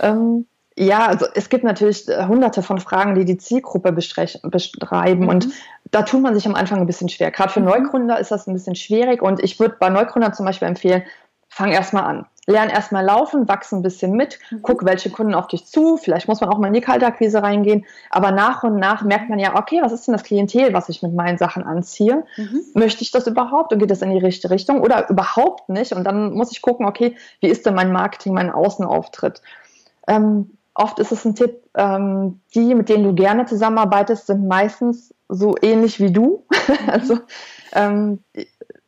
Ähm, 0.00 0.46
ja, 0.76 1.06
also 1.06 1.26
es 1.34 1.50
gibt 1.50 1.64
natürlich 1.64 2.08
äh, 2.08 2.26
hunderte 2.26 2.62
von 2.62 2.78
Fragen, 2.78 3.14
die 3.14 3.26
die 3.26 3.36
Zielgruppe 3.36 3.92
beschreiben 3.92 5.24
mhm. 5.24 5.28
und 5.28 5.48
da 5.90 6.02
tut 6.02 6.22
man 6.22 6.34
sich 6.34 6.46
am 6.46 6.54
Anfang 6.54 6.80
ein 6.80 6.86
bisschen 6.86 7.10
schwer. 7.10 7.30
Gerade 7.30 7.52
für 7.52 7.60
mhm. 7.60 7.66
Neugründer 7.66 8.18
ist 8.18 8.30
das 8.30 8.46
ein 8.46 8.54
bisschen 8.54 8.74
schwierig 8.74 9.20
und 9.20 9.42
ich 9.42 9.60
würde 9.60 9.76
bei 9.78 9.90
Neugründern 9.90 10.32
zum 10.32 10.46
Beispiel 10.46 10.68
empfehlen, 10.68 11.02
fang 11.48 11.70
erstmal 11.70 12.04
an. 12.04 12.26
Lern 12.46 12.70
erstmal 12.70 13.04
laufen, 13.04 13.48
wachs 13.48 13.72
ein 13.72 13.82
bisschen 13.82 14.12
mit, 14.12 14.40
mhm. 14.50 14.62
guck, 14.62 14.84
welche 14.84 15.10
Kunden 15.10 15.34
auf 15.34 15.46
dich 15.46 15.66
zu. 15.66 15.96
Vielleicht 15.96 16.26
muss 16.26 16.40
man 16.40 16.50
auch 16.50 16.58
mal 16.58 16.66
in 16.66 16.72
die 16.72 16.80
Kaltakquise 16.80 17.42
reingehen. 17.42 17.84
Aber 18.10 18.32
nach 18.32 18.64
und 18.64 18.76
nach 18.76 19.04
merkt 19.04 19.30
man 19.30 19.38
ja, 19.38 19.56
okay, 19.56 19.80
was 19.80 19.92
ist 19.92 20.08
denn 20.08 20.12
das 20.12 20.24
Klientel, 20.24 20.72
was 20.72 20.88
ich 20.88 21.02
mit 21.02 21.14
meinen 21.14 21.38
Sachen 21.38 21.62
anziehe? 21.62 22.24
Mhm. 22.36 22.62
Möchte 22.74 23.02
ich 23.02 23.12
das 23.12 23.28
überhaupt 23.28 23.72
und 23.72 23.78
geht 23.78 23.90
das 23.90 24.02
in 24.02 24.10
die 24.10 24.18
richtige 24.18 24.52
Richtung 24.52 24.80
oder 24.80 25.08
überhaupt 25.08 25.68
nicht? 25.68 25.92
Und 25.92 26.02
dann 26.04 26.32
muss 26.32 26.50
ich 26.50 26.62
gucken, 26.62 26.86
okay, 26.86 27.16
wie 27.40 27.48
ist 27.48 27.64
denn 27.64 27.74
mein 27.74 27.92
Marketing, 27.92 28.34
mein 28.34 28.50
Außenauftritt? 28.50 29.40
Ähm, 30.08 30.58
oft 30.74 30.98
ist 30.98 31.12
es 31.12 31.24
ein 31.24 31.36
Tipp, 31.36 31.62
ähm, 31.76 32.40
die, 32.54 32.74
mit 32.74 32.88
denen 32.88 33.04
du 33.04 33.14
gerne 33.14 33.46
zusammenarbeitest, 33.46 34.26
sind 34.26 34.48
meistens 34.48 35.14
so 35.28 35.54
ähnlich 35.62 36.00
wie 36.00 36.12
du. 36.12 36.44
Mhm. 36.68 36.90
also 36.90 37.18
ähm, 37.72 38.20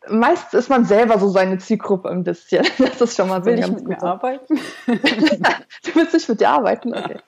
meist 0.09 0.55
ist 0.55 0.69
man 0.69 0.85
selber 0.85 1.19
so 1.19 1.29
seine 1.29 1.59
Zielgruppe 1.59 2.09
ein 2.09 2.25
bisschen. 2.25 2.67
Das 2.79 3.01
ist 3.01 3.17
schon 3.17 3.29
mal 3.29 3.43
so 3.43 3.47
Will 3.47 3.59
ich 3.59 3.71
mit 3.71 3.87
mir 3.87 4.03
arbeiten? 4.03 4.59
du 4.87 5.95
willst 5.95 6.15
nicht 6.15 6.29
mit 6.29 6.41
dir 6.41 6.51
arbeiten? 6.51 6.95
Okay. 6.95 7.19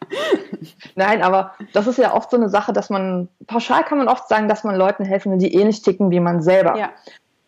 Nein, 0.95 1.23
aber 1.23 1.53
das 1.73 1.87
ist 1.87 1.99
ja 1.99 2.15
oft 2.15 2.31
so 2.31 2.37
eine 2.37 2.49
Sache, 2.49 2.73
dass 2.73 2.91
man, 2.91 3.29
pauschal 3.47 3.85
kann 3.85 3.99
man 3.99 4.09
oft 4.09 4.29
sagen, 4.29 4.49
dass 4.49 4.65
man 4.65 4.77
Leuten 4.77 5.05
helfen 5.05 5.39
die 5.39 5.55
ähnlich 5.55 5.83
ticken 5.83 6.11
wie 6.11 6.21
man 6.21 6.43
selber. 6.43 6.77
Ja 6.77 6.91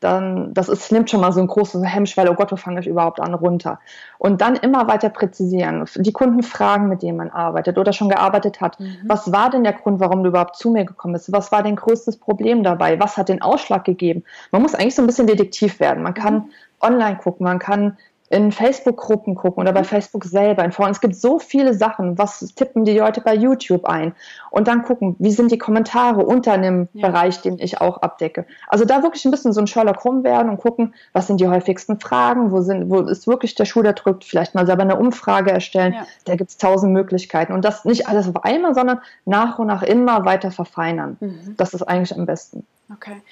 dann 0.00 0.54
das 0.54 0.68
ist, 0.68 0.92
nimmt 0.92 1.10
schon 1.10 1.20
mal 1.20 1.32
so 1.32 1.40
ein 1.40 1.46
großes 1.46 1.82
Hemmschwelle, 1.84 2.30
oh 2.30 2.34
Gott, 2.34 2.52
wo 2.52 2.56
fange 2.56 2.80
ich 2.80 2.86
überhaupt 2.86 3.20
an, 3.20 3.34
runter. 3.34 3.80
Und 4.18 4.40
dann 4.40 4.56
immer 4.56 4.86
weiter 4.86 5.08
präzisieren, 5.08 5.84
die 5.96 6.12
Kunden 6.12 6.42
fragen, 6.42 6.88
mit 6.88 7.02
denen 7.02 7.18
man 7.18 7.30
arbeitet 7.30 7.78
oder 7.78 7.92
schon 7.92 8.08
gearbeitet 8.08 8.60
hat. 8.60 8.78
Mhm. 8.78 8.98
Was 9.06 9.32
war 9.32 9.50
denn 9.50 9.64
der 9.64 9.72
Grund, 9.72 10.00
warum 10.00 10.22
du 10.22 10.28
überhaupt 10.28 10.56
zu 10.56 10.70
mir 10.70 10.84
gekommen 10.84 11.14
bist? 11.14 11.32
Was 11.32 11.50
war 11.50 11.62
dein 11.62 11.76
größtes 11.76 12.18
Problem 12.18 12.62
dabei? 12.62 13.00
Was 13.00 13.16
hat 13.16 13.28
den 13.28 13.42
Ausschlag 13.42 13.84
gegeben? 13.84 14.24
Man 14.52 14.62
muss 14.62 14.74
eigentlich 14.74 14.94
so 14.94 15.02
ein 15.02 15.06
bisschen 15.06 15.26
Detektiv 15.26 15.80
werden. 15.80 16.02
Man 16.02 16.14
kann 16.14 16.34
mhm. 16.34 16.50
online 16.80 17.16
gucken, 17.16 17.44
man 17.44 17.58
kann 17.58 17.96
in 18.30 18.52
Facebook-Gruppen 18.52 19.34
gucken 19.34 19.62
oder 19.62 19.72
bei 19.72 19.80
mhm. 19.80 19.86
Facebook 19.86 20.24
selber 20.24 20.62
in 20.64 20.72
Foren. 20.72 20.90
Es 20.90 21.00
gibt 21.00 21.16
so 21.16 21.38
viele 21.38 21.72
Sachen. 21.72 22.18
Was 22.18 22.40
tippen 22.54 22.84
die 22.84 22.98
Leute 22.98 23.22
bei 23.22 23.34
YouTube 23.34 23.86
ein? 23.86 24.14
Und 24.50 24.68
dann 24.68 24.82
gucken, 24.82 25.16
wie 25.18 25.30
sind 25.30 25.50
die 25.50 25.58
Kommentare 25.58 26.24
unter 26.24 26.52
einem 26.52 26.88
ja. 26.92 27.08
Bereich, 27.08 27.40
den 27.40 27.58
ich 27.58 27.80
auch 27.80 28.02
abdecke. 28.02 28.44
Also 28.68 28.84
da 28.84 29.02
wirklich 29.02 29.24
ein 29.24 29.30
bisschen 29.30 29.52
so 29.52 29.60
ein 29.60 29.66
Sherlock 29.66 30.04
Holmes 30.04 30.24
werden 30.24 30.50
und 30.50 30.58
gucken, 30.58 30.94
was 31.12 31.26
sind 31.26 31.40
die 31.40 31.48
häufigsten 31.48 32.00
Fragen, 32.00 32.52
wo, 32.52 32.60
sind, 32.60 32.90
wo 32.90 33.00
ist 33.00 33.26
wirklich 33.26 33.54
der 33.54 33.64
Schuh, 33.64 33.82
der 33.82 33.94
drückt, 33.94 34.24
vielleicht 34.24 34.54
mal 34.54 34.66
selber 34.66 34.82
eine 34.82 34.96
Umfrage 34.96 35.50
erstellen. 35.50 35.94
Ja. 35.94 36.06
Da 36.26 36.36
gibt 36.36 36.50
es 36.50 36.58
tausend 36.58 36.92
Möglichkeiten. 36.92 37.54
Und 37.54 37.64
das 37.64 37.86
nicht 37.86 38.08
alles 38.08 38.28
auf 38.28 38.44
einmal, 38.44 38.74
sondern 38.74 39.00
nach 39.24 39.58
und 39.58 39.68
nach 39.68 39.82
immer 39.82 40.26
weiter 40.26 40.50
verfeinern. 40.50 41.16
Mhm. 41.20 41.54
Das 41.56 41.72
ist 41.72 41.82
eigentlich 41.82 42.16
am 42.16 42.26
besten. 42.26 42.66
Okay. 42.92 43.22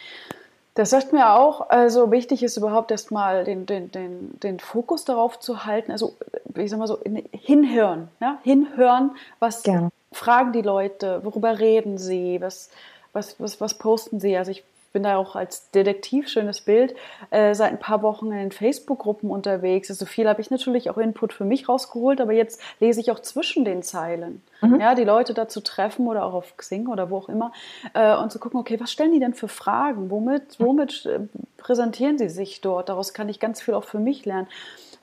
Das 0.77 0.91
sagt 0.91 1.15
mir 1.15 1.33
auch, 1.33 1.71
also 1.71 2.11
wichtig 2.11 2.43
ist 2.43 2.59
überhaupt 2.59 2.91
erstmal 2.91 3.45
den, 3.45 3.65
den, 3.65 3.91
den, 3.91 4.39
den 4.41 4.61
Fokus 4.61 5.07
darauf 5.07 5.41
zu 5.41 5.65
halten, 5.65 5.91
also 5.91 6.17
ich 6.55 6.71
sag 6.71 6.79
mal 6.79 6.87
so, 6.87 6.99
hinhören, 7.33 8.09
ja? 8.21 8.39
hinhören, 8.43 9.13
was 9.39 9.63
Gerne. 9.63 9.89
fragen 10.13 10.53
die 10.53 10.61
Leute, 10.61 11.25
worüber 11.25 11.59
reden 11.59 11.97
sie, 11.97 12.43
was, 12.43 12.71
was, 13.15 13.41
was, 13.41 13.59
was 13.59 13.79
posten 13.79 14.21
sie. 14.21 14.37
Also 14.37 14.51
ich 14.51 14.65
bin 14.97 15.03
da 15.03 15.19
auch 15.19 15.37
als 15.37 15.71
Detektiv, 15.73 16.27
schönes 16.27 16.63
Bild, 16.63 16.95
äh, 17.29 17.55
seit 17.55 17.71
ein 17.71 17.79
paar 17.79 18.01
Wochen 18.01 18.33
in 18.33 18.39
den 18.39 18.51
Facebook-Gruppen 18.51 19.29
unterwegs. 19.29 19.91
Also 19.91 20.07
viel 20.07 20.27
habe 20.27 20.41
ich 20.41 20.51
natürlich 20.51 20.89
auch 20.89 20.97
Input 20.97 21.35
für 21.35 21.45
mich 21.45 21.69
rausgeholt, 21.69 22.19
aber 22.19 22.33
jetzt 22.33 22.63
lese 22.81 23.01
ich 23.01 23.11
auch 23.11 23.21
zwischen 23.21 23.67
den 23.67 23.83
Zeilen. 23.83 24.41
Mhm. 24.63 24.81
Ja, 24.81 24.95
die 24.95 25.05
Leute 25.05 25.35
da 25.35 25.49
zu 25.49 25.61
treffen 25.61 26.07
oder 26.07 26.25
auch 26.25 26.33
auf 26.33 26.57
Xing 26.57 26.87
oder 26.87 27.11
wo 27.11 27.19
auch 27.19 27.29
immer 27.29 27.53
äh, 27.93 28.17
und 28.17 28.33
zu 28.33 28.39
gucken, 28.39 28.59
okay, 28.59 28.81
was 28.81 28.91
stellen 28.91 29.13
die 29.13 29.21
denn 29.21 29.35
für 29.35 29.49
Fragen? 29.49 30.11
Womit, 30.11 30.59
womit 30.61 31.05
äh, 31.05 31.21
präsentieren 31.59 32.17
sie 32.17 32.31
sich 32.31 32.63
dort? 32.63 32.89
Daraus 32.89 33.13
kann 33.13 33.29
ich 33.29 33.39
ganz 33.39 33.61
viel 33.61 33.75
auch 33.75 33.85
für 33.85 33.99
mich 33.99 34.25
lernen. 34.25 34.49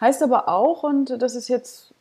Heißt 0.02 0.24
aber 0.24 0.50
auch, 0.50 0.82
und 0.82 1.22
das 1.22 1.36
ist 1.36 1.50
jetzt 1.50 1.93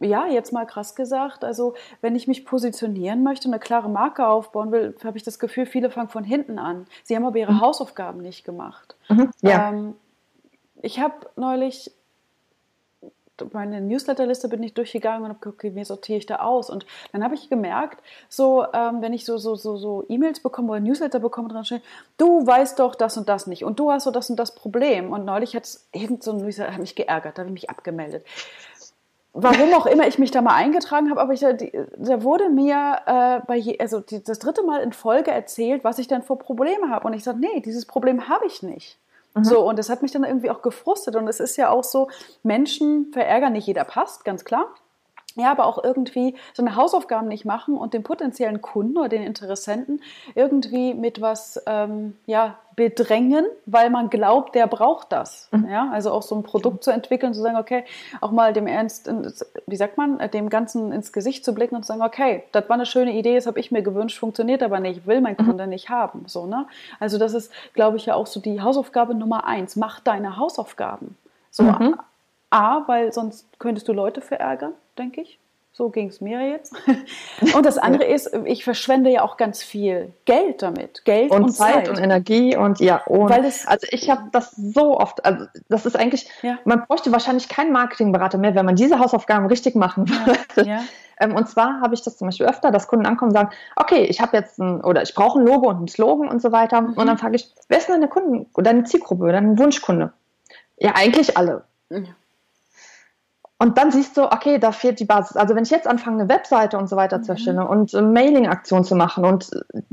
ja, 0.00 0.26
jetzt 0.26 0.52
mal 0.52 0.66
krass 0.66 0.94
gesagt, 0.94 1.44
also 1.44 1.74
wenn 2.00 2.16
ich 2.16 2.26
mich 2.26 2.44
positionieren 2.44 3.22
möchte 3.22 3.46
und 3.48 3.54
eine 3.54 3.60
klare 3.60 3.88
Marke 3.88 4.26
aufbauen 4.26 4.72
will, 4.72 4.94
habe 5.04 5.16
ich 5.16 5.22
das 5.22 5.38
Gefühl, 5.38 5.66
viele 5.66 5.90
fangen 5.90 6.08
von 6.08 6.24
hinten 6.24 6.58
an. 6.58 6.86
Sie 7.04 7.14
haben 7.14 7.24
aber 7.24 7.38
ihre 7.38 7.52
mhm. 7.52 7.60
Hausaufgaben 7.60 8.20
nicht 8.20 8.44
gemacht. 8.44 8.96
Mhm, 9.08 9.30
ja. 9.42 9.70
Ähm, 9.70 9.94
ich 10.82 11.00
habe 11.00 11.14
neulich 11.36 11.92
meine 13.52 13.80
Newsletterliste 13.80 14.48
bin 14.48 14.62
ich 14.62 14.74
durchgegangen 14.74 15.22
und 15.22 15.28
habe 15.30 15.40
geguckt, 15.40 15.64
okay, 15.64 15.74
wie 15.74 15.84
sortiere 15.84 16.18
ich 16.18 16.26
da 16.26 16.36
aus? 16.36 16.70
Und 16.70 16.86
dann 17.12 17.24
habe 17.24 17.34
ich 17.34 17.50
gemerkt, 17.50 18.00
so, 18.28 18.64
ähm, 18.72 19.02
wenn 19.02 19.12
ich 19.12 19.24
so, 19.24 19.38
so, 19.38 19.56
so, 19.56 19.76
so 19.76 20.04
E-Mails 20.08 20.40
bekomme 20.40 20.70
oder 20.70 20.80
Newsletter 20.80 21.18
bekomme, 21.18 21.48
dran 21.48 21.64
steht, 21.64 21.82
du 22.16 22.46
weißt 22.46 22.78
doch 22.78 22.94
das 22.94 23.16
und 23.16 23.28
das 23.28 23.46
nicht 23.46 23.64
und 23.64 23.80
du 23.80 23.90
hast 23.90 24.04
so 24.04 24.10
das 24.10 24.30
und 24.30 24.36
das 24.36 24.54
Problem. 24.54 25.10
Und 25.10 25.24
neulich 25.24 25.56
hat 25.56 25.64
es 25.64 25.88
irgend 25.92 26.22
so 26.22 26.32
ein 26.32 26.38
Newsletter 26.38 26.72
hat 26.72 26.80
mich 26.80 26.94
geärgert, 26.94 27.36
da 27.36 27.40
habe 27.40 27.48
ich 27.48 27.54
mich 27.54 27.70
abgemeldet 27.70 28.24
warum 29.34 29.74
auch 29.74 29.86
immer 29.86 30.06
ich 30.06 30.18
mich 30.18 30.30
da 30.30 30.40
mal 30.40 30.54
eingetragen 30.54 31.10
habe, 31.10 31.20
aber 31.20 31.32
ich, 31.32 31.40
da 31.40 32.22
wurde 32.22 32.48
mir 32.48 32.98
äh, 33.06 33.40
bei 33.46 33.56
je, 33.56 33.78
also 33.78 34.00
die, 34.00 34.22
das 34.22 34.38
dritte 34.38 34.62
Mal 34.62 34.80
in 34.80 34.92
Folge 34.92 35.30
erzählt, 35.30 35.84
was 35.84 35.98
ich 35.98 36.08
denn 36.08 36.22
für 36.22 36.36
Probleme 36.36 36.88
habe. 36.88 37.06
Und 37.06 37.12
ich 37.12 37.24
sagte, 37.24 37.40
nee, 37.40 37.60
dieses 37.60 37.84
Problem 37.84 38.28
habe 38.28 38.46
ich 38.46 38.62
nicht. 38.62 38.98
Mhm. 39.34 39.44
So, 39.44 39.68
und 39.68 39.78
das 39.78 39.90
hat 39.90 40.02
mich 40.02 40.12
dann 40.12 40.24
irgendwie 40.24 40.50
auch 40.50 40.62
gefrustet. 40.62 41.16
Und 41.16 41.28
es 41.28 41.40
ist 41.40 41.56
ja 41.56 41.70
auch 41.70 41.84
so, 41.84 42.08
Menschen 42.42 43.10
verärgern, 43.12 43.52
nicht 43.52 43.66
jeder 43.66 43.84
passt, 43.84 44.24
ganz 44.24 44.44
klar 44.44 44.72
ja, 45.36 45.50
aber 45.50 45.66
auch 45.66 45.82
irgendwie 45.82 46.36
so 46.52 46.62
eine 46.62 46.76
Hausaufgaben 46.76 47.28
nicht 47.28 47.44
machen 47.44 47.76
und 47.76 47.94
den 47.94 48.02
potenziellen 48.02 48.62
Kunden 48.62 48.96
oder 48.96 49.08
den 49.08 49.22
Interessenten 49.22 50.00
irgendwie 50.34 50.94
mit 50.94 51.20
was 51.20 51.60
ähm, 51.66 52.16
ja, 52.26 52.56
bedrängen, 52.76 53.44
weil 53.66 53.90
man 53.90 54.10
glaubt, 54.10 54.54
der 54.54 54.66
braucht 54.66 55.12
das. 55.12 55.48
Mhm. 55.50 55.68
Ja, 55.68 55.90
also 55.92 56.12
auch 56.12 56.22
so 56.22 56.34
ein 56.34 56.42
Produkt 56.42 56.84
zu 56.84 56.90
entwickeln, 56.90 57.34
zu 57.34 57.40
sagen, 57.40 57.56
okay, 57.56 57.84
auch 58.20 58.30
mal 58.30 58.52
dem 58.52 58.66
Ernst, 58.66 59.10
wie 59.66 59.76
sagt 59.76 59.96
man, 59.96 60.18
dem 60.30 60.48
Ganzen 60.48 60.92
ins 60.92 61.12
Gesicht 61.12 61.44
zu 61.44 61.54
blicken 61.54 61.76
und 61.76 61.82
zu 61.82 61.88
sagen, 61.88 62.02
okay, 62.02 62.44
das 62.52 62.68
war 62.68 62.74
eine 62.74 62.86
schöne 62.86 63.12
Idee, 63.12 63.34
das 63.34 63.46
habe 63.46 63.60
ich 63.60 63.70
mir 63.70 63.82
gewünscht, 63.82 64.18
funktioniert 64.18 64.62
aber 64.62 64.80
nicht, 64.80 65.06
will 65.06 65.20
mein 65.20 65.36
mhm. 65.38 65.46
Kunde 65.46 65.66
nicht 65.66 65.88
haben. 65.88 66.24
So, 66.26 66.46
ne? 66.46 66.66
Also 67.00 67.18
das 67.18 67.34
ist, 67.34 67.52
glaube 67.74 67.96
ich, 67.96 68.06
ja 68.06 68.14
auch 68.14 68.26
so 68.26 68.40
die 68.40 68.60
Hausaufgabe 68.60 69.14
Nummer 69.14 69.46
eins. 69.46 69.76
Mach 69.76 70.00
deine 70.00 70.36
Hausaufgaben. 70.36 71.16
So, 71.50 71.64
mhm. 71.64 71.96
A, 72.50 72.86
weil 72.86 73.12
sonst 73.12 73.46
könntest 73.58 73.88
du 73.88 73.92
Leute 73.92 74.20
verärgern, 74.20 74.74
denke 74.98 75.20
ich. 75.20 75.38
So 75.76 75.90
ging 75.90 76.08
es 76.08 76.20
mir 76.20 76.48
jetzt. 76.48 76.72
Und 77.56 77.66
das 77.66 77.78
andere 77.78 78.04
ist, 78.04 78.32
ich 78.44 78.62
verschwende 78.62 79.10
ja 79.10 79.22
auch 79.22 79.36
ganz 79.36 79.60
viel 79.60 80.12
Geld 80.24 80.62
damit. 80.62 81.04
Geld 81.04 81.32
und, 81.32 81.42
und 81.42 81.48
Zeit, 81.50 81.86
Zeit, 81.86 81.88
und 81.88 81.98
Energie 81.98 82.56
und 82.56 82.78
ja, 82.78 83.02
und 83.06 83.28
Weil 83.28 83.44
es, 83.44 83.66
also 83.66 83.84
ich 83.90 84.08
habe 84.08 84.28
das 84.30 84.52
so 84.52 84.96
oft, 85.00 85.24
also 85.24 85.46
das 85.68 85.84
ist 85.84 85.96
eigentlich, 85.96 86.28
ja. 86.42 86.58
man 86.64 86.84
bräuchte 86.86 87.10
wahrscheinlich 87.10 87.48
keinen 87.48 87.72
Marketingberater 87.72 88.38
mehr, 88.38 88.54
wenn 88.54 88.64
man 88.64 88.76
diese 88.76 89.00
Hausaufgaben 89.00 89.46
richtig 89.46 89.74
machen 89.74 90.08
würde. 90.08 90.38
Ja. 90.56 90.76
Ja. 90.76 90.84
Ähm, 91.18 91.34
und 91.34 91.48
zwar 91.48 91.80
habe 91.80 91.94
ich 91.94 92.02
das 92.02 92.16
zum 92.16 92.28
Beispiel 92.28 92.46
öfter, 92.46 92.70
dass 92.70 92.86
Kunden 92.86 93.06
ankommen 93.06 93.30
und 93.30 93.36
sagen, 93.36 93.50
okay, 93.76 94.04
ich 94.04 94.20
habe 94.20 94.36
jetzt 94.36 94.58
ein, 94.60 94.80
oder 94.80 95.02
ich 95.02 95.14
brauche 95.14 95.40
ein 95.40 95.46
Logo 95.46 95.68
und 95.68 95.82
ein 95.82 95.88
Slogan 95.88 96.28
und 96.28 96.40
so 96.40 96.52
weiter. 96.52 96.82
Mhm. 96.82 96.94
Und 96.94 97.06
dann 97.06 97.18
frage 97.18 97.36
ich, 97.36 97.52
wer 97.68 97.78
ist 97.78 97.88
denn 97.88 97.96
deine 97.96 98.08
Kunden, 98.08 98.46
deine 98.62 98.84
Zielgruppe, 98.84 99.32
dein 99.32 99.58
Wunschkunde? 99.58 100.12
Ja, 100.76 100.92
eigentlich 100.94 101.36
alle. 101.36 101.64
Ja. 101.90 102.02
Und 103.64 103.78
dann 103.78 103.90
siehst 103.90 104.18
du, 104.18 104.24
okay, 104.24 104.58
da 104.58 104.72
fehlt 104.72 105.00
die 105.00 105.06
Basis. 105.06 105.38
Also 105.38 105.54
wenn 105.54 105.62
ich 105.62 105.70
jetzt 105.70 105.86
anfange, 105.86 106.20
eine 106.20 106.28
Webseite 106.28 106.76
und 106.76 106.86
so 106.86 106.96
weiter 106.96 107.22
zu 107.22 107.30
mhm. 107.30 107.36
erstellen 107.36 107.58
und 107.60 107.94
Mailing-Aktionen 107.94 108.84
zu 108.84 108.94
machen 108.94 109.24
und 109.24 109.48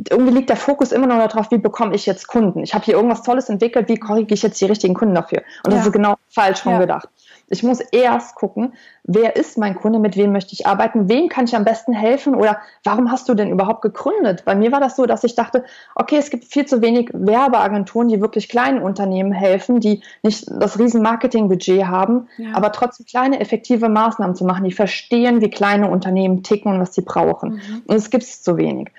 irgendwie 0.10 0.34
liegt 0.34 0.50
der 0.50 0.58
Fokus 0.58 0.92
immer 0.92 1.08
noch 1.08 1.26
darauf, 1.26 1.52
wie 1.52 1.58
bekomme 1.58 1.96
ich 1.96 2.06
jetzt 2.06 2.28
Kunden? 2.28 2.64
Ich 2.64 2.74
habe 2.74 2.84
hier 2.84 2.96
irgendwas 2.96 3.24
Tolles 3.24 3.48
entwickelt, 3.48 3.88
wie 3.88 3.98
kriege 3.98 4.34
ich 4.34 4.42
jetzt 4.42 4.60
die 4.60 4.66
richtigen 4.66 4.94
Kunden 4.94 5.16
dafür? 5.16 5.44
Und 5.64 5.72
ja. 5.72 5.78
das 5.78 5.88
ist 5.88 5.94
genau 5.94 6.16
falsch 6.28 6.66
rum 6.66 6.74
ja. 6.74 6.80
gedacht. 6.80 7.08
Ich 7.48 7.64
muss 7.64 7.80
erst 7.80 8.36
gucken, 8.36 8.74
wer 9.04 9.36
ist 9.36 9.58
mein 9.58 9.76
Kunde, 9.76 10.00
mit 10.00 10.16
wem 10.16 10.32
möchte 10.32 10.54
ich 10.54 10.68
arbeiten, 10.68 11.10
wem 11.10 11.28
kann 11.28 11.46
ich 11.46 11.56
am 11.56 11.66
besten 11.66 11.94
helfen 11.94 12.36
oder 12.36 12.60
warum 12.84 13.12
hast 13.12 13.28
du 13.28 13.34
denn 13.34 13.50
überhaupt 13.50 13.82
gegründet? 13.82 14.44
Bei 14.46 14.56
mir 14.56 14.72
war 14.72 14.80
das 14.80 14.96
so, 14.96 15.06
dass 15.06 15.24
ich 15.24 15.36
dachte, 15.36 15.66
okay, 15.96 16.18
es 16.18 16.30
gibt 16.30 16.46
viel 16.46 16.66
zu 16.66 16.82
wenig 16.82 17.10
Werbeagenturen, 17.14 18.08
die 18.08 18.22
wirklich 18.22 18.50
kleinen 18.50 18.82
Unternehmen 18.82 19.32
helfen, 19.32 19.80
die 19.80 20.02
nicht 20.24 20.46
das 20.50 20.80
riesen 20.80 21.02
Marketingbudget 21.02 21.86
haben, 21.86 22.28
ja. 22.38 22.54
aber 22.54 22.72
trotzdem 22.72 23.06
kleine, 23.06 23.40
effektive 23.40 23.90
Maßnahmen 23.90 24.36
zu 24.36 24.46
machen, 24.46 24.64
die 24.64 24.72
verstehen, 24.72 25.42
wie 25.42 25.50
kleine 25.50 25.90
Unternehmen 25.90 26.44
ticken 26.44 26.74
und 26.74 26.80
was 26.80 26.94
sie 26.94 27.02
brauchen. 27.02 27.54
Mhm. 27.54 27.84
Und 27.88 27.96
es 27.96 28.10
gibt 28.10 28.24
es 28.24 28.42
zu 28.42 28.58
wenig. 28.58 28.90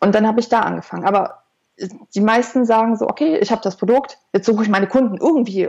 Und 0.00 0.14
dann 0.14 0.26
habe 0.26 0.40
ich 0.40 0.48
da 0.48 0.60
angefangen. 0.60 1.04
Aber 1.04 1.42
die 2.14 2.20
meisten 2.20 2.64
sagen 2.64 2.96
so, 2.96 3.08
okay, 3.08 3.38
ich 3.38 3.50
habe 3.50 3.62
das 3.62 3.76
Produkt, 3.76 4.18
jetzt 4.32 4.46
suche 4.46 4.62
ich 4.62 4.68
meine 4.68 4.86
Kunden 4.86 5.16
irgendwie 5.16 5.68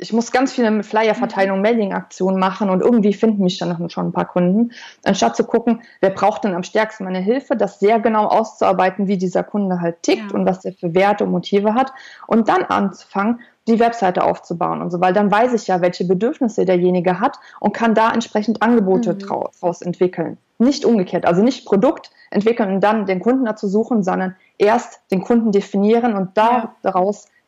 ich 0.00 0.12
muss 0.12 0.32
ganz 0.32 0.52
viele 0.52 0.82
Flyer-Verteilung, 0.82 1.58
mhm. 1.58 1.62
Mailing-Aktionen 1.62 2.38
machen 2.38 2.70
und 2.70 2.80
irgendwie 2.80 3.12
finden 3.12 3.44
mich 3.44 3.58
dann 3.58 3.90
schon 3.90 4.08
ein 4.08 4.12
paar 4.12 4.26
Kunden, 4.26 4.72
anstatt 5.04 5.36
zu 5.36 5.44
gucken, 5.44 5.82
wer 6.00 6.10
braucht 6.10 6.44
denn 6.44 6.54
am 6.54 6.62
stärksten 6.62 7.04
meine 7.04 7.20
Hilfe, 7.20 7.56
das 7.56 7.78
sehr 7.78 8.00
genau 8.00 8.26
auszuarbeiten, 8.26 9.06
wie 9.06 9.18
dieser 9.18 9.42
Kunde 9.42 9.80
halt 9.80 10.02
tickt 10.02 10.32
ja. 10.32 10.36
und 10.36 10.46
was 10.46 10.60
der 10.60 10.72
für 10.72 10.94
Werte 10.94 11.24
und 11.24 11.30
Motive 11.30 11.74
hat 11.74 11.92
und 12.26 12.48
dann 12.48 12.64
anzufangen, 12.64 13.40
die 13.68 13.78
Webseite 13.78 14.24
aufzubauen 14.24 14.80
und 14.80 14.90
so, 14.90 15.00
weil 15.00 15.12
dann 15.12 15.30
weiß 15.30 15.52
ich 15.52 15.66
ja, 15.66 15.80
welche 15.80 16.04
Bedürfnisse 16.04 16.64
derjenige 16.64 17.20
hat 17.20 17.38
und 17.60 17.72
kann 17.72 17.94
da 17.94 18.10
entsprechend 18.10 18.62
Angebote 18.62 19.12
mhm. 19.12 19.18
draus 19.18 19.82
entwickeln. 19.82 20.38
Nicht 20.58 20.84
umgekehrt, 20.84 21.26
also 21.26 21.42
nicht 21.42 21.66
Produkt 21.66 22.10
entwickeln 22.30 22.74
und 22.74 22.80
dann 22.80 23.06
den 23.06 23.20
Kunden 23.20 23.44
dazu 23.44 23.68
suchen, 23.68 24.02
sondern 24.02 24.36
erst 24.58 25.00
den 25.10 25.22
Kunden 25.22 25.52
definieren 25.52 26.14
und 26.14 26.36
da 26.36 26.50
ja. 26.50 26.74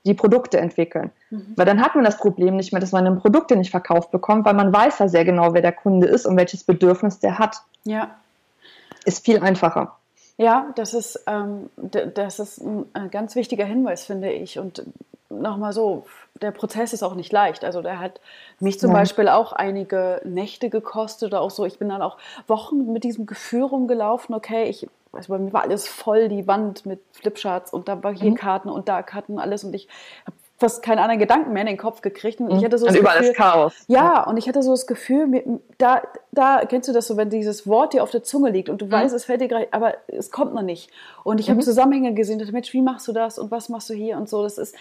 Die 0.04 0.14
Produkte 0.14 0.58
entwickeln. 0.58 1.10
Mhm. 1.30 1.52
Weil 1.56 1.66
dann 1.66 1.80
hat 1.80 1.94
man 1.94 2.04
das 2.04 2.18
Problem 2.18 2.56
nicht 2.56 2.72
mehr, 2.72 2.80
dass 2.80 2.92
man 2.92 3.20
Produkte 3.20 3.56
nicht 3.56 3.70
verkauft 3.70 4.10
bekommt, 4.10 4.44
weil 4.44 4.54
man 4.54 4.72
weiß 4.72 4.98
ja 4.98 5.08
sehr 5.08 5.24
genau, 5.24 5.54
wer 5.54 5.62
der 5.62 5.72
Kunde 5.72 6.06
ist 6.06 6.26
und 6.26 6.36
welches 6.36 6.64
Bedürfnis 6.64 7.20
der 7.20 7.38
hat. 7.38 7.56
Ja. 7.84 8.16
Ist 9.04 9.24
viel 9.24 9.40
einfacher. 9.40 9.96
Ja, 10.38 10.72
das 10.76 10.94
ist, 10.94 11.22
ähm, 11.26 11.70
das 11.76 12.38
ist 12.38 12.60
ein 12.60 13.10
ganz 13.10 13.36
wichtiger 13.36 13.64
Hinweis, 13.64 14.04
finde 14.04 14.32
ich. 14.32 14.58
Und 14.58 14.82
nochmal 15.28 15.72
so, 15.72 16.06
der 16.40 16.50
Prozess 16.50 16.92
ist 16.92 17.02
auch 17.02 17.14
nicht 17.14 17.32
leicht. 17.32 17.64
Also 17.64 17.82
der 17.82 18.00
hat 18.00 18.20
mich 18.58 18.80
zum 18.80 18.90
Nein. 18.90 19.02
Beispiel 19.02 19.28
auch 19.28 19.52
einige 19.52 20.20
Nächte 20.24 20.70
gekostet 20.70 21.28
oder 21.28 21.40
auch 21.40 21.50
so. 21.50 21.64
Ich 21.64 21.78
bin 21.78 21.88
dann 21.88 22.02
auch 22.02 22.18
Wochen 22.46 22.92
mit 22.92 23.04
diesem 23.04 23.26
Gefühl 23.26 23.62
rumgelaufen, 23.62 24.34
okay, 24.34 24.64
ich 24.64 24.88
also 25.12 25.32
bei 25.32 25.38
mir 25.38 25.52
war 25.52 25.62
alles 25.62 25.86
voll, 25.86 26.28
die 26.28 26.46
Wand 26.46 26.86
mit 26.86 27.00
Flipcharts 27.12 27.72
und 27.72 27.88
da 27.88 28.02
war 28.02 28.14
hier 28.14 28.30
mhm. 28.30 28.36
Karten 28.36 28.68
und 28.68 28.88
da 28.88 29.02
Karten, 29.02 29.38
alles 29.38 29.64
und 29.64 29.74
ich 29.74 29.88
habe 30.26 30.36
fast 30.62 30.82
keinen 30.82 31.00
anderen 31.00 31.18
Gedanken 31.18 31.52
mehr 31.52 31.62
in 31.62 31.66
den 31.66 31.76
Kopf 31.76 32.02
gekriegt. 32.02 32.40
Und 32.40 32.50
ich 32.50 32.60
mhm. 32.60 32.64
hatte 32.64 32.78
so 32.78 32.86
und 32.86 32.94
überall 32.94 33.18
Gefühl, 33.18 33.32
ist 33.32 33.36
Chaos. 33.36 33.74
Ja, 33.88 34.22
und 34.22 34.36
ich 34.36 34.48
hatte 34.48 34.62
so 34.62 34.70
das 34.70 34.86
Gefühl, 34.86 35.60
da, 35.76 36.02
da 36.30 36.64
kennst 36.66 36.88
du 36.88 36.92
das 36.92 37.08
so, 37.08 37.16
wenn 37.16 37.30
dieses 37.30 37.66
Wort 37.66 37.94
dir 37.94 38.02
auf 38.04 38.10
der 38.10 38.22
Zunge 38.22 38.50
liegt 38.50 38.68
und 38.68 38.80
du 38.80 38.86
mhm. 38.86 38.92
weißt, 38.92 39.14
es 39.14 39.24
fällt 39.24 39.40
dir 39.40 39.48
gleich, 39.48 39.68
aber 39.72 39.94
es 40.06 40.30
kommt 40.30 40.54
noch 40.54 40.62
nicht. 40.62 40.90
Und 41.24 41.40
ich 41.40 41.48
mhm. 41.48 41.54
habe 41.54 41.62
Zusammenhänge 41.62 42.14
gesehen, 42.14 42.38
dachte, 42.38 42.52
Mensch, 42.52 42.72
wie 42.72 42.80
machst 42.80 43.08
du 43.08 43.12
das 43.12 43.40
und 43.40 43.50
was 43.50 43.68
machst 43.68 43.90
du 43.90 43.94
hier 43.94 44.16
und 44.16 44.28
so. 44.28 44.44
Das 44.44 44.56
ist, 44.56 44.76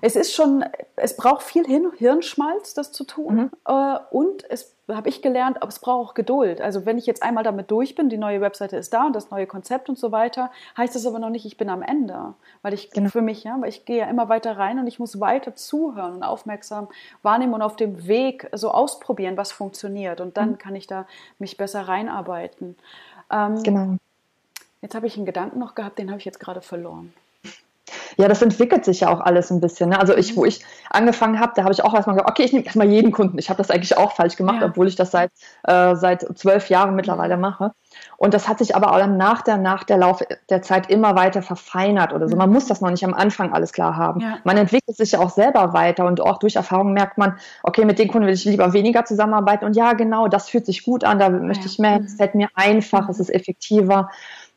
es 0.00 0.16
ist 0.16 0.34
schon, 0.34 0.64
es 0.96 1.16
braucht 1.16 1.42
viel 1.42 1.66
Hirnschmalz, 1.66 2.74
das 2.74 2.92
zu 2.92 3.04
tun. 3.04 3.34
Mhm. 3.34 3.50
Äh, 3.66 3.98
und 4.10 4.48
es 4.48 4.74
habe 4.88 5.08
ich 5.08 5.22
gelernt, 5.22 5.58
aber 5.58 5.68
es 5.68 5.78
braucht 5.78 6.10
auch 6.10 6.14
Geduld. 6.14 6.60
Also 6.60 6.86
wenn 6.86 6.98
ich 6.98 7.06
jetzt 7.06 7.22
einmal 7.22 7.44
damit 7.44 7.70
durch 7.70 7.94
bin, 7.94 8.08
die 8.08 8.18
neue 8.18 8.40
Webseite 8.40 8.76
ist 8.76 8.92
da 8.92 9.06
und 9.06 9.14
das 9.14 9.30
neue 9.30 9.46
Konzept 9.46 9.88
und 9.88 9.98
so 9.98 10.12
weiter, 10.12 10.50
heißt 10.76 10.94
das 10.94 11.06
aber 11.06 11.18
noch 11.18 11.30
nicht, 11.30 11.46
ich 11.46 11.56
bin 11.56 11.68
am 11.68 11.82
Ende. 11.82 12.34
Weil 12.62 12.74
ich 12.74 12.90
genau. 12.90 13.10
für 13.10 13.22
mich, 13.22 13.44
ja, 13.44 13.56
weil 13.60 13.68
ich 13.68 13.84
gehe 13.84 13.98
ja 13.98 14.06
immer 14.06 14.28
weiter 14.28 14.56
rein 14.56 14.78
und 14.78 14.86
ich 14.86 14.98
muss 14.98 15.20
weiter 15.20 15.54
zuhören 15.54 16.14
und 16.14 16.22
aufmerksam 16.22 16.88
wahrnehmen 17.22 17.54
und 17.54 17.62
auf 17.62 17.76
dem 17.76 18.06
Weg 18.06 18.48
so 18.52 18.70
ausprobieren, 18.70 19.36
was 19.36 19.52
funktioniert. 19.52 20.20
Und 20.20 20.36
dann 20.36 20.52
mhm. 20.52 20.58
kann 20.58 20.74
ich 20.74 20.86
da 20.86 21.06
mich 21.38 21.56
besser 21.56 21.82
reinarbeiten. 21.82 22.76
Ähm, 23.30 23.62
genau. 23.62 23.96
Jetzt 24.82 24.94
habe 24.94 25.06
ich 25.06 25.16
einen 25.16 25.26
Gedanken 25.26 25.58
noch 25.58 25.74
gehabt, 25.74 25.98
den 25.98 26.08
habe 26.08 26.18
ich 26.18 26.24
jetzt 26.24 26.40
gerade 26.40 26.62
verloren. 26.62 27.12
Ja, 28.16 28.28
das 28.28 28.42
entwickelt 28.42 28.84
sich 28.84 29.00
ja 29.00 29.08
auch 29.08 29.20
alles 29.20 29.50
ein 29.50 29.60
bisschen. 29.60 29.90
Ne? 29.90 30.00
Also 30.00 30.16
ich, 30.16 30.36
wo 30.36 30.42
mhm. 30.42 30.48
ich 30.48 30.64
angefangen 30.90 31.40
habe, 31.40 31.52
da 31.54 31.62
habe 31.62 31.72
ich 31.72 31.82
auch 31.84 31.94
erstmal 31.94 32.16
gesagt, 32.16 32.30
okay, 32.30 32.44
ich 32.44 32.52
nehme 32.52 32.64
erstmal 32.64 32.88
jeden 32.88 33.12
Kunden. 33.12 33.38
Ich 33.38 33.48
habe 33.48 33.58
das 33.58 33.70
eigentlich 33.70 33.96
auch 33.96 34.12
falsch 34.12 34.36
gemacht, 34.36 34.58
ja. 34.60 34.66
obwohl 34.66 34.88
ich 34.88 34.96
das 34.96 35.10
seit, 35.10 35.30
äh, 35.64 35.94
seit 35.96 36.26
zwölf 36.38 36.68
Jahren 36.68 36.94
mittlerweile 36.94 37.36
mhm. 37.36 37.42
mache. 37.42 37.72
Und 38.16 38.34
das 38.34 38.48
hat 38.48 38.58
sich 38.58 38.76
aber 38.76 38.92
auch 38.92 39.06
nach 39.06 39.42
der, 39.42 39.56
nach 39.56 39.84
der 39.84 39.96
Lauf 39.96 40.22
der 40.48 40.62
Zeit 40.62 40.90
immer 40.90 41.16
weiter 41.16 41.42
verfeinert 41.42 42.12
oder 42.12 42.28
so. 42.28 42.36
Man 42.36 42.48
mhm. 42.48 42.54
muss 42.54 42.66
das 42.66 42.80
noch 42.80 42.90
nicht 42.90 43.04
am 43.04 43.14
Anfang 43.14 43.52
alles 43.52 43.72
klar 43.72 43.96
haben. 43.96 44.20
Ja. 44.20 44.38
Man 44.44 44.56
entwickelt 44.56 44.96
sich 44.96 45.12
ja 45.12 45.20
auch 45.20 45.30
selber 45.30 45.72
weiter 45.72 46.06
und 46.06 46.20
auch 46.20 46.38
durch 46.38 46.56
Erfahrung 46.56 46.92
merkt 46.92 47.18
man, 47.18 47.36
okay, 47.62 47.84
mit 47.84 47.98
den 47.98 48.08
Kunden 48.08 48.26
will 48.26 48.34
ich 48.34 48.44
lieber 48.44 48.72
weniger 48.72 49.04
zusammenarbeiten 49.04 49.64
und 49.64 49.74
ja, 49.74 49.94
genau, 49.94 50.28
das 50.28 50.48
fühlt 50.48 50.66
sich 50.66 50.84
gut 50.84 51.04
an, 51.04 51.18
da 51.18 51.30
möchte 51.30 51.66
ich 51.66 51.78
mehr, 51.78 52.00
es 52.04 52.14
fällt 52.14 52.34
mir 52.34 52.48
einfach, 52.54 53.08
es 53.08 53.20
ist 53.20 53.30
effektiver. 53.30 54.10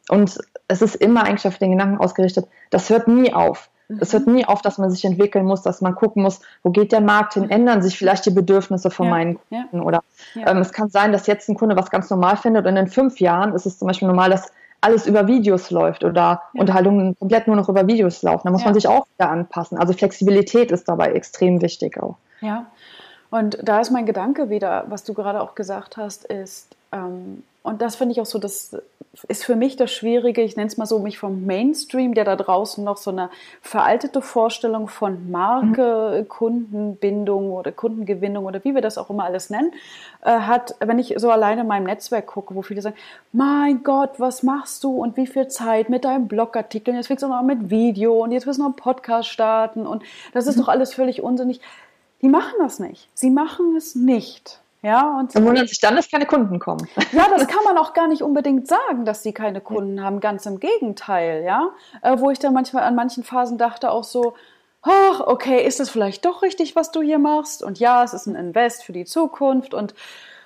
Und 0.10 0.38
es 0.68 0.82
ist 0.82 0.96
immer 0.96 1.24
eigentlich 1.24 1.48
auf 1.48 1.58
den 1.58 1.72
Gedanken 1.72 1.98
ausgerichtet, 1.98 2.48
das 2.70 2.90
hört 2.90 3.08
nie 3.08 3.34
auf. 3.34 3.70
Es 4.00 4.14
hört 4.14 4.28
mhm. 4.28 4.36
nie 4.36 4.46
auf, 4.46 4.62
dass 4.62 4.78
man 4.78 4.90
sich 4.90 5.06
entwickeln 5.06 5.46
muss, 5.46 5.62
dass 5.62 5.82
man 5.82 5.96
gucken 5.96 6.24
muss, 6.24 6.40
wo 6.64 6.72
geht 6.72 6.92
der 6.92 7.02
Markt 7.02 7.34
hin, 7.34 7.50
ändern 7.50 7.82
sich 7.82 7.98
vielleicht 7.98 8.26
die 8.26 8.32
Bedürfnisse 8.32 8.90
von 8.90 9.06
ja, 9.06 9.12
meinen 9.12 9.40
Kunden. 9.50 9.78
Ja. 9.78 9.84
Oder 9.84 10.04
ja. 10.36 10.48
ähm, 10.48 10.58
es 10.60 10.72
kann 10.72 10.90
sein, 10.90 11.12
dass 11.12 11.28
jetzt 11.28 11.50
ein 11.50 11.56
Kunde 11.56 11.76
was 11.76 11.92
ganz 11.92 12.10
normal 12.10 12.38
findet 12.38 12.66
und 12.66 12.76
in 12.76 12.88
fünf 12.88 13.20
Jahren 13.20 13.54
ist 13.54 13.66
es 13.66 13.78
zum 13.78 13.88
Beispiel 13.88 14.08
normal, 14.08 14.30
dass 14.30 14.52
alles 14.82 15.08
über 15.08 15.28
Videos 15.28 15.72
läuft 15.72 16.04
oder 16.04 16.42
Unterhaltungen 16.54 17.18
komplett 17.18 17.48
nur 17.48 17.56
noch 17.56 17.70
über 17.70 17.88
Videos 17.88 18.22
laufen. 18.22 18.48
Da 18.48 18.52
muss 18.52 18.66
man 18.66 18.74
sich 18.74 18.88
auch 18.88 19.08
wieder 19.18 19.30
anpassen. 19.30 19.78
Also 19.78 19.94
Flexibilität 19.94 20.72
ist 20.72 20.90
dabei 20.90 21.14
extrem 21.14 21.62
wichtig 21.62 22.02
auch. 22.02 22.18
Ja, 22.42 22.66
und 23.32 23.58
da 23.64 23.80
ist 23.80 23.92
mein 23.92 24.06
Gedanke 24.06 24.50
wieder, 24.50 24.84
was 24.90 25.06
du 25.06 25.14
gerade 25.14 25.42
auch 25.42 25.56
gesagt 25.56 25.98
hast, 25.98 26.26
ist, 26.26 26.76
ähm, 26.92 27.44
und 27.64 27.82
das 27.82 27.96
finde 27.96 28.12
ich 28.12 28.22
auch 28.22 28.26
so, 28.26 28.40
das 28.40 28.76
ist 29.28 29.46
für 29.46 29.56
mich 29.56 29.78
das 29.78 29.92
Schwierige, 29.92 30.42
ich 30.42 30.58
nenne 30.58 30.68
es 30.68 30.76
mal 30.76 30.86
so, 30.86 31.00
mich 31.00 31.18
vom 31.18 31.46
Mainstream, 31.46 32.14
der 32.14 32.26
da 32.26 32.36
draußen 32.36 32.84
noch 32.84 32.98
so 32.98 33.12
eine 33.12 33.30
veraltete 33.62 34.22
Vorstellung 34.22 34.90
von 34.90 35.32
Marke, 35.32 36.20
mhm. 36.20 36.28
Kundenbindung 36.28 37.52
oder 37.52 37.72
Kundengewinnung 37.72 38.46
oder 38.46 38.64
wie 38.66 38.74
wir 38.74 38.82
das 38.82 38.98
auch 38.98 39.10
immer 39.10 39.24
alles 39.24 39.50
nennen, 39.50 39.72
äh, 40.24 40.32
hat, 40.32 40.76
wenn 40.80 41.00
ich 41.00 41.14
so 41.18 41.30
alleine 41.30 41.62
in 41.62 41.68
meinem 41.68 41.86
Netzwerk 41.86 42.28
gucke, 42.28 42.54
wo 42.54 42.64
viele 42.64 42.82
sagen, 42.82 42.98
mein 43.32 43.84
Gott, 43.84 44.20
was 44.20 44.44
machst 44.44 44.84
du 44.84 44.98
und 44.98 45.16
wie 45.16 45.28
viel 45.28 45.48
Zeit 45.48 45.90
mit 45.90 46.06
deinem 46.06 46.28
Blogartikel, 46.28 46.94
jetzt 46.96 47.08
fängst 47.08 47.24
du 47.24 47.28
noch 47.28 47.44
mit 47.44 47.70
Video 47.70 48.24
und 48.24 48.32
jetzt 48.32 48.46
willst 48.46 48.60
du 48.60 48.64
noch 48.64 48.70
einen 48.70 48.76
Podcast 48.76 49.30
starten 49.30 49.86
und 49.86 50.04
das 50.34 50.48
ist 50.48 50.58
mhm. 50.58 50.62
doch 50.62 50.68
alles 50.70 50.94
völlig 50.94 51.22
unsinnig. 51.22 51.62
Die 52.22 52.30
machen 52.30 52.56
das 52.60 52.80
nicht. 52.80 53.10
Sie 53.14 53.30
machen 53.30 53.76
es 53.78 53.96
nicht. 53.96 54.63
Ja, 54.84 55.18
und 55.18 55.34
Dann 55.34 55.46
wundern 55.46 55.66
sich 55.66 55.80
dann, 55.80 55.96
dass 55.96 56.10
keine 56.10 56.26
Kunden 56.26 56.60
kommen. 56.60 56.88
Ja, 57.14 57.30
das 57.30 57.48
kann 57.48 57.64
man 57.64 57.78
auch 57.78 57.94
gar 57.94 58.08
nicht 58.08 58.22
unbedingt 58.22 58.68
sagen, 58.68 59.06
dass 59.06 59.24
sie 59.24 59.32
keine 59.32 59.62
Kunden 59.62 60.04
haben. 60.04 60.20
Ganz 60.20 60.46
im 60.46 60.60
Gegenteil, 60.60 61.44
ja. 61.46 61.70
Äh, 62.02 62.20
wo 62.20 62.30
ich 62.30 62.40
dann 62.40 62.54
manchmal 62.54 62.84
an 62.84 62.94
manchen 62.94 63.24
Phasen 63.24 63.58
dachte 63.58 63.90
auch 63.90 64.04
so, 64.04 64.34
ach, 64.82 65.22
okay, 65.22 65.66
ist 65.66 65.80
das 65.80 65.90
vielleicht 65.90 66.26
doch 66.26 66.42
richtig, 66.42 66.76
was 66.76 66.92
du 66.92 67.02
hier 67.02 67.18
machst? 67.18 67.64
Und 67.64 67.80
ja, 67.80 68.04
es 68.04 68.14
ist 68.14 68.26
ein 68.26 68.36
Invest 68.36 68.84
für 68.84 68.92
die 68.92 69.06
Zukunft 69.06 69.74
und 69.74 69.96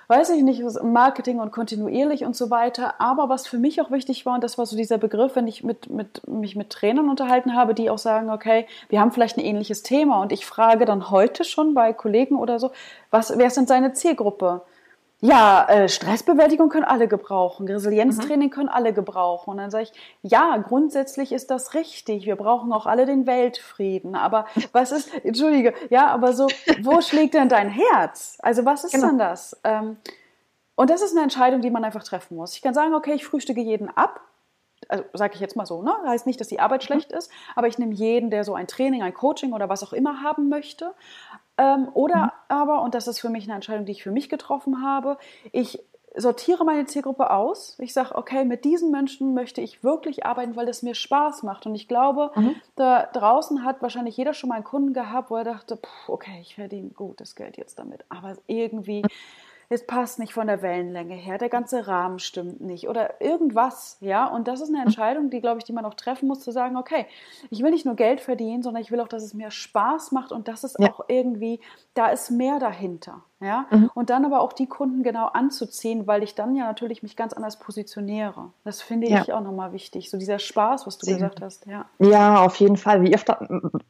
weiß 0.08 0.30
ich 0.30 0.42
nicht, 0.42 0.62
Marketing 0.82 1.38
und 1.38 1.52
kontinuierlich 1.52 2.24
und 2.24 2.34
so 2.34 2.50
weiter. 2.50 2.98
Aber 2.98 3.28
was 3.28 3.46
für 3.46 3.58
mich 3.58 3.80
auch 3.82 3.90
wichtig 3.90 4.24
war, 4.24 4.34
und 4.34 4.42
das 4.42 4.56
war 4.56 4.64
so 4.64 4.76
dieser 4.76 4.96
Begriff, 4.96 5.36
wenn 5.36 5.46
ich 5.46 5.62
mit, 5.62 5.90
mit, 5.90 6.26
mich 6.26 6.56
mit 6.56 6.70
Trainern 6.70 7.10
unterhalten 7.10 7.54
habe, 7.54 7.74
die 7.74 7.90
auch 7.90 7.98
sagen, 7.98 8.30
okay, 8.30 8.66
wir 8.88 9.00
haben 9.00 9.12
vielleicht 9.12 9.36
ein 9.36 9.44
ähnliches 9.44 9.82
Thema 9.82 10.20
und 10.22 10.32
ich 10.32 10.46
frage 10.46 10.86
dann 10.86 11.10
heute 11.10 11.44
schon 11.44 11.74
bei 11.74 11.92
Kollegen 11.92 12.38
oder 12.38 12.58
so, 12.58 12.70
was, 13.10 13.36
wer 13.36 13.46
ist 13.46 13.58
denn 13.58 13.66
seine 13.66 13.92
Zielgruppe? 13.92 14.62
Ja, 15.20 15.66
äh, 15.68 15.88
Stressbewältigung 15.88 16.68
können 16.68 16.84
alle 16.84 17.08
gebrauchen, 17.08 17.66
Resilienztraining 17.66 18.48
mhm. 18.48 18.52
können 18.52 18.68
alle 18.68 18.92
gebrauchen. 18.92 19.50
Und 19.50 19.56
dann 19.56 19.70
sage 19.70 19.84
ich, 19.84 19.92
ja, 20.22 20.56
grundsätzlich 20.58 21.32
ist 21.32 21.50
das 21.50 21.74
richtig. 21.74 22.24
Wir 22.24 22.36
brauchen 22.36 22.72
auch 22.72 22.86
alle 22.86 23.04
den 23.04 23.26
Weltfrieden. 23.26 24.14
Aber 24.14 24.46
was 24.72 24.92
ist, 24.92 25.12
entschuldige, 25.24 25.74
ja, 25.90 26.06
aber 26.06 26.32
so, 26.34 26.46
wo 26.82 27.00
schlägt 27.02 27.34
denn 27.34 27.48
dein 27.48 27.68
Herz? 27.68 28.38
Also 28.42 28.64
was 28.64 28.84
ist 28.84 28.92
genau. 28.92 29.08
denn 29.08 29.18
das? 29.18 29.60
Ähm, 29.64 29.96
und 30.76 30.90
das 30.90 31.02
ist 31.02 31.10
eine 31.10 31.24
Entscheidung, 31.24 31.62
die 31.62 31.70
man 31.70 31.82
einfach 31.82 32.04
treffen 32.04 32.36
muss. 32.36 32.54
Ich 32.54 32.62
kann 32.62 32.72
sagen, 32.72 32.94
okay, 32.94 33.14
ich 33.14 33.24
frühstücke 33.24 33.60
jeden 33.60 33.88
ab. 33.88 34.20
Also 34.88 35.04
sage 35.14 35.34
ich 35.34 35.40
jetzt 35.40 35.56
mal 35.56 35.66
so, 35.66 35.82
ne? 35.82 35.92
Heißt 36.06 36.26
nicht, 36.26 36.40
dass 36.40 36.46
die 36.46 36.60
Arbeit 36.60 36.82
mhm. 36.82 36.86
schlecht 36.86 37.10
ist, 37.10 37.32
aber 37.56 37.66
ich 37.66 37.78
nehme 37.78 37.92
jeden, 37.92 38.30
der 38.30 38.44
so 38.44 38.54
ein 38.54 38.68
Training, 38.68 39.02
ein 39.02 39.12
Coaching 39.12 39.52
oder 39.52 39.68
was 39.68 39.82
auch 39.82 39.92
immer 39.92 40.22
haben 40.22 40.48
möchte. 40.48 40.94
Ähm, 41.58 41.88
oder 41.92 42.16
mhm. 42.16 42.30
aber, 42.48 42.82
und 42.82 42.94
das 42.94 43.08
ist 43.08 43.20
für 43.20 43.28
mich 43.28 43.44
eine 43.44 43.54
Entscheidung, 43.54 43.84
die 43.84 43.92
ich 43.92 44.02
für 44.02 44.12
mich 44.12 44.28
getroffen 44.28 44.82
habe, 44.82 45.18
ich 45.52 45.80
sortiere 46.16 46.64
meine 46.64 46.86
Zielgruppe 46.86 47.30
aus. 47.30 47.76
Ich 47.78 47.92
sage, 47.92 48.14
okay, 48.14 48.44
mit 48.44 48.64
diesen 48.64 48.90
Menschen 48.90 49.34
möchte 49.34 49.60
ich 49.60 49.84
wirklich 49.84 50.26
arbeiten, 50.26 50.56
weil 50.56 50.66
das 50.66 50.82
mir 50.82 50.94
Spaß 50.94 51.42
macht. 51.42 51.66
Und 51.66 51.74
ich 51.74 51.86
glaube, 51.86 52.32
mhm. 52.34 52.56
da 52.76 53.04
draußen 53.12 53.64
hat 53.64 53.82
wahrscheinlich 53.82 54.16
jeder 54.16 54.34
schon 54.34 54.48
mal 54.48 54.56
einen 54.56 54.64
Kunden 54.64 54.94
gehabt, 54.94 55.30
wo 55.30 55.36
er 55.36 55.44
dachte, 55.44 55.76
pff, 55.76 56.08
okay, 56.08 56.38
ich 56.40 56.54
verdiene 56.54 56.88
gutes 56.90 57.36
Geld 57.36 57.56
jetzt 57.56 57.78
damit. 57.78 58.04
Aber 58.08 58.36
irgendwie 58.46 59.02
es 59.70 59.86
passt 59.86 60.18
nicht 60.18 60.32
von 60.32 60.46
der 60.46 60.62
Wellenlänge 60.62 61.14
her, 61.14 61.36
der 61.36 61.50
ganze 61.50 61.86
Rahmen 61.86 62.18
stimmt 62.18 62.60
nicht 62.60 62.88
oder 62.88 63.20
irgendwas, 63.20 63.98
ja. 64.00 64.26
Und 64.26 64.48
das 64.48 64.60
ist 64.60 64.70
eine 64.70 64.82
Entscheidung, 64.82 65.28
die, 65.30 65.40
glaube 65.40 65.58
ich, 65.58 65.64
die 65.64 65.72
man 65.72 65.84
auch 65.84 65.94
treffen 65.94 66.26
muss, 66.26 66.40
zu 66.40 66.52
sagen, 66.52 66.76
okay, 66.76 67.06
ich 67.50 67.62
will 67.62 67.70
nicht 67.70 67.84
nur 67.84 67.94
Geld 67.94 68.20
verdienen, 68.20 68.62
sondern 68.62 68.82
ich 68.82 68.90
will 68.90 69.00
auch, 69.00 69.08
dass 69.08 69.22
es 69.22 69.34
mir 69.34 69.50
Spaß 69.50 70.12
macht 70.12 70.32
und 70.32 70.48
dass 70.48 70.64
es 70.64 70.74
ja. 70.78 70.90
auch 70.90 71.04
irgendwie, 71.08 71.60
da 71.94 72.08
ist 72.08 72.30
mehr 72.30 72.58
dahinter. 72.58 73.22
Ja? 73.40 73.66
Mhm. 73.70 73.90
Und 73.94 74.10
dann 74.10 74.24
aber 74.24 74.40
auch 74.40 74.52
die 74.52 74.66
Kunden 74.66 75.02
genau 75.02 75.26
anzuziehen, 75.26 76.06
weil 76.06 76.22
ich 76.24 76.34
dann 76.34 76.56
ja 76.56 76.64
natürlich 76.64 77.02
mich 77.02 77.14
ganz 77.14 77.32
anders 77.32 77.58
positioniere. 77.58 78.50
Das 78.64 78.82
finde 78.82 79.08
ja. 79.08 79.22
ich 79.22 79.32
auch 79.32 79.40
nochmal 79.40 79.72
wichtig. 79.72 80.10
So 80.10 80.18
dieser 80.18 80.40
Spaß, 80.40 80.86
was 80.86 80.98
du 80.98 81.06
Sehr. 81.06 81.14
gesagt 81.14 81.40
hast. 81.40 81.66
Ja. 81.66 81.84
ja, 82.00 82.40
auf 82.44 82.56
jeden 82.56 82.76
Fall. 82.76 83.02
Wie 83.02 83.14
öfter, 83.14 83.46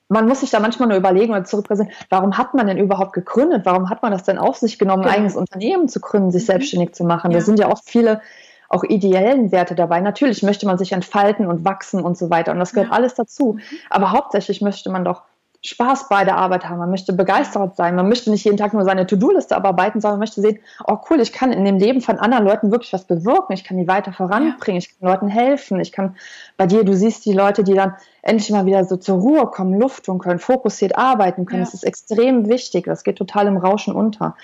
man 0.08 0.28
muss 0.28 0.40
sich 0.40 0.50
da 0.50 0.60
manchmal 0.60 0.88
nur 0.88 0.98
überlegen 0.98 1.32
oder 1.32 1.44
zurückpräsentieren, 1.44 1.98
warum 2.10 2.36
hat 2.36 2.52
man 2.54 2.66
denn 2.66 2.78
überhaupt 2.78 3.14
gegründet? 3.14 3.62
Warum 3.64 3.88
hat 3.88 4.02
man 4.02 4.12
das 4.12 4.24
denn 4.24 4.38
auf 4.38 4.56
sich 4.56 4.78
genommen, 4.78 5.02
genau. 5.02 5.14
ein 5.14 5.18
eigenes 5.20 5.36
Unternehmen 5.36 5.88
zu 5.88 6.00
gründen, 6.00 6.30
sich 6.30 6.42
mhm. 6.42 6.46
selbstständig 6.46 6.92
zu 6.92 7.04
machen? 7.04 7.30
Ja. 7.30 7.38
Da 7.38 7.44
sind 7.44 7.58
ja 7.58 7.68
auch 7.68 7.80
viele 7.82 8.20
auch 8.68 8.84
ideellen 8.84 9.50
Werte 9.50 9.74
dabei. 9.74 10.00
Natürlich 10.00 10.42
möchte 10.42 10.66
man 10.66 10.76
sich 10.76 10.92
entfalten 10.92 11.46
und 11.46 11.64
wachsen 11.64 12.02
und 12.02 12.18
so 12.18 12.28
weiter. 12.28 12.52
Und 12.52 12.58
das 12.58 12.74
gehört 12.74 12.92
alles 12.92 13.14
dazu. 13.14 13.54
Mhm. 13.54 13.60
Aber 13.88 14.12
hauptsächlich 14.12 14.60
möchte 14.60 14.90
man 14.90 15.06
doch 15.06 15.22
Spaß 15.68 16.08
bei 16.08 16.24
der 16.24 16.36
Arbeit 16.36 16.68
haben, 16.68 16.78
man 16.78 16.90
möchte 16.90 17.12
begeistert 17.12 17.76
sein, 17.76 17.94
man 17.94 18.08
möchte 18.08 18.30
nicht 18.30 18.44
jeden 18.44 18.56
Tag 18.56 18.72
nur 18.72 18.84
seine 18.84 19.06
To-Do-Liste 19.06 19.54
abarbeiten, 19.54 20.00
sondern 20.00 20.18
man 20.18 20.26
möchte 20.26 20.40
sehen, 20.40 20.58
oh 20.86 20.96
cool, 21.10 21.20
ich 21.20 21.32
kann 21.32 21.52
in 21.52 21.64
dem 21.64 21.78
Leben 21.78 22.00
von 22.00 22.18
anderen 22.18 22.44
Leuten 22.44 22.70
wirklich 22.70 22.92
was 22.92 23.04
bewirken, 23.04 23.52
ich 23.52 23.64
kann 23.64 23.76
die 23.76 23.86
weiter 23.86 24.12
voranbringen, 24.12 24.78
ich 24.78 24.98
kann 24.98 25.08
Leuten 25.08 25.28
helfen, 25.28 25.78
ich 25.80 25.92
kann 25.92 26.16
bei 26.56 26.66
dir, 26.66 26.84
du 26.84 26.94
siehst 26.94 27.26
die 27.26 27.34
Leute, 27.34 27.64
die 27.64 27.74
dann 27.74 27.94
endlich 28.22 28.50
mal 28.50 28.66
wieder 28.66 28.84
so 28.84 28.96
zur 28.96 29.18
Ruhe 29.18 29.46
kommen, 29.46 29.78
Luft 29.78 30.04
tun 30.06 30.18
können, 30.18 30.38
fokussiert 30.38 30.96
arbeiten 30.96 31.44
können, 31.44 31.60
ja. 31.60 31.66
das 31.66 31.74
ist 31.74 31.84
extrem 31.84 32.48
wichtig, 32.48 32.86
das 32.86 33.04
geht 33.04 33.16
total 33.16 33.46
im 33.46 33.58
Rauschen 33.58 33.94
unter. 33.94 34.36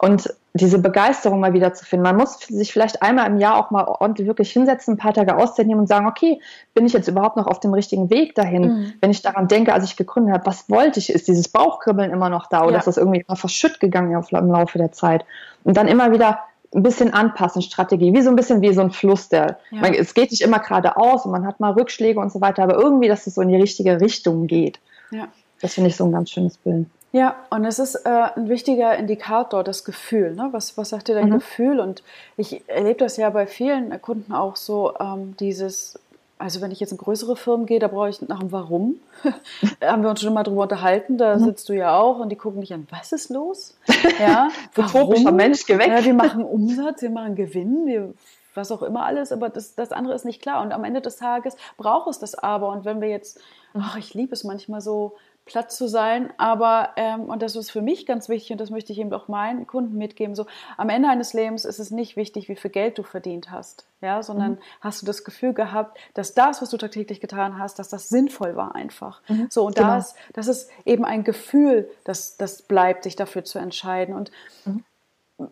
Und 0.00 0.34
diese 0.54 0.78
Begeisterung 0.78 1.40
mal 1.40 1.52
wieder 1.52 1.74
zu 1.74 1.84
finden. 1.84 2.04
Man 2.04 2.16
muss 2.16 2.38
sich 2.38 2.72
vielleicht 2.72 3.02
einmal 3.02 3.26
im 3.26 3.36
Jahr 3.36 3.58
auch 3.58 3.70
mal 3.70 3.84
ordentlich 3.84 4.26
wirklich 4.26 4.50
hinsetzen, 4.50 4.94
ein 4.94 4.96
paar 4.96 5.12
Tage 5.12 5.36
Auszeit 5.36 5.66
nehmen 5.66 5.80
und 5.80 5.88
sagen, 5.88 6.06
okay, 6.06 6.40
bin 6.72 6.86
ich 6.86 6.94
jetzt 6.94 7.06
überhaupt 7.06 7.36
noch 7.36 7.46
auf 7.46 7.60
dem 7.60 7.74
richtigen 7.74 8.08
Weg 8.08 8.34
dahin? 8.34 8.62
Mhm. 8.62 8.92
Wenn 9.02 9.10
ich 9.10 9.20
daran 9.20 9.46
denke, 9.46 9.74
als 9.74 9.84
ich 9.84 9.96
gegründet 9.96 10.32
habe, 10.32 10.46
was 10.46 10.70
wollte 10.70 10.98
ich? 10.98 11.10
Ist 11.10 11.28
dieses 11.28 11.48
Bauchkribbeln 11.48 12.10
immer 12.12 12.30
noch 12.30 12.46
da 12.46 12.62
oder 12.62 12.72
ja. 12.72 12.78
ist 12.78 12.86
das 12.86 12.96
irgendwie 12.96 13.24
immer 13.28 13.36
verschütt 13.36 13.78
gegangen 13.78 14.10
im 14.30 14.50
Laufe 14.50 14.78
der 14.78 14.90
Zeit? 14.90 15.26
Und 15.64 15.76
dann 15.76 15.86
immer 15.86 16.12
wieder 16.12 16.40
ein 16.74 16.82
bisschen 16.82 17.12
anpassen, 17.12 17.60
Strategie, 17.60 18.14
wie 18.14 18.22
so 18.22 18.30
ein 18.30 18.36
bisschen 18.36 18.62
wie 18.62 18.72
so 18.72 18.80
ein 18.80 18.90
Fluss, 18.90 19.28
der, 19.28 19.58
ja. 19.70 19.80
man, 19.82 19.92
es 19.92 20.14
geht 20.14 20.30
nicht 20.30 20.40
immer 20.40 20.60
geradeaus 20.60 21.26
und 21.26 21.32
man 21.32 21.46
hat 21.46 21.60
mal 21.60 21.72
Rückschläge 21.72 22.18
und 22.18 22.32
so 22.32 22.40
weiter, 22.40 22.62
aber 22.62 22.74
irgendwie, 22.74 23.08
dass 23.08 23.26
es 23.26 23.34
so 23.34 23.42
in 23.42 23.48
die 23.48 23.56
richtige 23.56 24.00
Richtung 24.00 24.46
geht. 24.46 24.80
Ja. 25.10 25.28
Das 25.60 25.74
finde 25.74 25.90
ich 25.90 25.96
so 25.96 26.04
ein 26.04 26.12
ganz 26.12 26.30
schönes 26.30 26.56
Bild. 26.56 26.86
Ja, 27.12 27.36
und 27.50 27.64
es 27.64 27.78
ist 27.78 27.96
äh, 28.06 28.28
ein 28.36 28.48
wichtiger 28.48 28.96
Indikator, 28.96 29.64
das 29.64 29.84
Gefühl. 29.84 30.34
Ne? 30.34 30.48
Was, 30.52 30.76
was 30.78 30.90
sagt 30.90 31.08
dir 31.08 31.14
dein 31.14 31.30
mhm. 31.30 31.34
Gefühl? 31.34 31.80
Und 31.80 32.02
ich 32.36 32.68
erlebe 32.68 33.00
das 33.00 33.16
ja 33.16 33.30
bei 33.30 33.46
vielen 33.46 34.00
Kunden 34.00 34.32
auch 34.32 34.54
so, 34.54 34.94
ähm, 35.00 35.34
dieses, 35.40 35.98
also 36.38 36.60
wenn 36.60 36.70
ich 36.70 36.78
jetzt 36.78 36.92
in 36.92 36.98
größere 36.98 37.34
Firmen 37.34 37.66
gehe, 37.66 37.80
da 37.80 37.88
brauche 37.88 38.10
ich 38.10 38.22
nach 38.22 38.38
dem 38.38 38.52
Warum. 38.52 39.00
da 39.80 39.92
haben 39.92 40.02
wir 40.04 40.10
uns 40.10 40.20
schon 40.20 40.32
mal 40.32 40.44
drüber 40.44 40.62
unterhalten, 40.62 41.18
da 41.18 41.36
mhm. 41.36 41.46
sitzt 41.46 41.68
du 41.68 41.72
ja 41.72 41.98
auch 41.98 42.20
und 42.20 42.28
die 42.28 42.36
gucken 42.36 42.60
dich 42.60 42.72
an, 42.72 42.86
was 42.90 43.12
ist 43.12 43.28
los? 43.30 43.76
Ja, 44.20 44.48
warum? 44.74 45.34
Mensch, 45.34 45.66
geh 45.66 45.78
weg. 45.78 45.88
Ja, 45.88 46.04
wir 46.04 46.14
machen 46.14 46.44
Umsatz, 46.44 47.02
wir 47.02 47.10
machen 47.10 47.34
Gewinn, 47.34 47.86
wir 47.86 48.14
was 48.54 48.72
auch 48.72 48.82
immer 48.82 49.04
alles, 49.04 49.32
aber 49.32 49.48
das, 49.48 49.74
das 49.74 49.92
andere 49.92 50.14
ist 50.14 50.24
nicht 50.24 50.42
klar. 50.42 50.62
Und 50.62 50.72
am 50.72 50.84
Ende 50.84 51.00
des 51.00 51.16
Tages 51.16 51.56
braucht 51.76 52.10
es 52.10 52.18
das 52.18 52.34
aber. 52.34 52.68
Und 52.70 52.84
wenn 52.84 53.00
wir 53.00 53.08
jetzt, 53.08 53.40
ach, 53.74 53.96
ich 53.96 54.12
liebe 54.14 54.32
es 54.32 54.44
manchmal 54.44 54.80
so, 54.80 55.16
platt 55.50 55.72
zu 55.72 55.88
sein. 55.88 56.32
Aber, 56.38 56.90
ähm, 56.96 57.22
und 57.24 57.42
das 57.42 57.56
ist 57.56 57.70
für 57.70 57.82
mich 57.82 58.06
ganz 58.06 58.28
wichtig 58.28 58.52
und 58.52 58.60
das 58.60 58.70
möchte 58.70 58.92
ich 58.92 59.00
eben 59.00 59.12
auch 59.12 59.26
meinen 59.26 59.66
Kunden 59.66 59.98
mitgeben, 59.98 60.36
so 60.36 60.46
am 60.76 60.88
Ende 60.88 61.08
eines 61.08 61.32
Lebens 61.32 61.64
ist 61.64 61.80
es 61.80 61.90
nicht 61.90 62.16
wichtig, 62.16 62.48
wie 62.48 62.54
viel 62.54 62.70
Geld 62.70 62.98
du 62.98 63.02
verdient 63.02 63.50
hast, 63.50 63.84
ja, 64.00 64.22
sondern 64.22 64.52
mhm. 64.52 64.58
hast 64.80 65.02
du 65.02 65.06
das 65.06 65.24
Gefühl 65.24 65.52
gehabt, 65.52 65.98
dass 66.14 66.34
das, 66.34 66.62
was 66.62 66.70
du 66.70 66.76
tagtäglich 66.76 67.20
getan 67.20 67.58
hast, 67.58 67.80
dass 67.80 67.88
das 67.88 68.08
sinnvoll 68.08 68.54
war 68.54 68.76
einfach. 68.76 69.22
Mhm. 69.28 69.48
So, 69.50 69.66
und 69.66 69.74
genau. 69.74 69.96
das, 69.96 70.14
das 70.32 70.46
ist 70.46 70.70
eben 70.84 71.04
ein 71.04 71.24
Gefühl, 71.24 71.90
das, 72.04 72.36
das 72.36 72.62
bleibt, 72.62 73.02
sich 73.02 73.16
dafür 73.16 73.44
zu 73.44 73.58
entscheiden. 73.58 74.14
Und 74.14 74.30
mhm 74.64 74.84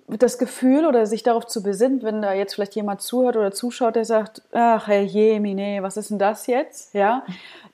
das 0.06 0.38
Gefühl 0.38 0.86
oder 0.86 1.06
sich 1.06 1.22
darauf 1.22 1.46
zu 1.46 1.62
besinnen, 1.62 2.02
wenn 2.02 2.22
da 2.22 2.32
jetzt 2.32 2.54
vielleicht 2.54 2.74
jemand 2.74 3.00
zuhört 3.00 3.36
oder 3.36 3.52
zuschaut, 3.52 3.96
der 3.96 4.04
sagt, 4.04 4.42
ach 4.52 4.86
Herr 4.86 5.02
Jemine, 5.02 5.82
was 5.82 5.96
ist 5.96 6.10
denn 6.10 6.18
das 6.18 6.46
jetzt? 6.46 6.94
Ja, 6.94 7.24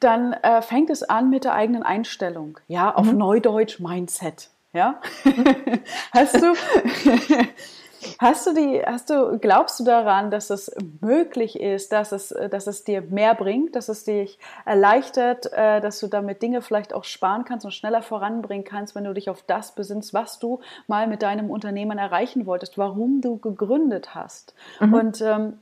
dann 0.01 0.33
äh, 0.33 0.63
fängt 0.63 0.91
es 0.91 1.03
an 1.03 1.31
mit 1.31 1.45
der 1.45 1.55
eigenen 1.55 1.83
Einstellung, 1.83 2.59
ja, 2.69 2.95
auf 2.95 3.07
mhm. 3.07 3.19
Neudeutsch 3.19 3.81
Mindset, 3.81 4.51
ja. 4.73 5.01
hast 6.13 6.41
du, 6.41 6.55
hast 8.19 8.47
du 8.47 8.55
die, 8.55 8.83
hast 8.85 9.11
du, 9.11 9.39
glaubst 9.39 9.81
du 9.81 9.85
daran, 9.85 10.31
dass 10.31 10.51
es 10.51 10.75
möglich 11.01 11.59
ist, 11.61 11.93
dass 11.93 12.13
es, 12.13 12.35
dass 12.51 12.67
es 12.67 12.85
dir 12.85 13.03
mehr 13.03 13.35
bringt, 13.35 13.77
dass 13.77 13.89
es 13.89 14.05
dich 14.05 14.39
erleichtert, 14.65 15.53
äh, 15.53 15.81
dass 15.81 16.01
du 16.01 16.07
damit 16.07 16.43
Dinge 16.43 16.63
vielleicht 16.63 16.95
auch 16.95 17.05
sparen 17.05 17.45
kannst 17.45 17.65
und 17.65 17.73
schneller 17.73 18.03
voranbringen 18.03 18.65
kannst, 18.65 18.95
wenn 18.95 19.05
du 19.05 19.13
dich 19.13 19.31
auf 19.31 19.43
das 19.43 19.73
besinnst, 19.73 20.15
was 20.15 20.39
du 20.39 20.61
mal 20.87 21.07
mit 21.07 21.23
deinem 21.23 21.51
Unternehmen 21.51 21.99
erreichen 21.99 22.47
wolltest, 22.47 22.79
warum 22.79 23.21
du 23.21 23.39
gegründet 23.39 24.15
hast. 24.15 24.55
Mhm. 24.81 24.95
Und 24.95 25.21
ähm, 25.21 25.59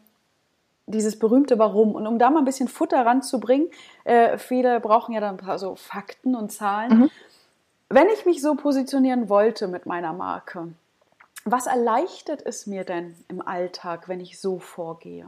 dieses 0.86 1.18
berühmte 1.18 1.58
Warum. 1.58 1.94
Und 1.94 2.06
um 2.06 2.18
da 2.18 2.30
mal 2.30 2.40
ein 2.40 2.44
bisschen 2.44 2.68
Futter 2.68 3.04
ranzubringen, 3.04 3.68
äh, 4.04 4.38
viele 4.38 4.80
brauchen 4.80 5.14
ja 5.14 5.20
dann 5.20 5.34
ein 5.34 5.38
paar 5.38 5.58
so 5.58 5.74
Fakten 5.76 6.34
und 6.34 6.52
Zahlen. 6.52 6.98
Mhm. 6.98 7.10
Wenn 7.88 8.08
ich 8.08 8.24
mich 8.24 8.40
so 8.40 8.54
positionieren 8.54 9.28
wollte 9.28 9.68
mit 9.68 9.86
meiner 9.86 10.12
Marke, 10.12 10.68
was 11.44 11.66
erleichtert 11.66 12.44
es 12.44 12.66
mir 12.66 12.84
denn 12.84 13.16
im 13.28 13.46
Alltag, 13.46 14.08
wenn 14.08 14.20
ich 14.20 14.40
so 14.40 14.58
vorgehe? 14.58 15.26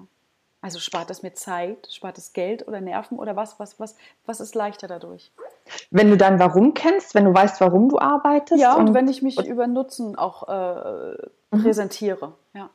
Also 0.61 0.79
spart 0.79 1.11
es 1.11 1.23
mir 1.23 1.35
Zeit, 1.35 1.89
spart 1.91 2.17
es 2.17 2.33
Geld 2.33 2.67
oder 2.67 2.81
Nerven 2.81 3.19
oder 3.19 3.37
was, 3.37 3.61
was, 3.61 3.79
was, 3.79 3.97
was 4.25 4.41
ist 4.41 4.55
leichter 4.55 4.89
dadurch? 4.89 5.31
Wenn 5.91 6.09
du 6.09 6.17
dein 6.17 6.39
Warum 6.39 6.73
kennst, 6.73 7.15
wenn 7.15 7.27
du 7.27 7.35
weißt, 7.35 7.61
warum 7.61 7.91
du 7.91 7.99
arbeitest. 7.99 8.61
Ja, 8.63 8.75
und, 8.75 8.89
und 8.89 8.95
wenn 8.95 9.09
ich 9.09 9.21
mich 9.21 9.39
über 9.45 9.67
Nutzen 9.67 10.17
auch 10.17 10.49
äh, 10.49 11.17
mhm. 11.51 11.63
präsentiere. 11.63 12.33
Ja 12.55 12.71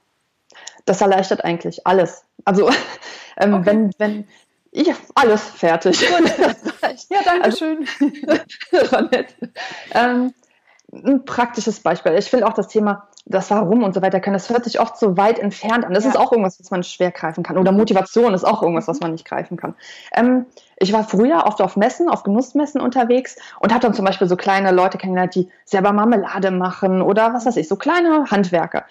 das 0.85 1.01
erleichtert 1.01 1.43
eigentlich 1.43 1.85
alles. 1.85 2.23
Also 2.45 2.69
ähm, 3.37 3.53
okay. 3.53 3.65
wenn, 3.65 3.93
wenn 3.97 4.27
ich 4.71 4.93
alles 5.15 5.43
fertig. 5.43 6.01
ja, 7.09 7.21
danke 7.23 7.43
also, 7.43 7.57
schön. 7.57 7.87
das 8.71 8.91
war 8.91 9.03
nett. 9.03 9.35
Ähm, 9.93 10.33
ein 10.91 11.25
praktisches 11.25 11.81
Beispiel. 11.81 12.13
Ich 12.13 12.29
finde 12.29 12.47
auch 12.47 12.53
das 12.53 12.67
Thema, 12.67 13.07
das 13.25 13.51
Warum 13.51 13.83
und 13.83 13.93
so 13.93 14.01
weiter 14.01 14.19
können, 14.19 14.33
das 14.33 14.49
hört 14.49 14.63
sich 14.63 14.79
oft 14.79 14.97
so 14.97 15.17
weit 15.17 15.37
entfernt 15.37 15.85
an. 15.85 15.93
Das 15.93 16.03
ja. 16.03 16.11
ist 16.11 16.17
auch 16.17 16.31
irgendwas, 16.31 16.59
was 16.59 16.71
man 16.71 16.83
schwer 16.83 17.11
greifen 17.11 17.43
kann. 17.43 17.57
Oder 17.57 17.71
Motivation 17.71 18.33
ist 18.33 18.43
auch 18.43 18.63
irgendwas, 18.63 18.87
was 18.87 18.99
man 18.99 19.11
nicht 19.11 19.25
greifen 19.25 19.57
kann. 19.57 19.75
Ähm, 20.13 20.45
ich 20.77 20.91
war 20.93 21.03
früher 21.03 21.45
oft 21.45 21.61
auf 21.61 21.75
Messen, 21.75 22.09
auf 22.09 22.23
Genussmessen 22.23 22.81
unterwegs 22.81 23.35
und 23.59 23.71
habe 23.71 23.81
dann 23.81 23.93
zum 23.93 24.05
Beispiel 24.05 24.27
so 24.27 24.35
kleine 24.35 24.71
Leute 24.71 24.97
kennengelernt, 24.97 25.35
die 25.35 25.49
selber 25.65 25.91
Marmelade 25.91 26.51
machen 26.51 27.01
oder 27.01 27.33
was 27.33 27.45
weiß 27.45 27.57
ich, 27.57 27.67
so 27.67 27.75
kleine 27.75 28.25
Handwerker. 28.31 28.85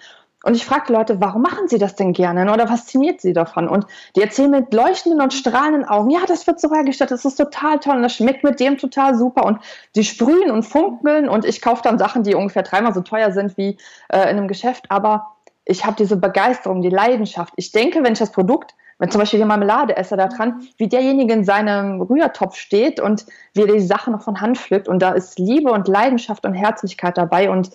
Und 0.49 0.55
ich 0.55 0.65
frage 0.65 0.91
Leute, 0.91 1.21
warum 1.21 1.43
machen 1.43 1.67
sie 1.67 1.77
das 1.77 1.93
denn 1.93 2.11
gerne 2.11 2.51
oder 2.51 2.67
fasziniert 2.67 3.21
sie 3.21 3.33
davon? 3.33 3.67
Und 3.69 3.85
die 4.15 4.23
erzählen 4.23 4.49
mit 4.49 4.73
leuchtenden 4.73 5.21
und 5.21 5.31
strahlenden 5.31 5.85
Augen, 5.85 6.09
ja, 6.09 6.21
das 6.27 6.47
wird 6.47 6.59
so 6.59 6.73
hergestellt, 6.73 7.11
das 7.11 7.23
ist 7.23 7.35
total 7.35 7.79
toll 7.79 7.97
und 7.97 8.01
das 8.01 8.15
schmeckt 8.15 8.43
mit 8.43 8.59
dem 8.59 8.79
total 8.79 9.13
super. 9.13 9.45
Und 9.45 9.59
sie 9.93 10.03
sprühen 10.03 10.49
und 10.49 10.63
funkeln 10.63 11.29
und 11.29 11.45
ich 11.45 11.61
kaufe 11.61 11.83
dann 11.83 11.99
Sachen, 11.99 12.23
die 12.23 12.33
ungefähr 12.33 12.63
dreimal 12.63 12.95
so 12.95 13.01
teuer 13.01 13.31
sind 13.31 13.57
wie 13.57 13.77
äh, 14.11 14.23
in 14.23 14.37
einem 14.37 14.47
Geschäft. 14.47 14.85
Aber 14.89 15.35
ich 15.65 15.85
habe 15.85 15.97
diese 15.97 16.17
Begeisterung, 16.17 16.81
die 16.81 16.89
Leidenschaft. 16.89 17.53
Ich 17.55 17.71
denke, 17.71 18.03
wenn 18.03 18.13
ich 18.13 18.19
das 18.19 18.31
Produkt, 18.31 18.73
wenn 18.97 19.11
zum 19.11 19.19
Beispiel 19.19 19.41
die 19.41 19.45
Marmelade 19.45 19.97
esse 19.97 20.17
da 20.17 20.29
dran, 20.29 20.67
wie 20.77 20.89
derjenige 20.89 21.31
in 21.31 21.43
seinem 21.43 22.01
Rührtopf 22.01 22.55
steht 22.55 22.99
und 22.99 23.27
wie 23.53 23.61
er 23.61 23.73
die 23.73 23.81
Sachen 23.81 24.13
noch 24.13 24.23
von 24.23 24.41
Hand 24.41 24.57
pflückt 24.57 24.87
und 24.87 24.99
da 24.99 25.11
ist 25.11 25.37
Liebe 25.37 25.71
und 25.71 25.87
Leidenschaft 25.87 26.43
und 26.43 26.55
Herzlichkeit 26.55 27.19
dabei 27.19 27.51
und 27.51 27.69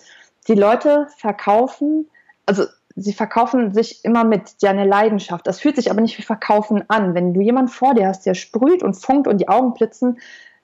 die 0.49 0.55
Leute 0.55 1.07
verkaufen 1.15 2.09
also 2.45 2.65
sie 2.95 3.13
verkaufen 3.13 3.73
sich 3.73 4.03
immer 4.05 4.23
mit 4.23 4.55
ja 4.61 4.69
eine 4.69 4.85
Leidenschaft. 4.85 5.45
Das 5.47 5.59
fühlt 5.59 5.75
sich 5.75 5.91
aber 5.91 6.01
nicht 6.01 6.17
wie 6.17 6.23
Verkaufen 6.23 6.83
an. 6.87 7.13
Wenn 7.13 7.33
du 7.33 7.41
jemanden 7.41 7.69
vor 7.69 7.93
dir 7.93 8.07
hast, 8.07 8.25
der 8.25 8.33
sprüht 8.33 8.83
und 8.83 8.93
funkt 8.95 9.27
und 9.27 9.39
die 9.39 9.49
Augen 9.49 9.73
blitzen, 9.73 10.19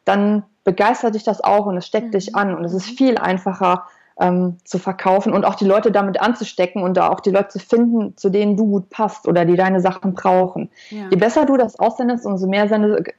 dann 0.05 0.43
begeistert 0.63 1.15
dich 1.15 1.23
das 1.23 1.43
auch 1.43 1.65
und 1.65 1.77
es 1.77 1.87
steckt 1.87 2.07
mhm. 2.07 2.11
dich 2.11 2.35
an 2.35 2.55
und 2.55 2.63
es 2.63 2.73
ist 2.73 2.85
viel 2.85 3.17
einfacher 3.17 3.85
ähm, 4.19 4.57
zu 4.63 4.77
verkaufen 4.77 5.33
und 5.33 5.45
auch 5.45 5.55
die 5.55 5.65
Leute 5.65 5.91
damit 5.91 6.21
anzustecken 6.21 6.83
und 6.83 6.95
da 6.95 7.09
auch 7.09 7.19
die 7.19 7.31
Leute 7.31 7.49
zu 7.49 7.59
finden, 7.59 8.15
zu 8.17 8.29
denen 8.29 8.55
du 8.55 8.65
gut 8.67 8.89
passt 8.89 9.27
oder 9.27 9.45
die 9.45 9.55
deine 9.55 9.81
Sachen 9.81 10.13
brauchen. 10.13 10.69
Ja. 10.89 11.07
Je 11.09 11.17
besser 11.17 11.45
du 11.45 11.57
das 11.57 11.79
aussendest, 11.79 12.25
umso 12.25 12.47
mehr 12.47 12.69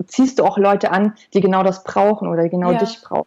ziehst 0.07 0.39
du 0.39 0.45
auch 0.45 0.59
Leute 0.59 0.91
an, 0.91 1.15
die 1.35 1.41
genau 1.41 1.63
das 1.63 1.83
brauchen 1.83 2.29
oder 2.29 2.49
genau 2.49 2.73
ja. 2.73 2.79
dich 2.79 3.01
brauchen 3.03 3.27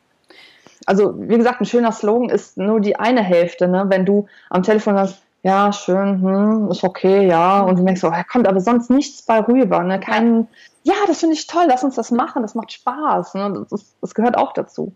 also 0.86 1.16
wie 1.18 1.38
gesagt, 1.38 1.62
ein 1.62 1.66
schöner 1.66 1.92
Slogan 1.92 2.30
ist 2.30 2.58
nur 2.58 2.80
die 2.80 2.96
eine 2.96 3.24
Hälfte. 3.24 3.68
Ne? 3.68 3.86
Wenn 3.88 4.06
du 4.06 4.28
am 4.50 4.64
Telefon 4.64 4.96
sagst, 4.96 5.22
ja, 5.46 5.72
schön, 5.72 6.24
hm, 6.24 6.72
ist 6.72 6.84
okay, 6.84 7.28
ja. 7.28 7.62
Und 7.62 7.78
du 7.78 7.84
merkst 7.84 8.04
oh, 8.04 8.12
kommt 8.32 8.48
aber 8.48 8.60
sonst 8.62 8.90
nichts 8.90 9.22
bei 9.22 9.42
rüber. 9.42 9.84
Ne? 9.84 10.00
Kein, 10.00 10.48
ja, 10.82 10.96
das 11.06 11.20
finde 11.20 11.36
ich 11.36 11.46
toll, 11.46 11.66
lass 11.68 11.84
uns 11.84 11.94
das 11.94 12.10
machen, 12.10 12.42
das 12.42 12.56
macht 12.56 12.72
Spaß. 12.72 13.36
Ne? 13.36 13.68
Das, 13.70 13.96
das, 14.02 14.16
gehört 14.16 14.40
auch 14.40 14.54
dazu. 14.54 14.92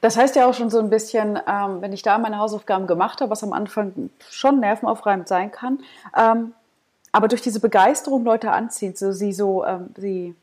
Das 0.00 0.16
heißt 0.16 0.36
ja 0.36 0.46
auch 0.46 0.54
schon 0.54 0.70
so 0.70 0.78
ein 0.78 0.90
bisschen, 0.90 1.40
ähm, 1.48 1.80
wenn 1.80 1.92
ich 1.92 2.02
da 2.02 2.18
meine 2.18 2.38
Hausaufgaben 2.38 2.86
gemacht 2.86 3.20
habe, 3.20 3.32
was 3.32 3.42
am 3.42 3.52
Anfang 3.52 4.10
schon 4.30 4.60
nervenaufreibend 4.60 5.26
sein 5.26 5.50
kann, 5.50 5.80
ähm, 6.16 6.52
aber 7.10 7.26
durch 7.26 7.42
diese 7.42 7.58
Begeisterung 7.58 8.22
Leute 8.22 8.52
anzieht, 8.52 8.96
so 8.96 9.10
sie 9.10 9.32
so, 9.32 9.64
ähm, 9.64 9.88
sie 9.96 10.36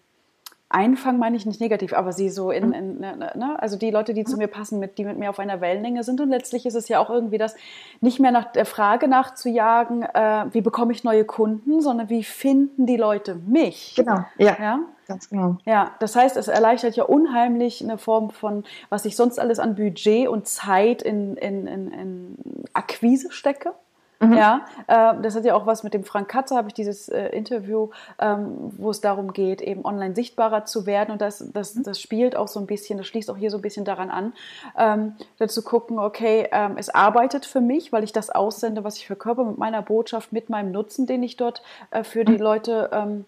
Einfangen 0.74 1.19
meine 1.19 1.38
ich 1.38 1.45
nicht 1.45 1.59
negativ, 1.59 1.93
aber 1.93 2.11
sie 2.13 2.30
so 2.30 2.51
in, 2.51 2.67
mhm. 2.67 2.74
in 2.74 2.99
ne, 2.99 3.17
ne, 3.17 3.32
ne, 3.36 3.61
also 3.61 3.78
die 3.78 3.91
Leute, 3.91 4.13
die 4.13 4.24
zu 4.24 4.38
mir 4.38 4.47
passen, 4.47 4.80
mit, 4.80 4.97
die 4.97 5.05
mit 5.05 5.17
mir 5.17 5.30
auf 5.30 5.39
einer 5.39 5.61
Wellenlänge 5.61 6.03
sind. 6.03 6.22
Und 6.22 6.30
letztlich 6.30 6.65
ist 6.65 6.76
es 6.76 6.88
ja 6.88 6.99
auch 6.99 7.09
irgendwie 7.09 7.38
das, 7.38 7.55
nicht 7.99 8.19
mehr 8.19 8.32
nach 8.32 8.51
der 8.51 8.65
Frage 8.65 9.07
nachzujagen, 9.07 10.03
äh, 10.03 10.45
wie 10.51 10.61
bekomme 10.61 10.91
ich 10.93 11.03
neue 11.03 11.26
Kunden, 11.26 11.82
sondern 11.82 12.09
wie 12.09 12.24
finden 12.24 12.86
die 12.86 12.97
Leute 12.97 13.36
mich? 13.36 13.93
Genau, 13.95 14.26
ja. 14.38 14.57
ja? 14.59 14.80
Ganz 15.07 15.30
genau. 15.30 15.57
Ja, 15.65 15.91
das 15.99 16.15
heißt, 16.15 16.38
es 16.38 16.47
erleichtert 16.47 16.95
ja 16.95 17.03
unheimlich 17.03 17.84
eine 17.84 17.97
Form 17.97 18.30
von, 18.30 18.63
was 18.89 19.03
ich 19.05 19.15
sonst 19.15 19.39
alles 19.39 19.59
an 19.59 19.76
Budget 19.76 20.30
und 20.30 20.47
Zeit 20.47 21.01
in, 21.01 21.36
in, 21.36 21.67
in, 21.67 21.91
in 21.91 22.38
Akquise 22.74 23.32
stecke. 23.32 23.74
Mhm. 24.22 24.34
Ja, 24.34 24.65
äh, 24.88 25.13
das 25.22 25.36
hat 25.36 25.45
ja 25.45 25.55
auch 25.55 25.65
was 25.65 25.84
mit 25.84 25.93
dem 25.93 26.03
Frank 26.03 26.30
Katzer, 26.30 26.55
habe 26.55 26.67
ich 26.67 26.76
dieses 26.76 27.09
äh, 27.09 27.30
Interview, 27.30 27.89
ähm, 28.19 28.72
wo 28.78 28.91
es 28.91 29.01
darum 29.01 29.34
geht, 29.34 29.61
eben 29.61 29.84
online 29.84 30.13
sichtbarer 30.13 30.65
zu 30.65 30.86
werden. 30.86 31.11
Und 31.11 31.22
das, 31.22 31.43
das, 31.53 31.76
mhm. 31.76 31.84
das 31.84 31.99
spielt 31.99 32.36
auch 32.36 32.47
so 32.47 32.59
ein 32.59 32.67
bisschen, 32.67 32.99
das 32.99 33.07
schließt 33.07 33.32
auch 33.32 33.38
hier 33.38 33.49
so 33.49 33.57
ein 33.57 33.61
bisschen 33.61 33.84
daran 33.84 34.11
an, 34.11 34.34
ähm, 34.78 35.15
dazu 35.39 35.63
gucken, 35.63 35.97
okay, 35.97 36.47
ähm, 36.51 36.76
es 36.78 36.89
arbeitet 36.89 37.47
für 37.47 37.61
mich, 37.61 37.91
weil 37.91 38.03
ich 38.03 38.13
das 38.13 38.30
aussende, 38.30 38.84
was 38.84 38.97
ich 38.97 39.07
verkörper 39.07 39.43
mit 39.43 39.57
meiner 39.57 39.82
Botschaft, 39.82 40.32
mit 40.32 40.49
meinem 40.49 40.72
Nutzen, 40.72 41.07
den 41.07 41.24
ich 41.24 41.36
dort 41.36 41.63
äh, 41.89 42.03
für 42.03 42.24
die 42.24 42.34
mhm. 42.34 42.41
Leute 42.41 42.89
ähm, 42.93 43.26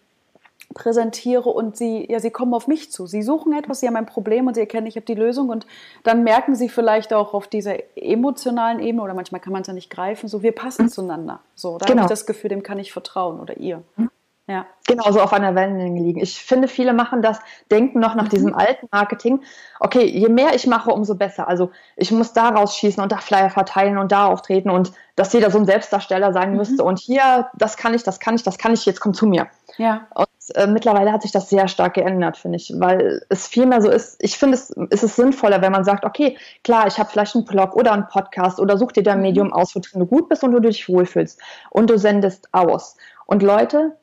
präsentiere 0.74 1.50
und 1.50 1.78
sie, 1.78 2.06
ja, 2.10 2.20
sie 2.20 2.32
kommen 2.32 2.54
auf 2.54 2.68
mich 2.68 2.92
zu. 2.92 3.06
Sie 3.06 3.22
suchen 3.22 3.54
etwas, 3.54 3.80
sie 3.80 3.88
haben 3.88 3.96
ein 3.96 4.06
Problem 4.06 4.48
und 4.48 4.56
sie 4.56 4.62
erkennen, 4.62 4.88
ich 4.88 4.96
habe 4.96 5.06
die 5.06 5.16
Lösung 5.16 5.50
und 5.50 5.66
dann 6.04 6.24
merken 6.24 6.56
sie 6.56 6.70
vielleicht 6.70 7.14
auch 7.14 7.34
auf 7.34 7.48
dieser 7.48 7.76
emotionalen 7.96 8.80
Ebene 8.80 9.04
oder 9.04 9.14
manchmal 9.14 9.42
kann 9.42 9.54
man 9.54 9.62
es 9.62 9.68
ja 9.68 9.74
nicht 9.74 9.90
greifen, 9.90 10.28
so 10.28 10.42
wir 10.42 10.54
passen 10.54 10.84
mhm. 10.84 10.90
zueinander. 10.90 11.40
So, 11.56 11.78
da 11.78 11.86
genau. 11.86 12.04
habe 12.04 12.14
ich 12.14 12.20
das 12.20 12.26
Gefühl, 12.26 12.50
dem 12.50 12.64
kann 12.64 12.80
ich 12.80 12.92
vertrauen 12.92 13.40
oder 13.40 13.58
ihr. 13.58 13.84
Mhm. 13.96 14.10
Ja. 14.46 14.66
Genau, 14.88 15.10
so 15.10 15.22
auf 15.22 15.32
einer 15.32 15.56
Wellenlänge 15.56 16.02
liegen. 16.02 16.20
Ich 16.20 16.44
finde, 16.44 16.68
viele 16.68 16.92
machen 16.92 17.22
das, 17.22 17.40
denken 17.72 18.02
noch 18.02 18.14
nach 18.14 18.26
mhm. 18.26 18.30
diesem 18.30 18.56
alten 18.56 18.88
Marketing, 18.92 19.42
okay, 19.80 20.04
je 20.04 20.28
mehr 20.28 20.54
ich 20.54 20.68
mache, 20.68 20.92
umso 20.92 21.16
besser. 21.16 21.48
Also 21.48 21.72
ich 21.96 22.12
muss 22.12 22.34
da 22.34 22.50
rausschießen 22.50 23.02
und 23.02 23.12
da 23.14 23.18
Flyer 23.18 23.50
verteilen 23.50 23.98
und 23.98 24.12
da 24.12 24.28
auftreten 24.28 24.70
und 24.70 24.92
dass 25.16 25.32
jeder 25.32 25.50
so 25.50 25.60
ein 25.60 25.66
Selbstdarsteller 25.66 26.34
sein 26.34 26.52
mhm. 26.52 26.58
müsste 26.58 26.84
und 26.84 27.00
hier, 27.00 27.48
das 27.56 27.78
kann 27.78 27.94
ich, 27.94 28.04
das 28.04 28.20
kann 28.20 28.36
ich, 28.36 28.44
das 28.44 28.58
kann 28.58 28.74
ich, 28.74 28.86
jetzt 28.86 29.00
komm 29.00 29.14
zu 29.14 29.28
mir. 29.28 29.48
Ja. 29.78 30.08
Und 30.14 30.28
äh, 30.52 30.68
mittlerweile 30.68 31.12
hat 31.12 31.22
sich 31.22 31.32
das 31.32 31.50
sehr 31.50 31.68
stark 31.68 31.96
geändert, 31.96 32.38
finde 32.38 32.58
ich, 32.58 32.74
weil 32.78 33.26
es 33.30 33.48
vielmehr 33.48 33.82
so 33.82 33.90
ist, 33.90 34.18
ich 34.20 34.38
finde, 34.38 34.56
es 34.56 34.70
ist 34.70 35.04
es 35.04 35.16
sinnvoller, 35.16 35.62
wenn 35.62 35.72
man 35.72 35.84
sagt, 35.84 36.06
okay, 36.06 36.38
klar, 36.64 36.88
ich 36.88 36.98
habe 36.98 37.10
vielleicht 37.10 37.36
einen 37.36 37.46
Blog 37.46 37.76
oder 37.76 37.94
einen 37.94 38.08
Podcast 38.08 38.60
oder 38.60 38.78
such 38.78 38.92
dir 38.92 39.04
dein 39.04 39.18
mhm. 39.18 39.24
Medium 39.24 39.54
aus, 39.54 39.76
wo 39.76 39.80
du 39.80 40.06
gut 40.06 40.30
bist 40.30 40.44
und 40.44 40.52
wo 40.52 40.60
du 40.60 40.70
dich 40.70 40.88
wohlfühlst 40.90 41.40
und 41.70 41.90
du 41.90 41.98
sendest 41.98 42.50
aus. 42.52 42.98
Und 43.26 43.42
Leute, 43.42 43.98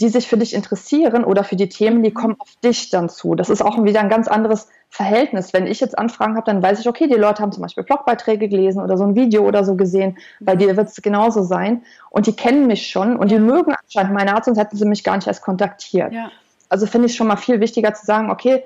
die 0.00 0.08
sich 0.08 0.26
für 0.26 0.36
dich 0.36 0.54
interessieren 0.54 1.24
oder 1.24 1.44
für 1.44 1.54
die 1.54 1.68
Themen, 1.68 2.02
die 2.02 2.10
kommen 2.10 2.34
auf 2.40 2.48
dich 2.64 2.90
dann 2.90 3.08
zu. 3.08 3.36
Das 3.36 3.48
ist 3.48 3.62
auch 3.62 3.82
wieder 3.84 4.00
ein 4.00 4.08
ganz 4.08 4.26
anderes 4.26 4.66
Verhältnis. 4.90 5.52
Wenn 5.52 5.68
ich 5.68 5.78
jetzt 5.78 5.96
Anfragen 5.96 6.34
habe, 6.34 6.46
dann 6.46 6.60
weiß 6.60 6.80
ich, 6.80 6.88
okay, 6.88 7.06
die 7.06 7.14
Leute 7.14 7.40
haben 7.40 7.52
zum 7.52 7.62
Beispiel 7.62 7.84
Blogbeiträge 7.84 8.48
gelesen 8.48 8.82
oder 8.82 8.98
so 8.98 9.04
ein 9.04 9.14
Video 9.14 9.46
oder 9.46 9.62
so 9.64 9.76
gesehen. 9.76 10.18
Bei 10.40 10.56
dir 10.56 10.76
wird 10.76 10.88
es 10.88 11.00
genauso 11.00 11.44
sein. 11.44 11.84
Und 12.10 12.26
die 12.26 12.34
kennen 12.34 12.66
mich 12.66 12.88
schon 12.88 13.16
und 13.16 13.30
die 13.30 13.38
mögen 13.38 13.72
anscheinend 13.72 14.14
meine 14.14 14.34
Art, 14.34 14.44
sonst 14.44 14.58
hätten 14.58 14.76
sie 14.76 14.84
mich 14.84 15.04
gar 15.04 15.14
nicht 15.14 15.28
erst 15.28 15.42
kontaktiert. 15.42 16.12
Ja. 16.12 16.28
Also 16.68 16.86
finde 16.86 17.06
ich 17.06 17.14
schon 17.14 17.28
mal 17.28 17.36
viel 17.36 17.60
wichtiger 17.60 17.94
zu 17.94 18.04
sagen, 18.04 18.32
okay, 18.32 18.64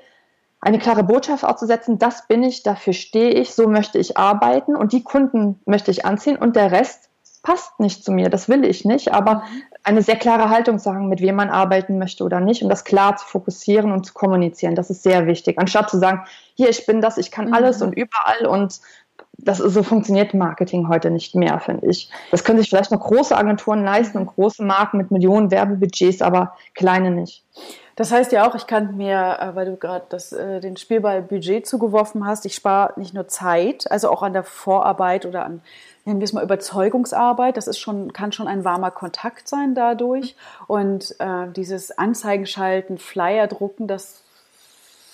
eine 0.61 0.79
klare 0.79 1.03
Botschaft 1.03 1.45
auszusetzen, 1.45 1.99
das 1.99 2.27
bin 2.27 2.41
ich, 2.41 2.63
dafür 2.63 2.93
stehe 2.93 3.29
ich, 3.29 3.53
so 3.53 3.67
möchte 3.67 3.99
ich 3.99 4.17
arbeiten 4.17 4.75
und 4.75 4.93
die 4.93 5.03
Kunden 5.03 5.59
möchte 5.65 5.91
ich 5.91 6.05
anziehen 6.05 6.37
und 6.37 6.55
der 6.55 6.71
Rest 6.71 7.08
passt 7.41 7.79
nicht 7.79 8.03
zu 8.03 8.11
mir, 8.11 8.29
das 8.29 8.49
will 8.49 8.65
ich 8.65 8.85
nicht, 8.85 9.13
aber 9.13 9.35
mhm. 9.35 9.63
eine 9.83 10.01
sehr 10.01 10.17
klare 10.17 10.49
Haltung 10.49 10.79
sagen, 10.79 11.07
mit 11.07 11.21
wem 11.21 11.35
man 11.35 11.49
arbeiten 11.49 11.97
möchte 11.97 12.23
oder 12.23 12.39
nicht 12.39 12.63
und 12.63 12.69
das 12.69 12.83
klar 12.83 13.15
zu 13.17 13.25
fokussieren 13.25 13.91
und 13.91 14.05
zu 14.05 14.13
kommunizieren, 14.13 14.75
das 14.75 14.89
ist 14.89 15.03
sehr 15.03 15.25
wichtig. 15.25 15.57
Anstatt 15.57 15.89
zu 15.89 15.97
sagen, 15.97 16.25
hier, 16.55 16.69
ich 16.69 16.85
bin 16.85 17.01
das, 17.01 17.17
ich 17.17 17.31
kann 17.31 17.47
mhm. 17.47 17.53
alles 17.53 17.81
und 17.81 17.93
überall 17.93 18.45
und 18.45 18.79
das 19.41 19.59
ist, 19.59 19.73
so 19.73 19.83
funktioniert 19.83 20.33
Marketing 20.33 20.89
heute 20.89 21.11
nicht 21.11 21.35
mehr, 21.35 21.59
finde 21.59 21.87
ich. 21.87 22.09
Das 22.31 22.43
können 22.43 22.59
sich 22.59 22.69
vielleicht 22.69 22.91
noch 22.91 22.99
große 22.99 23.35
Agenturen 23.35 23.83
leisten 23.83 24.17
und 24.17 24.27
große 24.27 24.63
Marken 24.63 24.97
mit 24.97 25.11
Millionen 25.11 25.49
Werbebudgets, 25.49 26.21
aber 26.21 26.55
kleine 26.73 27.11
nicht. 27.11 27.43
Das 27.99 28.13
heißt 28.13 28.31
ja 28.31 28.49
auch, 28.49 28.55
ich 28.55 28.65
kann 28.65 28.95
mir, 28.95 29.37
äh, 29.41 29.55
weil 29.55 29.65
du 29.65 29.75
gerade 29.75 30.15
äh, 30.15 30.61
den 30.61 30.77
Spielball 30.77 31.21
Budget 31.21 31.67
zugeworfen 31.67 32.25
hast, 32.25 32.45
ich 32.45 32.55
spare 32.55 32.93
nicht 32.95 33.13
nur 33.13 33.27
Zeit, 33.27 33.91
also 33.91 34.09
auch 34.09 34.23
an 34.23 34.31
der 34.31 34.45
Vorarbeit 34.45 35.25
oder 35.25 35.43
an 35.43 35.61
nennen 36.05 36.21
wir 36.21 36.23
es 36.23 36.31
mal 36.31 36.41
Überzeugungsarbeit, 36.41 37.57
das 37.57 37.67
ist 37.67 37.77
schon, 37.77 38.13
kann 38.13 38.31
schon 38.31 38.47
ein 38.47 38.63
warmer 38.63 38.89
Kontakt 38.89 39.49
sein 39.49 39.75
dadurch. 39.75 40.37
Und 40.65 41.13
äh, 41.19 41.51
dieses 41.53 41.91
Anzeigen 41.97 42.45
schalten, 42.45 42.97
Flyer 42.97 43.47
drucken, 43.47 43.85
das 43.85 44.23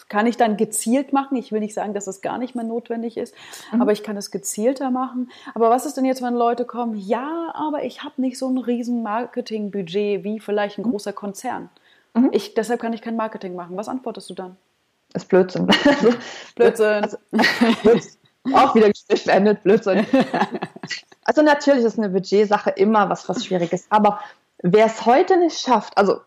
kann 0.08 0.28
ich 0.28 0.38
dann 0.38 0.56
gezielt 0.56 1.12
machen. 1.12 1.38
Ich 1.38 1.52
will 1.52 1.62
nicht 1.62 1.74
sagen, 1.74 1.96
dass 1.96 2.06
das 2.06 2.22
gar 2.22 2.38
nicht 2.38 2.54
mehr 2.54 2.66
notwendig 2.66 3.18
ist, 3.18 3.34
mhm. 3.72 3.82
aber 3.82 3.94
ich 3.94 4.04
kann 4.04 4.16
es 4.16 4.30
gezielter 4.30 4.92
machen. 4.92 5.32
Aber 5.56 5.72
was 5.72 5.88
ist 5.88 5.98
denn 5.98 6.06
jetzt, 6.06 6.22
wenn 6.22 6.36
Leute 6.36 6.66
kommen, 6.66 6.96
ja, 6.96 7.52
aber 7.56 7.84
ich 7.84 8.04
habe 8.04 8.22
nicht 8.22 8.38
so 8.38 8.48
ein 8.48 8.60
riesen 8.60 9.02
Marketingbudget 9.02 10.24
wie 10.24 10.40
vielleicht 10.40 10.78
ein 10.78 10.86
mhm. 10.86 10.92
großer 10.92 11.14
Konzern. 11.14 11.72
Mhm. 12.16 12.30
Ich, 12.32 12.54
deshalb 12.54 12.82
kann 12.82 12.94
ich 12.94 13.02
kein 13.02 13.16
Marketing 13.16 13.56
machen. 13.56 13.78
Was 13.78 13.88
antwortest 13.88 14.30
du 14.30 14.34
dann? 14.34 14.58
Das 15.14 15.24
ist 15.24 15.30
Blödsinn. 15.30 15.68
Blödsinn. 16.56 17.04
Also, 17.04 17.18
auch 18.54 18.76
wieder 18.76 18.92
beendet, 19.26 19.64
Blödsinn. 19.64 20.06
Also 21.28 21.42
natürlich 21.42 21.84
ist 21.84 21.98
eine 21.98 22.10
Budgetsache 22.10 22.70
immer 22.70 23.10
was, 23.10 23.28
was 23.28 23.44
Schwieriges. 23.44 23.88
Aber 23.90 24.20
wer 24.62 24.86
es 24.86 25.08
heute 25.08 25.38
nicht 25.38 25.60
schafft, 25.60 25.98
also 25.98 26.14
mhm. 26.14 26.20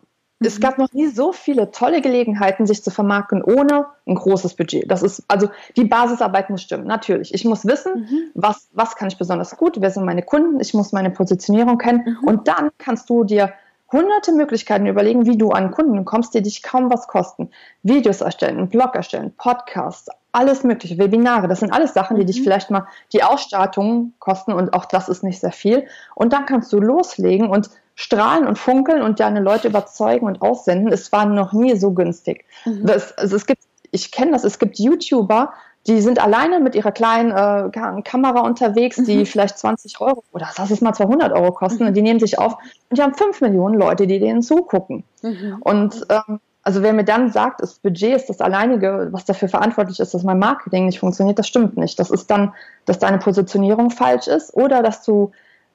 es 0.47 0.59
gab 0.59 0.77
noch 0.77 0.91
nie 0.91 1.07
so 1.07 1.31
viele 1.31 1.71
tolle 1.71 2.01
Gelegenheiten, 2.01 2.67
sich 2.67 2.83
zu 2.83 2.91
vermarkten 2.91 3.41
ohne 3.41 3.85
ein 4.05 4.15
großes 4.15 4.55
Budget. 4.55 4.91
Das 4.91 5.01
ist, 5.01 5.23
also 5.29 5.49
die 5.77 5.85
Basisarbeit 5.85 6.49
muss 6.49 6.63
stimmen, 6.63 6.85
natürlich. 6.85 7.33
Ich 7.33 7.45
muss 7.45 7.65
wissen, 7.65 8.09
mhm. 8.09 8.31
was, 8.33 8.67
was 8.73 8.97
kann 8.97 9.07
ich 9.07 9.17
besonders 9.17 9.55
gut, 9.55 9.79
wer 9.79 9.89
sind 9.89 10.03
meine 10.03 10.21
Kunden, 10.21 10.59
ich 10.59 10.73
muss 10.73 10.91
meine 10.91 11.11
Positionierung 11.11 11.77
kennen 11.77 12.17
mhm. 12.21 12.27
und 12.27 12.47
dann 12.49 12.69
kannst 12.77 13.09
du 13.09 13.23
dir 13.23 13.53
hunderte 13.91 14.31
Möglichkeiten 14.31 14.85
überlegen, 14.85 15.25
wie 15.25 15.37
du 15.37 15.51
an 15.51 15.71
Kunden 15.71 16.05
kommst, 16.05 16.33
die 16.33 16.41
dich 16.41 16.63
kaum 16.63 16.91
was 16.91 17.07
kosten. 17.07 17.49
Videos 17.83 18.21
erstellen, 18.21 18.57
einen 18.57 18.69
Blog 18.69 18.95
erstellen, 18.95 19.33
Podcasts, 19.37 20.09
alles 20.31 20.63
mögliche, 20.63 20.97
Webinare, 20.97 21.47
das 21.47 21.59
sind 21.59 21.71
alles 21.71 21.93
Sachen, 21.93 22.15
die 22.17 22.23
mhm. 22.23 22.27
dich 22.27 22.41
vielleicht 22.41 22.69
mal 22.69 22.87
die 23.13 23.23
Ausstattung 23.23 24.13
kosten 24.19 24.53
und 24.53 24.73
auch 24.73 24.85
das 24.85 25.09
ist 25.09 25.23
nicht 25.23 25.39
sehr 25.39 25.51
viel. 25.51 25.87
Und 26.15 26.33
dann 26.33 26.45
kannst 26.45 26.71
du 26.71 26.79
loslegen 26.79 27.49
und 27.49 27.69
strahlen 27.95 28.47
und 28.47 28.57
funkeln 28.57 29.01
und 29.01 29.19
deine 29.19 29.41
Leute 29.41 29.67
überzeugen 29.67 30.25
und 30.25 30.41
aussenden. 30.41 30.93
Es 30.93 31.11
war 31.11 31.25
noch 31.25 31.51
nie 31.51 31.75
so 31.75 31.91
günstig. 31.91 32.45
Mhm. 32.65 32.85
Das, 32.85 33.17
also 33.17 33.35
es 33.35 33.45
gibt, 33.45 33.63
ich 33.91 34.11
kenne 34.11 34.31
das, 34.31 34.43
es 34.43 34.59
gibt 34.59 34.79
YouTuber, 34.79 35.51
die 35.89 36.01
sind 36.01 36.19
alleine 36.19 36.59
mit 36.59 36.75
ihrer 36.75 36.91
kleinen 36.91 37.31
äh, 37.31 38.01
Kamera 38.03 38.41
unterwegs, 38.41 38.97
die 38.97 39.17
mhm. 39.17 39.25
vielleicht 39.25 39.57
20 39.57 39.99
Euro 39.99 40.23
oder 40.31 40.47
lass 40.57 40.69
es 40.69 40.81
mal 40.81 40.93
200 40.93 41.33
Euro 41.33 41.51
kosten 41.51 41.83
mhm. 41.83 41.89
und 41.89 41.93
die 41.95 42.03
nehmen 42.03 42.19
sich 42.19 42.37
auf 42.37 42.57
und 42.89 42.97
die 42.97 43.01
haben 43.01 43.15
5 43.15 43.41
Millionen 43.41 43.75
Leute, 43.75 44.05
die 44.05 44.19
denen 44.19 44.43
zugucken. 44.43 45.03
Mhm. 45.23 45.57
Und 45.61 46.05
ähm, 46.09 46.39
also 46.61 46.83
wer 46.83 46.93
mir 46.93 47.05
dann 47.05 47.31
sagt, 47.31 47.61
das 47.61 47.79
Budget 47.79 48.15
ist 48.15 48.29
das 48.29 48.39
alleinige, 48.39 49.07
was 49.11 49.25
dafür 49.25 49.49
verantwortlich 49.49 49.99
ist, 49.99 50.13
dass 50.13 50.23
mein 50.23 50.37
Marketing 50.37 50.85
nicht 50.85 50.99
funktioniert, 50.99 51.39
das 51.39 51.47
stimmt 51.47 51.77
nicht. 51.77 51.97
Das 51.97 52.11
ist 52.11 52.29
dann, 52.29 52.53
dass 52.85 52.99
deine 52.99 53.17
Positionierung 53.17 53.89
falsch 53.89 54.27
ist 54.27 54.53
oder 54.53 54.83
dass 54.83 55.03
du 55.03 55.31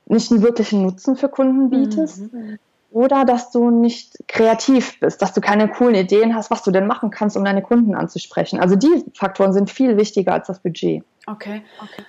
nicht 0.07 0.31
einen 0.31 0.43
wirklichen 0.43 0.83
Nutzen 0.83 1.17
für 1.17 1.29
Kunden 1.29 1.71
bietest. 1.71 2.33
Mhm 2.33 2.59
oder 2.95 3.25
dass 3.25 3.51
du 3.51 3.71
nicht 3.71 4.17
kreativ 4.29 5.01
bist, 5.01 5.21
dass 5.21 5.33
du 5.33 5.41
keine 5.41 5.69
coolen 5.69 5.97
Ideen 5.97 6.37
hast, 6.37 6.53
was 6.53 6.63
du 6.63 6.71
denn 6.71 6.87
machen 6.87 7.11
kannst, 7.11 7.37
um 7.37 7.45
deine 7.45 7.61
Kunden 7.61 7.97
anzusprechen. 7.97 8.61
Also 8.61 8.77
die 8.77 9.05
Faktoren 9.15 9.53
sind 9.53 9.69
viel 9.69 9.97
wichtiger 9.97 10.33
als 10.33 10.47
das 10.47 10.61
Budget. 10.61 11.03
Okay. 11.27 11.65
okay. 11.83 12.05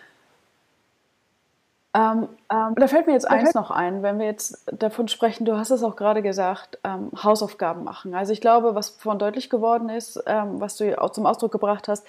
Ähm, 1.95 2.27
ähm, 2.51 2.75
da 2.75 2.87
fällt 2.87 3.07
mir 3.07 3.13
jetzt 3.13 3.27
eins 3.27 3.55
noch 3.55 3.71
ein, 3.71 4.03
wenn 4.03 4.19
wir 4.19 4.27
jetzt 4.27 4.63
davon 4.71 5.07
sprechen, 5.07 5.45
du 5.45 5.57
hast 5.57 5.71
es 5.71 5.81
auch 5.81 5.95
gerade 5.95 6.21
gesagt, 6.21 6.77
ähm, 6.83 7.09
Hausaufgaben 7.15 7.83
machen. 7.83 8.13
Also 8.13 8.31
ich 8.31 8.41
glaube, 8.41 8.75
was 8.75 8.89
vorhin 8.89 9.17
deutlich 9.17 9.49
geworden 9.49 9.89
ist, 9.89 10.21
ähm, 10.27 10.61
was 10.61 10.77
du 10.77 11.01
auch 11.01 11.09
zum 11.09 11.25
Ausdruck 11.25 11.51
gebracht 11.51 11.87
hast, 11.87 12.05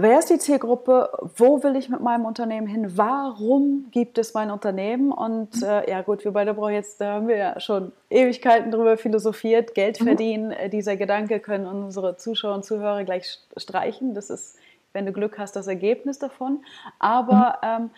Wer 0.00 0.20
ist 0.20 0.30
die 0.30 0.38
Zielgruppe? 0.38 1.10
Wo 1.36 1.64
will 1.64 1.74
ich 1.74 1.88
mit 1.88 2.00
meinem 2.00 2.24
Unternehmen 2.24 2.68
hin? 2.68 2.96
Warum 2.96 3.88
gibt 3.90 4.16
es 4.18 4.32
mein 4.32 4.52
Unternehmen? 4.52 5.10
Und 5.10 5.56
mhm. 5.56 5.64
äh, 5.64 5.90
ja 5.90 6.02
gut, 6.02 6.24
wir 6.24 6.30
beide 6.30 6.54
brauchen 6.54 6.74
jetzt, 6.74 7.00
da 7.00 7.14
haben 7.14 7.26
wir 7.26 7.36
ja 7.36 7.58
schon 7.58 7.90
Ewigkeiten 8.08 8.70
drüber 8.70 8.96
philosophiert, 8.96 9.74
Geld 9.74 10.00
mhm. 10.00 10.04
verdienen. 10.04 10.48
Mhm. 10.50 10.70
Dieser 10.70 10.96
Gedanke 10.96 11.40
können 11.40 11.66
unsere 11.66 12.16
Zuschauer 12.16 12.54
und 12.54 12.64
Zuhörer 12.64 13.02
gleich 13.02 13.40
streichen. 13.56 14.14
Das 14.14 14.30
ist, 14.30 14.56
wenn 14.92 15.04
du 15.04 15.12
Glück 15.12 15.36
hast, 15.36 15.56
das 15.56 15.66
Ergebnis 15.66 16.20
davon. 16.20 16.64
Aber 17.00 17.58
mhm. 17.60 17.68
ähm, 17.68 17.90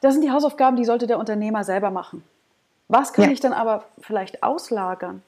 das 0.00 0.14
sind 0.14 0.24
die 0.24 0.32
Hausaufgaben, 0.32 0.76
die 0.76 0.84
sollte 0.84 1.06
der 1.06 1.20
Unternehmer 1.20 1.62
selber 1.62 1.92
machen. 1.92 2.24
Was 2.88 3.12
kann 3.12 3.26
ja. 3.26 3.30
ich 3.30 3.38
dann 3.38 3.52
aber 3.52 3.84
vielleicht 4.00 4.42
auslagern? 4.42 5.22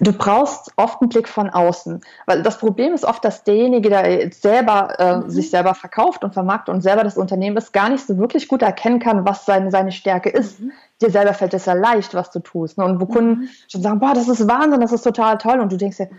Du 0.00 0.12
brauchst 0.12 0.72
oft 0.76 1.00
einen 1.00 1.08
Blick 1.08 1.28
von 1.28 1.50
außen. 1.50 2.00
Weil 2.26 2.42
das 2.42 2.58
Problem 2.58 2.92
ist 2.94 3.04
oft, 3.04 3.24
dass 3.24 3.44
derjenige, 3.44 3.88
der 3.88 4.10
jetzt 4.10 4.42
selber 4.42 4.98
äh, 4.98 5.16
mhm. 5.16 5.30
sich 5.30 5.50
selber 5.50 5.74
verkauft 5.74 6.24
und 6.24 6.34
vermarktet 6.34 6.74
und 6.74 6.80
selber 6.82 7.04
das 7.04 7.16
Unternehmen 7.16 7.56
ist, 7.56 7.72
gar 7.72 7.88
nicht 7.88 8.06
so 8.06 8.18
wirklich 8.18 8.48
gut 8.48 8.62
erkennen 8.62 8.98
kann, 8.98 9.24
was 9.24 9.46
seine, 9.46 9.70
seine 9.70 9.92
Stärke 9.92 10.30
ist. 10.30 10.60
Mhm. 10.60 10.72
Dir 11.00 11.10
selber 11.10 11.34
fällt 11.34 11.54
es 11.54 11.66
ja 11.66 11.74
leicht, 11.74 12.14
was 12.14 12.30
du 12.30 12.40
tust. 12.40 12.78
Ne? 12.78 12.84
Und 12.84 13.00
wo 13.00 13.06
Kunden 13.06 13.42
mhm. 13.42 13.48
schon 13.68 13.82
sagen, 13.82 14.00
boah, 14.00 14.14
das 14.14 14.28
ist 14.28 14.48
Wahnsinn, 14.48 14.80
das 14.80 14.92
ist 14.92 15.02
total 15.02 15.38
toll. 15.38 15.60
Und 15.60 15.72
du 15.72 15.76
denkst 15.76 15.98
dir, 15.98 16.10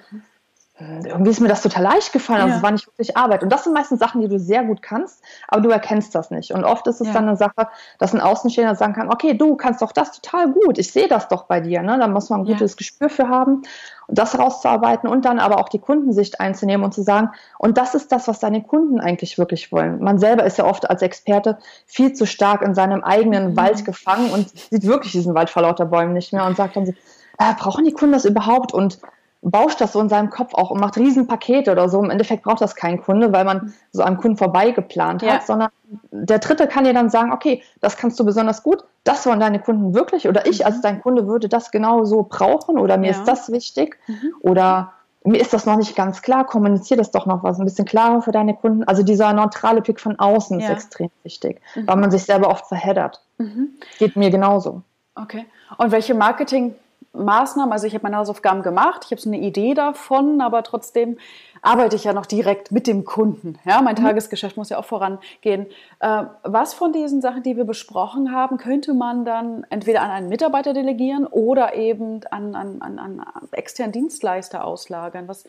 irgendwie 0.80 1.32
ist 1.32 1.40
mir 1.40 1.48
das 1.48 1.64
total 1.64 1.84
leicht 1.84 2.14
gefallen, 2.14 2.42
also 2.42 2.52
ja. 2.52 2.58
es 2.58 2.64
war 2.64 2.72
nicht 2.72 2.88
wirklich 2.88 3.18
Arbeit. 3.18 3.42
Und 3.42 3.50
das 3.52 3.64
sind 3.64 3.74
meistens 3.74 4.00
Sachen, 4.00 4.22
die 4.22 4.28
du 4.28 4.38
sehr 4.38 4.64
gut 4.64 4.84
kannst, 4.84 5.24
aber 5.48 5.62
du 5.62 5.70
erkennst 5.70 6.14
das 6.14 6.30
nicht. 6.30 6.52
Und 6.52 6.64
oft 6.66 6.86
ist 6.86 7.02
es 7.02 7.08
ja. 7.08 7.14
dann 7.14 7.28
eine 7.28 7.36
Sache, 7.36 7.68
dass 7.98 8.14
ein 8.14 8.22
Außenstehender 8.22 8.76
sagen 8.76 8.94
kann, 8.94 9.12
okay, 9.12 9.34
du 9.34 9.56
kannst 9.56 9.82
doch 9.82 9.92
das 9.92 10.12
total 10.12 10.52
gut, 10.52 10.78
ich 10.78 10.92
sehe 10.92 11.08
das 11.08 11.30
doch 11.30 11.46
bei 11.46 11.62
dir. 11.62 11.82
Ne? 11.82 11.98
Da 11.98 12.08
muss 12.08 12.30
man 12.30 12.42
ein 12.42 12.46
gutes 12.46 12.74
ja. 12.74 12.78
Gespür 12.78 13.10
für 13.10 13.28
haben 13.28 13.64
und 14.06 14.18
das 14.20 14.38
rauszuarbeiten 14.38 15.10
und 15.10 15.26
dann 15.26 15.40
aber 15.40 15.58
auch 15.60 15.70
die 15.70 15.80
Kundensicht 15.80 16.40
einzunehmen 16.40 16.86
und 16.86 16.94
zu 16.94 17.02
sagen, 17.02 17.32
und 17.58 17.80
das 17.80 17.96
ist 17.96 18.12
das, 18.12 18.28
was 18.28 18.40
deine 18.40 18.62
Kunden 18.62 19.00
eigentlich 19.00 19.40
wirklich 19.40 19.72
wollen. 19.72 20.04
Man 20.04 20.20
selber 20.20 20.44
ist 20.44 20.60
ja 20.60 20.66
oft 20.66 20.88
als 20.88 21.02
Experte 21.02 21.58
viel 21.88 22.14
zu 22.14 22.28
stark 22.28 22.62
in 22.62 22.76
seinem 22.76 23.04
eigenen 23.04 23.52
mhm. 23.52 23.58
Wald 23.58 23.84
gefangen 23.84 24.30
und 24.30 24.50
sieht 24.50 24.86
wirklich 24.86 25.12
diesen 25.12 25.34
Wald 25.34 25.50
vor 25.50 25.64
lauter 25.64 25.86
Bäumen 25.86 26.14
nicht 26.14 26.34
mehr 26.34 26.46
und 26.46 26.56
sagt 26.56 26.76
dann 26.76 26.86
so, 26.86 26.94
äh, 27.40 27.54
brauchen 27.58 27.84
die 27.84 27.94
Kunden 27.94 28.14
das 28.14 28.26
überhaupt? 28.26 28.74
Und 28.74 29.00
bauscht 29.42 29.80
das 29.80 29.94
so 29.94 30.02
in 30.02 30.10
seinem 30.10 30.30
Kopf 30.30 30.54
auch 30.54 30.72
und 30.72 30.80
macht 30.80 30.98
Riesenpakete 30.98 31.72
oder 31.72 31.90
so. 31.90 32.04
Im 32.04 32.10
Endeffekt 32.10 32.44
braucht 32.44 32.62
das 32.62 32.76
kein 32.76 33.02
Kunde, 33.02 33.32
weil 33.32 33.46
man 33.46 33.74
so 33.92 34.04
einem 34.04 34.18
Kunden 34.18 34.38
vorbeigeplant 34.38 35.22
hat, 35.22 35.30
ja. 35.30 35.42
sondern 35.42 35.70
der 36.12 36.40
Dritte 36.40 36.68
kann 36.68 36.84
dir 36.84 36.94
dann 36.94 37.10
sagen, 37.10 37.32
okay, 37.32 37.62
das 37.80 37.98
kannst 37.98 38.20
du 38.20 38.26
besonders 38.26 38.64
gut, 38.64 38.84
das 39.04 39.26
wollen 39.26 39.40
deine 39.40 39.60
Kunden 39.60 39.94
wirklich 39.94 40.28
oder 40.28 40.48
ich 40.48 40.66
als 40.66 40.82
dein 40.82 41.02
Kunde 41.02 41.28
würde 41.28 41.48
das 41.48 41.72
genau 41.72 42.04
so 42.04 42.26
brauchen 42.28 42.78
oder 42.78 42.98
mir 42.98 43.12
ja. 43.12 43.18
ist 43.18 43.26
das 43.26 43.52
wichtig 43.52 43.98
mhm. 44.08 44.34
oder 44.42 44.94
mir 45.24 45.40
ist 45.40 45.54
das 45.54 45.66
noch 45.66 45.78
nicht 45.78 45.96
ganz 45.96 46.22
klar, 46.22 46.46
kommuniziere 46.46 47.00
das 47.00 47.12
doch 47.12 47.26
noch 47.26 47.44
was 47.44 47.60
ein 47.60 47.66
bisschen 47.66 47.86
klarer 47.86 48.22
für 48.22 48.32
deine 48.32 48.56
Kunden. 48.56 48.84
Also 48.86 49.04
dieser 49.04 49.34
neutrale 49.34 49.82
Blick 49.82 50.00
von 50.00 50.18
außen 50.18 50.60
ja. 50.60 50.68
ist 50.68 50.74
extrem 50.74 51.10
wichtig, 51.24 51.62
mhm. 51.76 51.88
weil 51.88 51.96
man 51.98 52.12
sich 52.12 52.24
selber 52.24 52.50
oft 52.50 52.68
verheddert. 52.68 53.22
Mhm. 53.38 53.70
Geht 54.00 54.16
mir 54.16 54.30
genauso. 54.30 54.84
Okay. 55.16 55.46
Und 55.78 55.92
welche 55.92 56.14
Marketing 56.14 56.76
Maßnahmen, 57.14 57.72
also 57.72 57.88
ich 57.88 57.94
habe 57.94 58.04
meine 58.04 58.18
Hausaufgaben 58.18 58.62
gemacht, 58.62 59.04
ich 59.06 59.12
habe 59.12 59.22
so 59.22 59.30
eine 59.30 59.40
Idee 59.40 59.74
davon, 59.74 60.42
aber 60.42 60.64
trotzdem 60.64 61.18
arbeite 61.62 61.96
ich 61.96 62.04
ja 62.04 62.14
noch 62.14 62.26
direkt 62.26 62.72
mit 62.72 62.88
dem 62.88 63.06
Kunden. 63.06 63.60
Ja, 63.66 63.82
mein 63.82 63.96
mhm. 63.96 64.06
Tagesgeschäft 64.06 64.58
muss 64.58 64.70
ja 64.70 64.78
auch 64.78 64.86
vorangehen. 64.86 65.68
Äh, 66.00 66.24
was 66.44 66.74
von 66.74 66.94
diesen 66.94 67.22
Sachen, 67.22 67.44
die 67.44 67.58
wir 67.58 67.66
besprochen 67.66 68.32
haben, 68.32 68.58
könnte 68.58 68.94
man 68.94 69.26
dann 69.26 69.66
entweder 69.70 70.02
an 70.02 70.12
einen 70.12 70.30
Mitarbeiter 70.30 70.74
delegieren 70.74 71.26
oder 71.26 71.76
eben 71.76 72.22
an, 72.32 72.56
an, 72.56 72.82
an, 72.82 73.00
an 73.00 73.26
externen 73.52 73.92
Dienstleister 73.92 74.64
auslagern? 74.64 75.28
Was, 75.28 75.46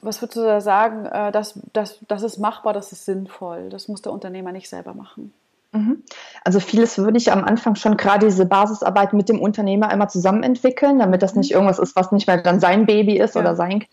was 0.00 0.20
würdest 0.20 0.36
du 0.36 0.42
da 0.42 0.60
sagen, 0.60 1.06
äh, 1.06 1.32
das, 1.32 1.58
das, 1.72 2.00
das 2.08 2.22
ist 2.22 2.38
machbar, 2.38 2.72
das 2.72 2.92
ist 2.92 3.04
sinnvoll, 3.04 3.68
das 3.70 3.88
muss 3.88 4.02
der 4.02 4.12
Unternehmer 4.12 4.52
nicht 4.52 4.68
selber 4.68 4.94
machen? 4.94 5.32
Mhm. 5.74 6.04
Also 6.44 6.60
vieles 6.60 6.98
würde 6.98 7.18
ich 7.18 7.32
am 7.32 7.44
Anfang 7.44 7.74
schon 7.74 7.96
gerade 7.96 8.26
diese 8.26 8.46
Basisarbeit 8.46 9.12
mit 9.12 9.28
dem 9.28 9.40
Unternehmer 9.40 9.88
einmal 9.88 10.08
zusammen 10.08 10.42
entwickeln, 10.42 11.00
damit 11.00 11.22
das 11.22 11.34
nicht 11.34 11.50
mhm. 11.50 11.56
irgendwas 11.56 11.78
ist, 11.78 11.96
was 11.96 12.12
nicht 12.12 12.26
mehr 12.26 12.40
dann 12.40 12.60
sein 12.60 12.86
Baby 12.86 13.18
ist 13.18 13.34
ja. 13.34 13.40
oder 13.40 13.56
sein 13.56 13.80
Kind. 13.80 13.90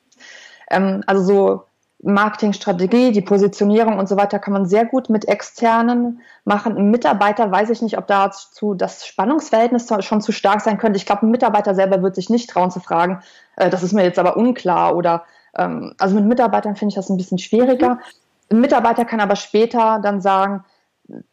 Ähm, 0.70 1.04
also 1.08 1.24
so 1.24 1.64
Marketingstrategie, 2.04 3.12
die 3.12 3.22
Positionierung 3.22 4.00
und 4.00 4.10
so 4.10 4.18
weiter 4.18 4.40
kann 4.40 4.54
man 4.54 4.66
sehr 4.66 4.86
gut 4.86 5.10
mit 5.10 5.28
externen 5.28 6.22
machen. 6.46 6.76
Ein 6.76 6.90
Mitarbeiter 6.90 7.52
weiß 7.52 7.70
ich 7.70 7.82
nicht, 7.82 7.98
ob 7.98 8.08
dazu 8.08 8.74
das 8.74 9.06
Spannungsverhältnis 9.06 9.88
schon 10.00 10.22
zu 10.22 10.32
stark 10.32 10.62
sein 10.62 10.78
könnte. 10.78 10.98
Ich 10.98 11.06
glaube, 11.06 11.26
ein 11.26 11.32
Mitarbeiter 11.32 11.76
selber 11.76 12.02
wird 12.02 12.16
sich 12.16 12.30
nicht 12.30 12.50
trauen 12.50 12.72
zu 12.72 12.80
fragen, 12.80 13.22
äh, 13.56 13.70
das 13.70 13.84
ist 13.84 13.94
mir 13.94 14.04
jetzt 14.04 14.20
aber 14.20 14.38
unklar 14.38 14.96
oder 14.96 15.26
ähm, 15.56 15.94
also 16.00 16.16
mit 16.16 16.26
Mitarbeitern 16.26 16.76
finde 16.76 16.92
ich 16.92 16.96
das 16.96 17.10
ein 17.10 17.18
bisschen 17.18 17.38
schwieriger. 17.38 17.96
Mhm. 17.96 18.00
Ein 18.52 18.62
Mitarbeiter 18.62 19.06
kann 19.06 19.20
aber 19.20 19.36
später 19.36 20.00
dann 20.02 20.22
sagen, 20.22 20.64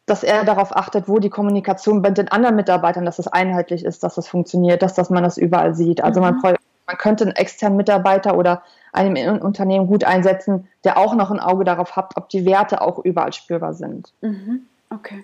dass 0.05 0.23
er 0.23 0.43
darauf 0.43 0.75
achtet, 0.75 1.07
wo 1.07 1.19
die 1.19 1.29
Kommunikation 1.29 2.01
bei 2.01 2.09
den 2.09 2.27
anderen 2.27 2.55
Mitarbeitern, 2.55 3.05
dass 3.05 3.19
es 3.19 3.27
einheitlich 3.27 3.85
ist, 3.85 4.03
dass 4.03 4.15
das 4.15 4.27
funktioniert, 4.27 4.81
dass, 4.81 4.93
dass 4.93 5.09
man 5.09 5.23
das 5.23 5.37
überall 5.37 5.75
sieht. 5.75 6.03
Also 6.03 6.19
mhm. 6.21 6.39
man, 6.41 6.55
man 6.85 6.97
könnte 6.97 7.25
einen 7.25 7.35
externen 7.35 7.77
Mitarbeiter 7.77 8.37
oder 8.37 8.63
einem 8.91 9.39
Unternehmen 9.41 9.87
gut 9.87 10.03
einsetzen, 10.03 10.67
der 10.83 10.97
auch 10.97 11.15
noch 11.15 11.31
ein 11.31 11.39
Auge 11.39 11.63
darauf 11.63 11.95
hat, 11.95 12.17
ob 12.17 12.29
die 12.29 12.45
Werte 12.45 12.81
auch 12.81 12.99
überall 12.99 13.33
spürbar 13.33 13.73
sind. 13.73 14.11
Mhm. 14.21 14.67
Okay, 14.89 15.23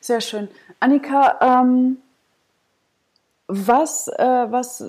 sehr 0.00 0.20
schön. 0.20 0.48
Annika, 0.80 1.36
ähm, 1.40 1.98
was, 3.46 4.08
äh, 4.08 4.46
was, 4.50 4.84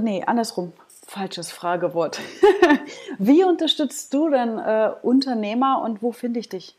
nee, 0.00 0.24
andersrum, 0.26 0.72
falsches 1.06 1.52
Fragewort. 1.52 2.20
Wie 3.18 3.44
unterstützt 3.44 4.12
du 4.14 4.30
denn 4.30 4.58
äh, 4.58 4.90
Unternehmer 5.02 5.82
und 5.82 6.02
wo 6.02 6.12
finde 6.12 6.40
ich 6.40 6.48
dich? 6.48 6.76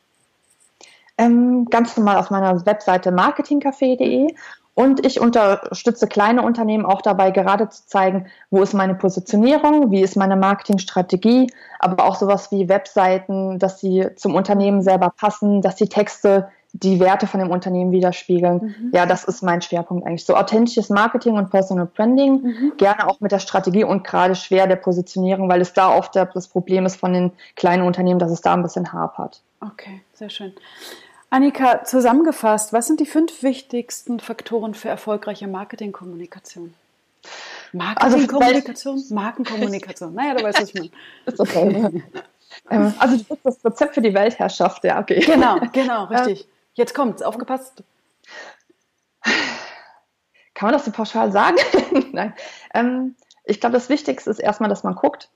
Ähm, 1.17 1.65
ganz 1.69 1.95
normal 1.97 2.17
auf 2.17 2.29
meiner 2.29 2.65
Webseite 2.65 3.11
marketingcafé.de. 3.11 4.33
Und 4.73 5.05
ich 5.05 5.19
unterstütze 5.19 6.07
kleine 6.07 6.43
Unternehmen 6.43 6.85
auch 6.85 7.01
dabei, 7.01 7.31
gerade 7.31 7.67
zu 7.69 7.85
zeigen, 7.87 8.27
wo 8.49 8.61
ist 8.61 8.73
meine 8.73 8.95
Positionierung, 8.95 9.91
wie 9.91 10.01
ist 10.01 10.15
meine 10.15 10.37
Marketingstrategie, 10.37 11.51
aber 11.79 12.05
auch 12.05 12.15
sowas 12.15 12.51
wie 12.51 12.69
Webseiten, 12.69 13.59
dass 13.59 13.81
sie 13.81 14.07
zum 14.15 14.33
Unternehmen 14.33 14.81
selber 14.81 15.09
passen, 15.15 15.61
dass 15.61 15.75
die 15.75 15.89
Texte 15.89 16.47
die 16.73 17.01
Werte 17.01 17.27
von 17.27 17.41
dem 17.41 17.49
Unternehmen 17.49 17.91
widerspiegeln. 17.91 18.75
Mhm. 18.79 18.91
Ja, 18.93 19.05
das 19.05 19.25
ist 19.25 19.43
mein 19.43 19.61
Schwerpunkt 19.61 20.07
eigentlich. 20.07 20.25
So 20.25 20.35
authentisches 20.35 20.89
Marketing 20.89 21.35
und 21.35 21.49
Personal 21.49 21.85
Branding, 21.85 22.41
mhm. 22.41 22.73
gerne 22.77 23.07
auch 23.07 23.19
mit 23.19 23.33
der 23.33 23.39
Strategie 23.39 23.83
und 23.83 24.05
gerade 24.05 24.35
schwer 24.35 24.67
der 24.67 24.77
Positionierung, 24.77 25.49
weil 25.49 25.61
es 25.61 25.73
da 25.73 25.95
oft 25.95 26.15
das 26.15 26.47
Problem 26.47 26.85
ist 26.85 26.95
von 26.95 27.11
den 27.11 27.31
kleinen 27.55 27.83
Unternehmen, 27.83 28.19
dass 28.19 28.31
es 28.31 28.41
da 28.41 28.53
ein 28.53 28.63
bisschen 28.63 28.93
hapert. 28.93 29.43
Okay, 29.61 30.01
sehr 30.13 30.29
schön. 30.29 30.53
Annika, 31.29 31.85
zusammengefasst, 31.85 32.73
was 32.73 32.87
sind 32.87 32.99
die 32.99 33.05
fünf 33.05 33.41
wichtigsten 33.43 34.19
Faktoren 34.19 34.73
für 34.73 34.89
erfolgreiche 34.89 35.47
Marketingkommunikation? 35.47 36.73
Marketingkommunikation? 37.71 38.95
Also 38.95 39.13
Markenkommunikation. 39.13 40.13
Naja, 40.13 40.33
du 40.35 40.43
weißt, 40.43 40.61
was 40.61 40.69
ich 40.69 40.73
meine. 40.73 40.89
Ist 41.25 41.39
okay. 41.39 42.03
ähm, 42.69 42.93
also 42.99 43.17
du 43.17 43.23
bist 43.23 43.39
das 43.45 43.63
Rezept 43.63 43.93
für 43.93 44.01
die 44.01 44.13
Weltherrschaft, 44.13 44.83
ja, 44.83 44.99
okay. 44.99 45.19
Genau, 45.19 45.59
genau, 45.71 46.03
richtig. 46.09 46.47
Jetzt 46.73 46.93
kommt's, 46.93 47.21
aufgepasst. 47.21 47.83
Kann 50.53 50.67
man 50.67 50.73
das 50.73 50.85
so 50.85 50.91
pauschal 50.91 51.31
sagen? 51.31 51.57
Nein. 52.11 52.33
Ähm, 52.73 53.15
ich 53.45 53.59
glaube, 53.59 53.73
das 53.73 53.89
Wichtigste 53.89 54.29
ist 54.29 54.39
erstmal, 54.39 54.69
dass 54.69 54.83
man 54.83 54.95
guckt, 54.95 55.29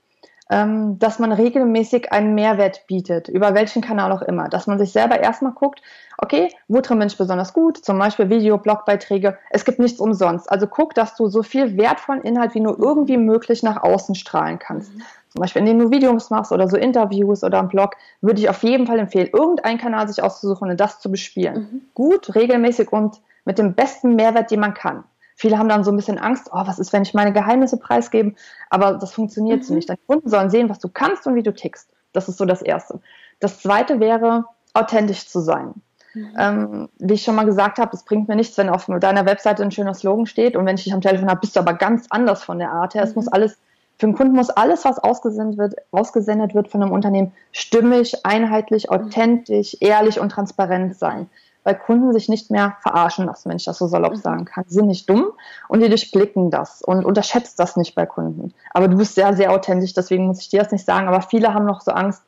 ähm, 0.49 0.99
dass 0.99 1.19
man 1.19 1.31
regelmäßig 1.31 2.11
einen 2.11 2.35
Mehrwert 2.35 2.85
bietet, 2.87 3.27
über 3.27 3.55
welchen 3.55 3.81
Kanal 3.81 4.11
auch 4.11 4.21
immer, 4.21 4.47
dass 4.47 4.67
man 4.67 4.77
sich 4.77 4.91
selber 4.91 5.19
erstmal 5.19 5.53
guckt, 5.53 5.81
okay, 6.17 6.49
wo 6.67 6.81
drin 6.81 6.99
bin 6.99 7.07
ich 7.07 7.17
besonders 7.17 7.53
gut, 7.53 7.77
zum 7.83 7.97
Beispiel 7.97 8.29
Video, 8.29 8.57
Blogbeiträge, 8.57 9.37
es 9.49 9.65
gibt 9.65 9.79
nichts 9.79 9.99
umsonst. 9.99 10.51
Also 10.51 10.67
guck, 10.67 10.93
dass 10.93 11.15
du 11.15 11.27
so 11.27 11.43
viel 11.43 11.77
wertvollen 11.77 12.21
Inhalt 12.21 12.53
wie 12.53 12.59
nur 12.59 12.77
irgendwie 12.79 13.17
möglich 13.17 13.63
nach 13.63 13.81
außen 13.81 14.15
strahlen 14.15 14.59
kannst. 14.59 14.93
Mhm. 14.93 15.01
Zum 15.29 15.41
Beispiel, 15.41 15.61
indem 15.61 15.79
du 15.79 15.91
Videos 15.91 16.29
machst 16.29 16.51
oder 16.51 16.69
so 16.69 16.77
Interviews 16.77 17.43
oder 17.43 17.59
einen 17.59 17.67
Blog, 17.67 17.95
würde 18.21 18.39
ich 18.39 18.49
auf 18.49 18.63
jeden 18.63 18.87
Fall 18.87 18.99
empfehlen, 18.99 19.29
irgendeinen 19.33 19.79
Kanal 19.79 20.07
sich 20.07 20.23
auszusuchen 20.23 20.69
und 20.69 20.79
das 20.79 20.99
zu 20.99 21.11
bespielen. 21.11 21.55
Mhm. 21.55 21.81
Gut, 21.93 22.35
regelmäßig 22.35 22.93
und 22.93 23.19
mit 23.43 23.59
dem 23.59 23.73
besten 23.73 24.15
Mehrwert, 24.15 24.51
den 24.51 24.59
man 24.61 24.73
kann. 24.73 25.03
Viele 25.35 25.57
haben 25.57 25.67
dann 25.67 25.83
so 25.83 25.91
ein 25.91 25.97
bisschen 25.97 26.17
Angst, 26.17 26.49
oh, 26.51 26.65
was 26.65 26.79
ist, 26.79 26.93
wenn 26.93 27.03
ich 27.03 27.13
meine 27.13 27.33
Geheimnisse 27.33 27.77
preisgebe? 27.77 28.33
Aber 28.69 28.93
das 28.93 29.13
funktioniert 29.13 29.59
mhm. 29.59 29.63
so 29.63 29.73
nicht. 29.75 29.89
Deine 29.89 29.99
Kunden 30.07 30.29
sollen 30.29 30.49
sehen, 30.49 30.69
was 30.69 30.79
du 30.79 30.87
kannst 30.87 31.27
und 31.27 31.35
wie 31.35 31.43
du 31.43 31.53
tickst. 31.53 31.89
Das 32.13 32.29
ist 32.29 32.37
so 32.37 32.45
das 32.45 32.61
Erste. 32.61 33.01
Das 33.41 33.59
Zweite 33.59 33.99
wäre, 33.99 34.45
authentisch 34.73 35.27
zu 35.27 35.41
sein. 35.41 35.73
Mhm. 36.13 36.33
Ähm, 36.39 36.89
wie 36.99 37.15
ich 37.15 37.23
schon 37.23 37.35
mal 37.35 37.45
gesagt 37.45 37.79
habe, 37.79 37.91
es 37.93 38.03
bringt 38.03 38.29
mir 38.29 38.37
nichts, 38.37 38.57
wenn 38.57 38.69
auf 38.69 38.85
deiner 38.85 39.25
Webseite 39.25 39.61
ein 39.61 39.71
schöner 39.71 39.93
Slogan 39.93 40.25
steht 40.25 40.55
und 40.55 40.65
wenn 40.65 40.77
ich 40.77 40.85
dich 40.85 40.93
am 40.93 41.01
Telefon 41.01 41.29
habe, 41.29 41.41
bist 41.41 41.57
du 41.57 41.59
aber 41.59 41.73
ganz 41.73 42.07
anders 42.09 42.43
von 42.43 42.57
der 42.57 42.71
Art 42.71 42.93
her. 42.95 43.03
Mhm. 43.03 43.09
Es 43.09 43.15
muss 43.15 43.27
alles, 43.27 43.57
für 43.99 44.07
den 44.07 44.15
Kunden 44.15 44.35
muss 44.35 44.49
alles, 44.49 44.85
was 44.85 44.99
ausgesendet 44.99 45.57
wird, 45.57 45.75
ausgesendet 45.91 46.55
wird 46.55 46.69
von 46.69 46.81
einem 46.81 46.93
Unternehmen, 46.93 47.33
stimmig, 47.51 48.25
einheitlich, 48.25 48.87
mhm. 48.89 48.95
authentisch, 48.95 49.75
ehrlich 49.81 50.21
und 50.21 50.29
transparent 50.29 50.95
sein 50.95 51.29
weil 51.65 51.75
Kunden 51.75 52.13
sich 52.13 52.29
nicht 52.29 52.49
mehr 52.51 52.77
verarschen 52.81 53.25
lassen, 53.25 53.49
wenn 53.49 53.57
ich 53.57 53.65
das 53.65 53.79
so 53.79 53.87
salopp 53.87 54.13
mhm. 54.13 54.21
sagen 54.21 54.45
kann. 54.45 54.63
Sie 54.67 54.75
sind 54.75 54.87
nicht 54.87 55.09
dumm 55.09 55.31
und 55.67 55.81
die 55.81 55.89
durchblicken 55.89 56.51
das 56.51 56.81
und 56.81 57.03
unterschätzt 57.03 57.59
das 57.59 57.75
nicht 57.75 57.95
bei 57.95 58.05
Kunden. 58.05 58.53
Aber 58.71 58.87
du 58.87 58.95
bist 58.95 59.15
sehr, 59.15 59.35
sehr 59.35 59.51
authentisch, 59.51 59.93
deswegen 59.93 60.27
muss 60.27 60.39
ich 60.39 60.49
dir 60.49 60.61
das 60.61 60.71
nicht 60.71 60.85
sagen. 60.85 61.07
Aber 61.07 61.21
viele 61.21 61.53
haben 61.53 61.65
noch 61.65 61.81
so 61.81 61.91
Angst, 61.91 62.21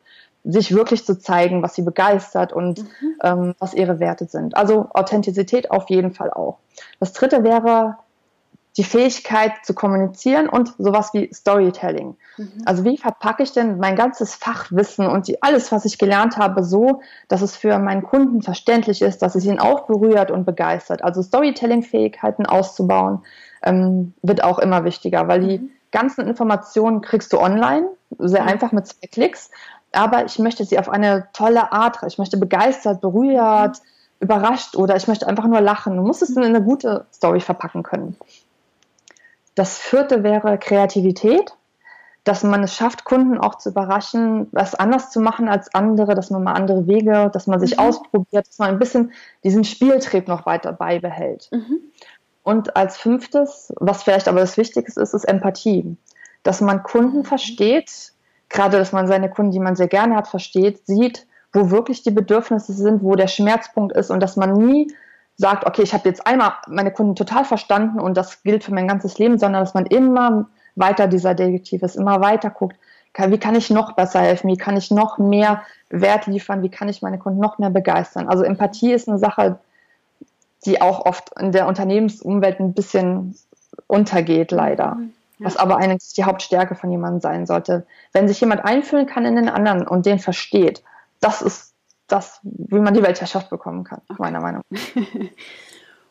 sich 0.44 0.74
wirklich 0.74 1.06
zu 1.06 1.20
zeigen, 1.20 1.62
was 1.62 1.76
sie 1.76 1.82
begeistert 1.82 2.52
und 2.52 2.80
mhm. 2.80 3.16
ähm, 3.24 3.56
was 3.60 3.74
ihre 3.74 4.00
Werte 4.00 4.26
sind. 4.26 4.58
Also 4.58 4.88
Authentizität 4.94 5.72
auf 5.72 5.90
jeden 5.90 6.14
Fall 6.14 6.32
auch. 6.32 6.58
Das 7.00 7.14
dritte 7.14 7.44
wäre 7.44 7.98
die 8.78 8.84
Fähigkeit 8.84 9.54
zu 9.64 9.74
kommunizieren 9.74 10.48
und 10.48 10.74
sowas 10.78 11.12
wie 11.14 11.34
Storytelling. 11.34 12.16
Mhm. 12.38 12.52
Also 12.66 12.86
wie 12.86 12.98
verpacke 12.98 13.42
ich 13.42 13.52
denn 13.52 13.80
mein 13.80 13.96
ganzes 13.96 14.36
Fachwissen 14.36 15.08
und 15.08 15.28
die, 15.28 15.42
alles, 15.42 15.72
was 15.72 15.84
ich 15.86 15.98
gelernt 15.98 16.38
habe, 16.38 16.64
so, 16.64 17.02
dass 17.28 17.42
es 17.42 17.56
für 17.56 17.80
meinen 17.80 18.04
Kunden 18.04 18.44
verständlich 18.44 19.02
ist, 19.02 19.24
dass 19.24 19.34
es 19.34 19.46
ihn 19.46 19.60
auch 19.60 19.88
berührt 19.88 20.30
und 20.30 20.46
begeistert. 20.46 21.04
Also 21.04 21.24
Storytelling-Fähigkeiten 21.24 22.46
auszubauen, 22.46 23.24
ähm, 23.64 24.14
wird 24.22 24.44
auch 24.44 24.60
immer 24.60 24.84
wichtiger, 24.84 25.28
weil 25.28 25.40
die 25.40 25.58
mhm. 25.58 25.70
ganzen 25.92 26.28
Informationen 26.28 27.02
kriegst 27.02 27.34
du 27.34 27.40
online, 27.40 27.88
sehr 28.20 28.44
mhm. 28.44 28.50
einfach 28.50 28.72
mit 28.72 28.86
zwei 28.86 29.08
Klicks. 29.08 29.50
Aber 29.92 30.26
ich 30.26 30.38
möchte 30.38 30.66
sie 30.66 30.78
auf 30.78 30.90
eine 30.90 31.30
tolle 31.34 31.72
Art, 31.72 31.98
ich 32.06 32.20
möchte 32.20 32.38
begeistert, 32.38 33.02
berührt, 33.02 33.82
überrascht 34.20 34.76
oder 34.76 34.96
ich 34.96 35.08
möchte 35.08 35.28
einfach 35.28 35.46
nur 35.46 35.62
lachen. 35.62 35.96
Du 35.96 36.04
musst 36.04 36.22
es 36.22 36.30
in 36.30 36.44
eine 36.44 36.62
gute 36.62 37.06
Story 37.12 37.40
verpacken 37.40 37.82
können. 37.82 38.16
Das 39.58 39.80
vierte 39.80 40.24
wäre 40.24 40.58
Kreativität. 40.60 41.54
dass 42.24 42.44
man 42.44 42.62
es 42.62 42.76
schafft, 42.76 43.06
Kunden 43.06 43.38
auch 43.38 43.56
zu 43.56 43.70
überraschen, 43.70 44.48
was 44.52 44.76
anders 44.76 45.12
zu 45.12 45.22
machen 45.22 45.48
als 45.48 45.74
andere, 45.74 46.14
dass 46.14 46.30
man 46.30 46.44
mal 46.44 46.54
andere 46.54 46.86
Wege, 46.86 47.30
dass 47.32 47.48
man 47.48 47.62
sich 47.62 47.78
mhm. 47.78 47.84
ausprobiert, 47.84 48.46
dass 48.46 48.60
man 48.60 48.70
ein 48.70 48.80
bisschen 48.80 49.14
diesen 49.46 49.64
Spieltrieb 49.64 50.28
noch 50.28 50.46
weiter 50.46 50.74
beibehält. 50.74 51.48
Mhm. 51.52 51.80
Und 52.44 52.76
als 52.76 52.98
fünftes, 52.98 53.74
was 53.78 54.04
vielleicht 54.04 54.28
aber 54.28 54.42
das 54.42 54.58
Wichtigste 54.58 55.00
ist, 55.00 55.14
ist 55.14 55.24
Empathie. 55.24 55.96
Dass 56.44 56.60
man 56.60 56.84
Kunden 56.84 57.20
mhm. 57.20 57.24
versteht, 57.24 58.12
gerade 58.50 58.78
dass 58.78 58.92
man 58.92 59.08
seine 59.08 59.30
Kunden, 59.30 59.54
die 59.54 59.60
man 59.60 59.78
sehr 59.78 59.88
gerne 59.88 60.18
hat, 60.18 60.28
versteht, 60.28 60.86
sieht, 60.86 61.26
wo 61.54 61.72
wirklich 61.72 62.04
die 62.04 62.12
Bedürfnisse 62.12 62.74
sind, 62.74 63.04
wo 63.04 63.16
der 63.16 63.28
Schmerzpunkt 63.28 63.96
ist 63.96 64.12
und 64.12 64.20
dass 64.20 64.36
man 64.36 64.52
nie 64.52 64.94
sagt, 65.38 65.66
okay, 65.66 65.84
ich 65.84 65.94
habe 65.94 66.10
jetzt 66.10 66.26
einmal 66.26 66.54
meine 66.68 66.92
Kunden 66.92 67.16
total 67.16 67.46
verstanden 67.46 68.00
und 68.00 68.18
das 68.18 68.44
gilt 68.44 68.64
für 68.64 68.74
mein 68.74 68.88
ganzes 68.88 69.20
Leben, 69.20 69.38
sondern 69.38 69.64
dass 69.64 69.74
man 69.74 69.86
immer 69.86 70.50
weiter 70.76 71.08
dieser 71.08 71.36
Detektiv 71.36 71.84
ist, 71.84 71.96
immer 71.96 72.22
weiter 72.22 72.50
guckt, 72.50 72.76
wie 73.20 73.40
kann 73.40 73.56
ich 73.56 73.72
noch 73.72 73.94
besser 73.94 74.20
helfen, 74.20 74.50
wie 74.50 74.58
kann 74.58 74.78
ich 74.78 74.92
noch 74.92 75.18
mehr 75.18 75.64
Wert 75.90 76.28
liefern, 76.28 76.62
wie 76.62 76.70
kann 76.70 76.90
ich 76.90 77.02
meine 77.02 77.18
Kunden 77.18 77.40
noch 77.40 77.58
mehr 77.58 77.72
begeistern. 77.72 78.28
Also 78.28 78.44
Empathie 78.44 78.94
ist 78.94 79.10
eine 79.10 79.18
Sache, 79.18 79.60
die 80.66 80.82
auch 80.82 81.06
oft 81.06 81.32
in 81.40 81.52
der 81.52 81.68
Unternehmensumwelt 81.68 82.60
ein 82.60 82.74
bisschen 82.74 83.36
untergeht, 83.88 84.52
leider. 84.52 84.96
Mhm. 84.96 85.14
Ja. 85.40 85.46
Was 85.46 85.58
aber 85.58 85.78
eigentlich 85.78 86.14
die 86.16 86.24
Hauptstärke 86.24 86.76
von 86.76 86.92
jemandem 86.92 87.22
sein 87.22 87.46
sollte. 87.46 87.86
Wenn 88.12 88.28
sich 88.28 88.40
jemand 88.40 88.66
einfühlen 88.66 89.06
kann 89.06 89.26
in 89.26 89.36
den 89.36 89.50
anderen 89.50 89.88
und 89.88 90.06
den 90.06 90.20
versteht, 90.20 90.84
das 91.20 91.42
ist 91.42 91.74
das, 92.08 92.40
wie 92.44 92.80
man 92.80 92.94
die 92.94 93.04
Weltherrschaft 93.04 93.50
bekommen 93.50 93.84
kann, 93.84 94.02
okay. 94.10 94.22
meiner 94.22 94.40
Meinung 94.40 94.62
nach. 94.70 94.80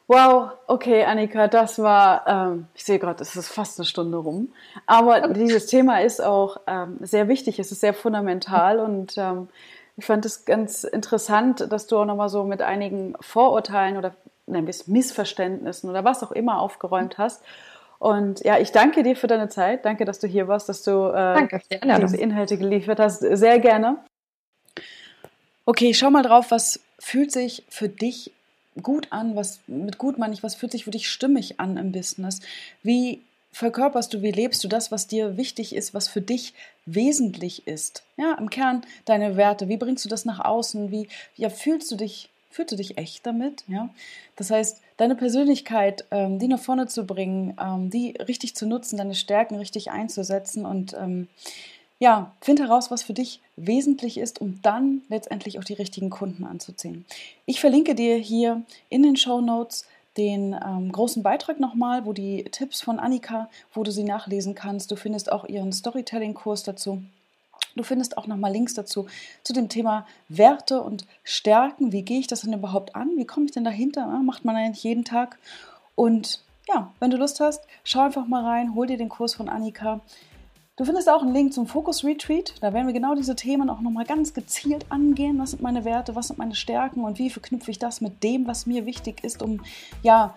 Wow, 0.09 0.53
okay, 0.69 1.05
Annika, 1.05 1.49
das 1.49 1.81
war, 1.81 2.27
ähm, 2.29 2.69
ich 2.75 2.85
sehe 2.85 3.01
gerade, 3.01 3.21
es 3.23 3.35
ist 3.35 3.49
fast 3.49 3.81
eine 3.81 3.87
Stunde 3.87 4.19
rum. 4.19 4.53
Aber 4.87 5.29
dieses 5.35 5.67
Thema 5.67 6.01
ist 6.01 6.23
auch 6.23 6.59
ähm, 6.69 6.99
sehr 7.01 7.27
wichtig, 7.27 7.59
es 7.59 7.73
ist 7.73 7.81
sehr 7.81 7.95
fundamental 7.95 8.79
und 8.79 9.19
ähm, 9.19 9.49
ich 9.97 10.05
fand 10.05 10.25
es 10.25 10.45
ganz 10.45 10.85
interessant, 10.85 11.73
dass 11.73 11.89
du 11.89 11.99
auch 11.99 12.05
nochmal 12.05 12.29
so 12.29 12.45
mit 12.45 12.63
einigen 12.63 13.15
Vorurteilen 13.21 13.97
oder 13.97 14.15
es 14.69 14.87
Missverständnissen 14.87 15.91
oder 15.91 16.05
was 16.05 16.23
auch 16.23 16.31
immer 16.31 16.61
aufgeräumt 16.61 17.19
hast. 17.19 17.43
Und 17.99 18.45
ja, 18.45 18.59
ich 18.59 18.71
danke 18.71 19.03
dir 19.03 19.17
für 19.17 19.27
deine 19.27 19.49
Zeit. 19.49 19.85
Danke, 19.87 20.05
dass 20.05 20.21
du 20.21 20.29
hier 20.29 20.47
warst, 20.47 20.69
dass 20.69 20.83
du 20.83 21.09
äh, 21.13 21.49
diese 22.01 22.19
Inhalte 22.19 22.59
geliefert 22.59 23.01
hast. 23.01 23.21
Sehr 23.21 23.59
gerne. 23.59 24.05
Okay, 25.69 25.93
schau 25.95 26.11
mal 26.11 26.23
drauf, 26.23 26.53
was 26.53 26.79
fühlt 27.01 27.33
sich 27.33 27.65
für 27.69 27.89
dich 27.89 28.31
gut 28.83 29.09
an, 29.11 29.35
was 29.35 29.59
mit 29.67 29.99
gut 29.99 30.17
meine 30.17 30.33
ich, 30.33 30.45
was 30.45 30.55
fühlt 30.55 30.71
sich 30.71 30.85
für 30.85 30.93
dich 30.93 31.09
stimmig 31.09 31.59
an 31.59 31.77
im 31.77 31.91
Business? 31.91 32.39
Wie 32.85 33.21
verkörperst 33.51 34.15
du, 34.15 34.23
wie 34.23 34.31
lebst 34.31 34.63
du 34.63 34.69
das, 34.69 34.93
was 34.93 35.09
dir 35.09 35.37
wichtig 35.37 35.75
ist, 35.75 35.93
was 35.93 36.07
für 36.07 36.21
dich 36.21 36.55
wesentlich 36.85 37.67
ist? 37.67 38.05
Ja, 38.17 38.35
im 38.35 38.49
Kern 38.49 38.83
deine 39.07 39.37
Werte. 39.37 39.69
Wie 39.69 39.77
bringst 39.77 40.05
du 40.05 40.09
das 40.09 40.25
nach 40.25 40.39
außen? 40.39 40.93
Wie 40.93 41.09
ja, 41.37 41.51
fühlst 41.51 41.91
du 41.91 41.97
dich, 41.97 42.29
fühlst 42.49 42.71
du 42.71 42.77
dich 42.77 42.97
echt 42.97 43.27
damit? 43.27 43.65
Ja, 43.67 43.89
das 44.37 44.53
heißt, 44.53 44.81
deine 44.99 45.17
Persönlichkeit, 45.17 46.05
ähm, 46.13 46.39
die 46.39 46.47
nach 46.47 46.61
vorne 46.61 46.87
zu 46.87 47.05
bringen, 47.05 47.57
ähm, 47.61 47.91
die 47.91 48.13
richtig 48.13 48.55
zu 48.55 48.69
nutzen, 48.69 48.99
deine 48.99 49.17
Stärken 49.17 49.57
richtig 49.57 49.91
einzusetzen 49.91 50.65
und 50.65 50.95
ähm, 50.95 51.27
ja, 51.99 52.33
find 52.41 52.61
heraus, 52.61 52.91
was 52.91 53.03
für 53.03 53.15
dich 53.15 53.41
wesentlich 53.57 54.19
ist, 54.19 54.41
um 54.41 54.61
dann 54.63 55.03
letztendlich 55.09 55.59
auch 55.59 55.65
die 55.65 55.75
richtigen 55.75 56.11
Kunden 56.11 56.45
anzuziehen. 56.45 57.07
Ich 57.47 57.61
verlinke 57.61 57.95
dir 57.95 58.17
hier 58.17 58.63
in 58.89 59.03
den 59.03 59.17
Show 59.17 59.41
Notes 59.41 59.87
den 60.17 60.55
ähm, 60.55 60.93
großen 60.93 61.23
Beitrag 61.23 61.61
nochmal, 61.61 62.07
wo 62.07 62.13
die 62.13 62.45
Tipps 62.45 62.81
von 62.81 62.99
Annika, 62.99 63.49
wo 63.73 63.83
du 63.83 63.91
sie 63.91 64.05
nachlesen 64.05 64.55
kannst. 64.55 64.91
Du 64.91 64.97
findest 64.97 65.31
auch 65.31 65.45
ihren 65.45 65.73
Storytelling-Kurs 65.73 66.63
dazu. 66.63 67.03
Du 67.75 67.83
findest 67.83 68.17
auch 68.17 68.27
nochmal 68.27 68.53
Links 68.53 68.73
dazu 68.73 69.07
zu 69.43 69.53
dem 69.53 69.69
Thema 69.69 70.07
Werte 70.29 70.81
und 70.81 71.07
Stärken. 71.25 71.93
Wie 71.93 72.03
gehe 72.03 72.19
ich 72.19 72.27
das 72.27 72.41
denn 72.41 72.55
überhaupt 72.55 72.97
an? 72.97 73.11
Wie 73.17 73.27
komme 73.27 73.47
ich 73.47 73.53
denn 73.53 73.65
dahinter? 73.65 74.07
Macht 74.07 74.47
man 74.47 74.57
eigentlich 74.57 74.85
jeden 74.85 75.05
Tag? 75.05 75.39
Und 75.95 76.43
ja, 76.69 76.93
wenn 76.99 77.11
du 77.11 77.19
Lust 77.19 77.41
hast, 77.41 77.63
schau 77.85 78.01
einfach 78.01 78.27
mal 78.27 78.45
rein, 78.45 78.75
hol 78.75 78.87
dir 78.87 78.97
den 78.97 79.11
Kurs 79.11 79.35
von 79.35 79.51
Annika. 79.51 80.01
Du 80.77 80.85
findest 80.85 81.09
auch 81.09 81.23
einen 81.23 81.33
Link 81.33 81.55
zum 81.55 81.67
Focus 81.67 82.05
Retreat. 82.05 82.55
Da 82.61 82.75
werden 82.75 82.87
wir 82.87 82.93
genau 82.93 83.15
diese 83.15 83.35
Themen 83.35 83.71
auch 83.71 83.81
nochmal 83.81 84.05
ganz 84.05 84.35
gezielt 84.35 84.85
angehen. 84.91 85.39
Was 85.39 85.53
sind 85.53 85.63
meine 85.63 85.87
Werte, 85.87 86.15
was 86.15 86.29
sind 86.29 86.39
meine 86.39 86.55
Stärken 86.55 87.03
und 87.03 87.19
wie 87.19 87.31
verknüpfe 87.31 87.71
ich 87.71 87.79
das 87.79 88.03
mit 88.03 88.23
dem, 88.23 88.47
was 88.47 88.67
mir 88.67 88.85
wichtig 88.85 89.25
ist, 89.25 89.43
um 89.43 89.63
ja 90.03 90.35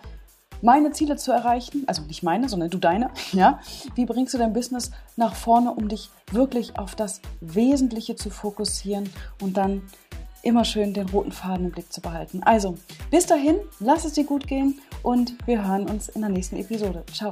meine 0.62 0.92
Ziele 0.92 1.16
zu 1.16 1.30
erreichen. 1.30 1.84
Also 1.86 2.02
nicht 2.02 2.22
meine, 2.22 2.48
sondern 2.48 2.70
du 2.70 2.78
deine. 2.78 3.10
Ja? 3.32 3.60
Wie 3.94 4.06
bringst 4.06 4.32
du 4.32 4.38
dein 4.38 4.54
Business 4.54 4.90
nach 5.16 5.34
vorne, 5.34 5.72
um 5.72 5.88
dich 5.88 6.08
wirklich 6.32 6.78
auf 6.78 6.94
das 6.94 7.20
Wesentliche 7.42 8.16
zu 8.16 8.30
fokussieren 8.30 9.10
und 9.42 9.58
dann 9.58 9.82
immer 10.42 10.64
schön 10.64 10.94
den 10.94 11.10
roten 11.10 11.32
Faden 11.32 11.66
im 11.66 11.72
Blick 11.72 11.92
zu 11.92 12.00
behalten. 12.00 12.42
Also, 12.44 12.78
bis 13.10 13.26
dahin, 13.26 13.56
lass 13.78 14.06
es 14.06 14.14
dir 14.14 14.24
gut 14.24 14.46
gehen 14.46 14.80
und 15.02 15.34
wir 15.46 15.66
hören 15.68 15.86
uns 15.86 16.08
in 16.08 16.22
der 16.22 16.30
nächsten 16.30 16.56
Episode. 16.56 17.04
Ciao. 17.12 17.30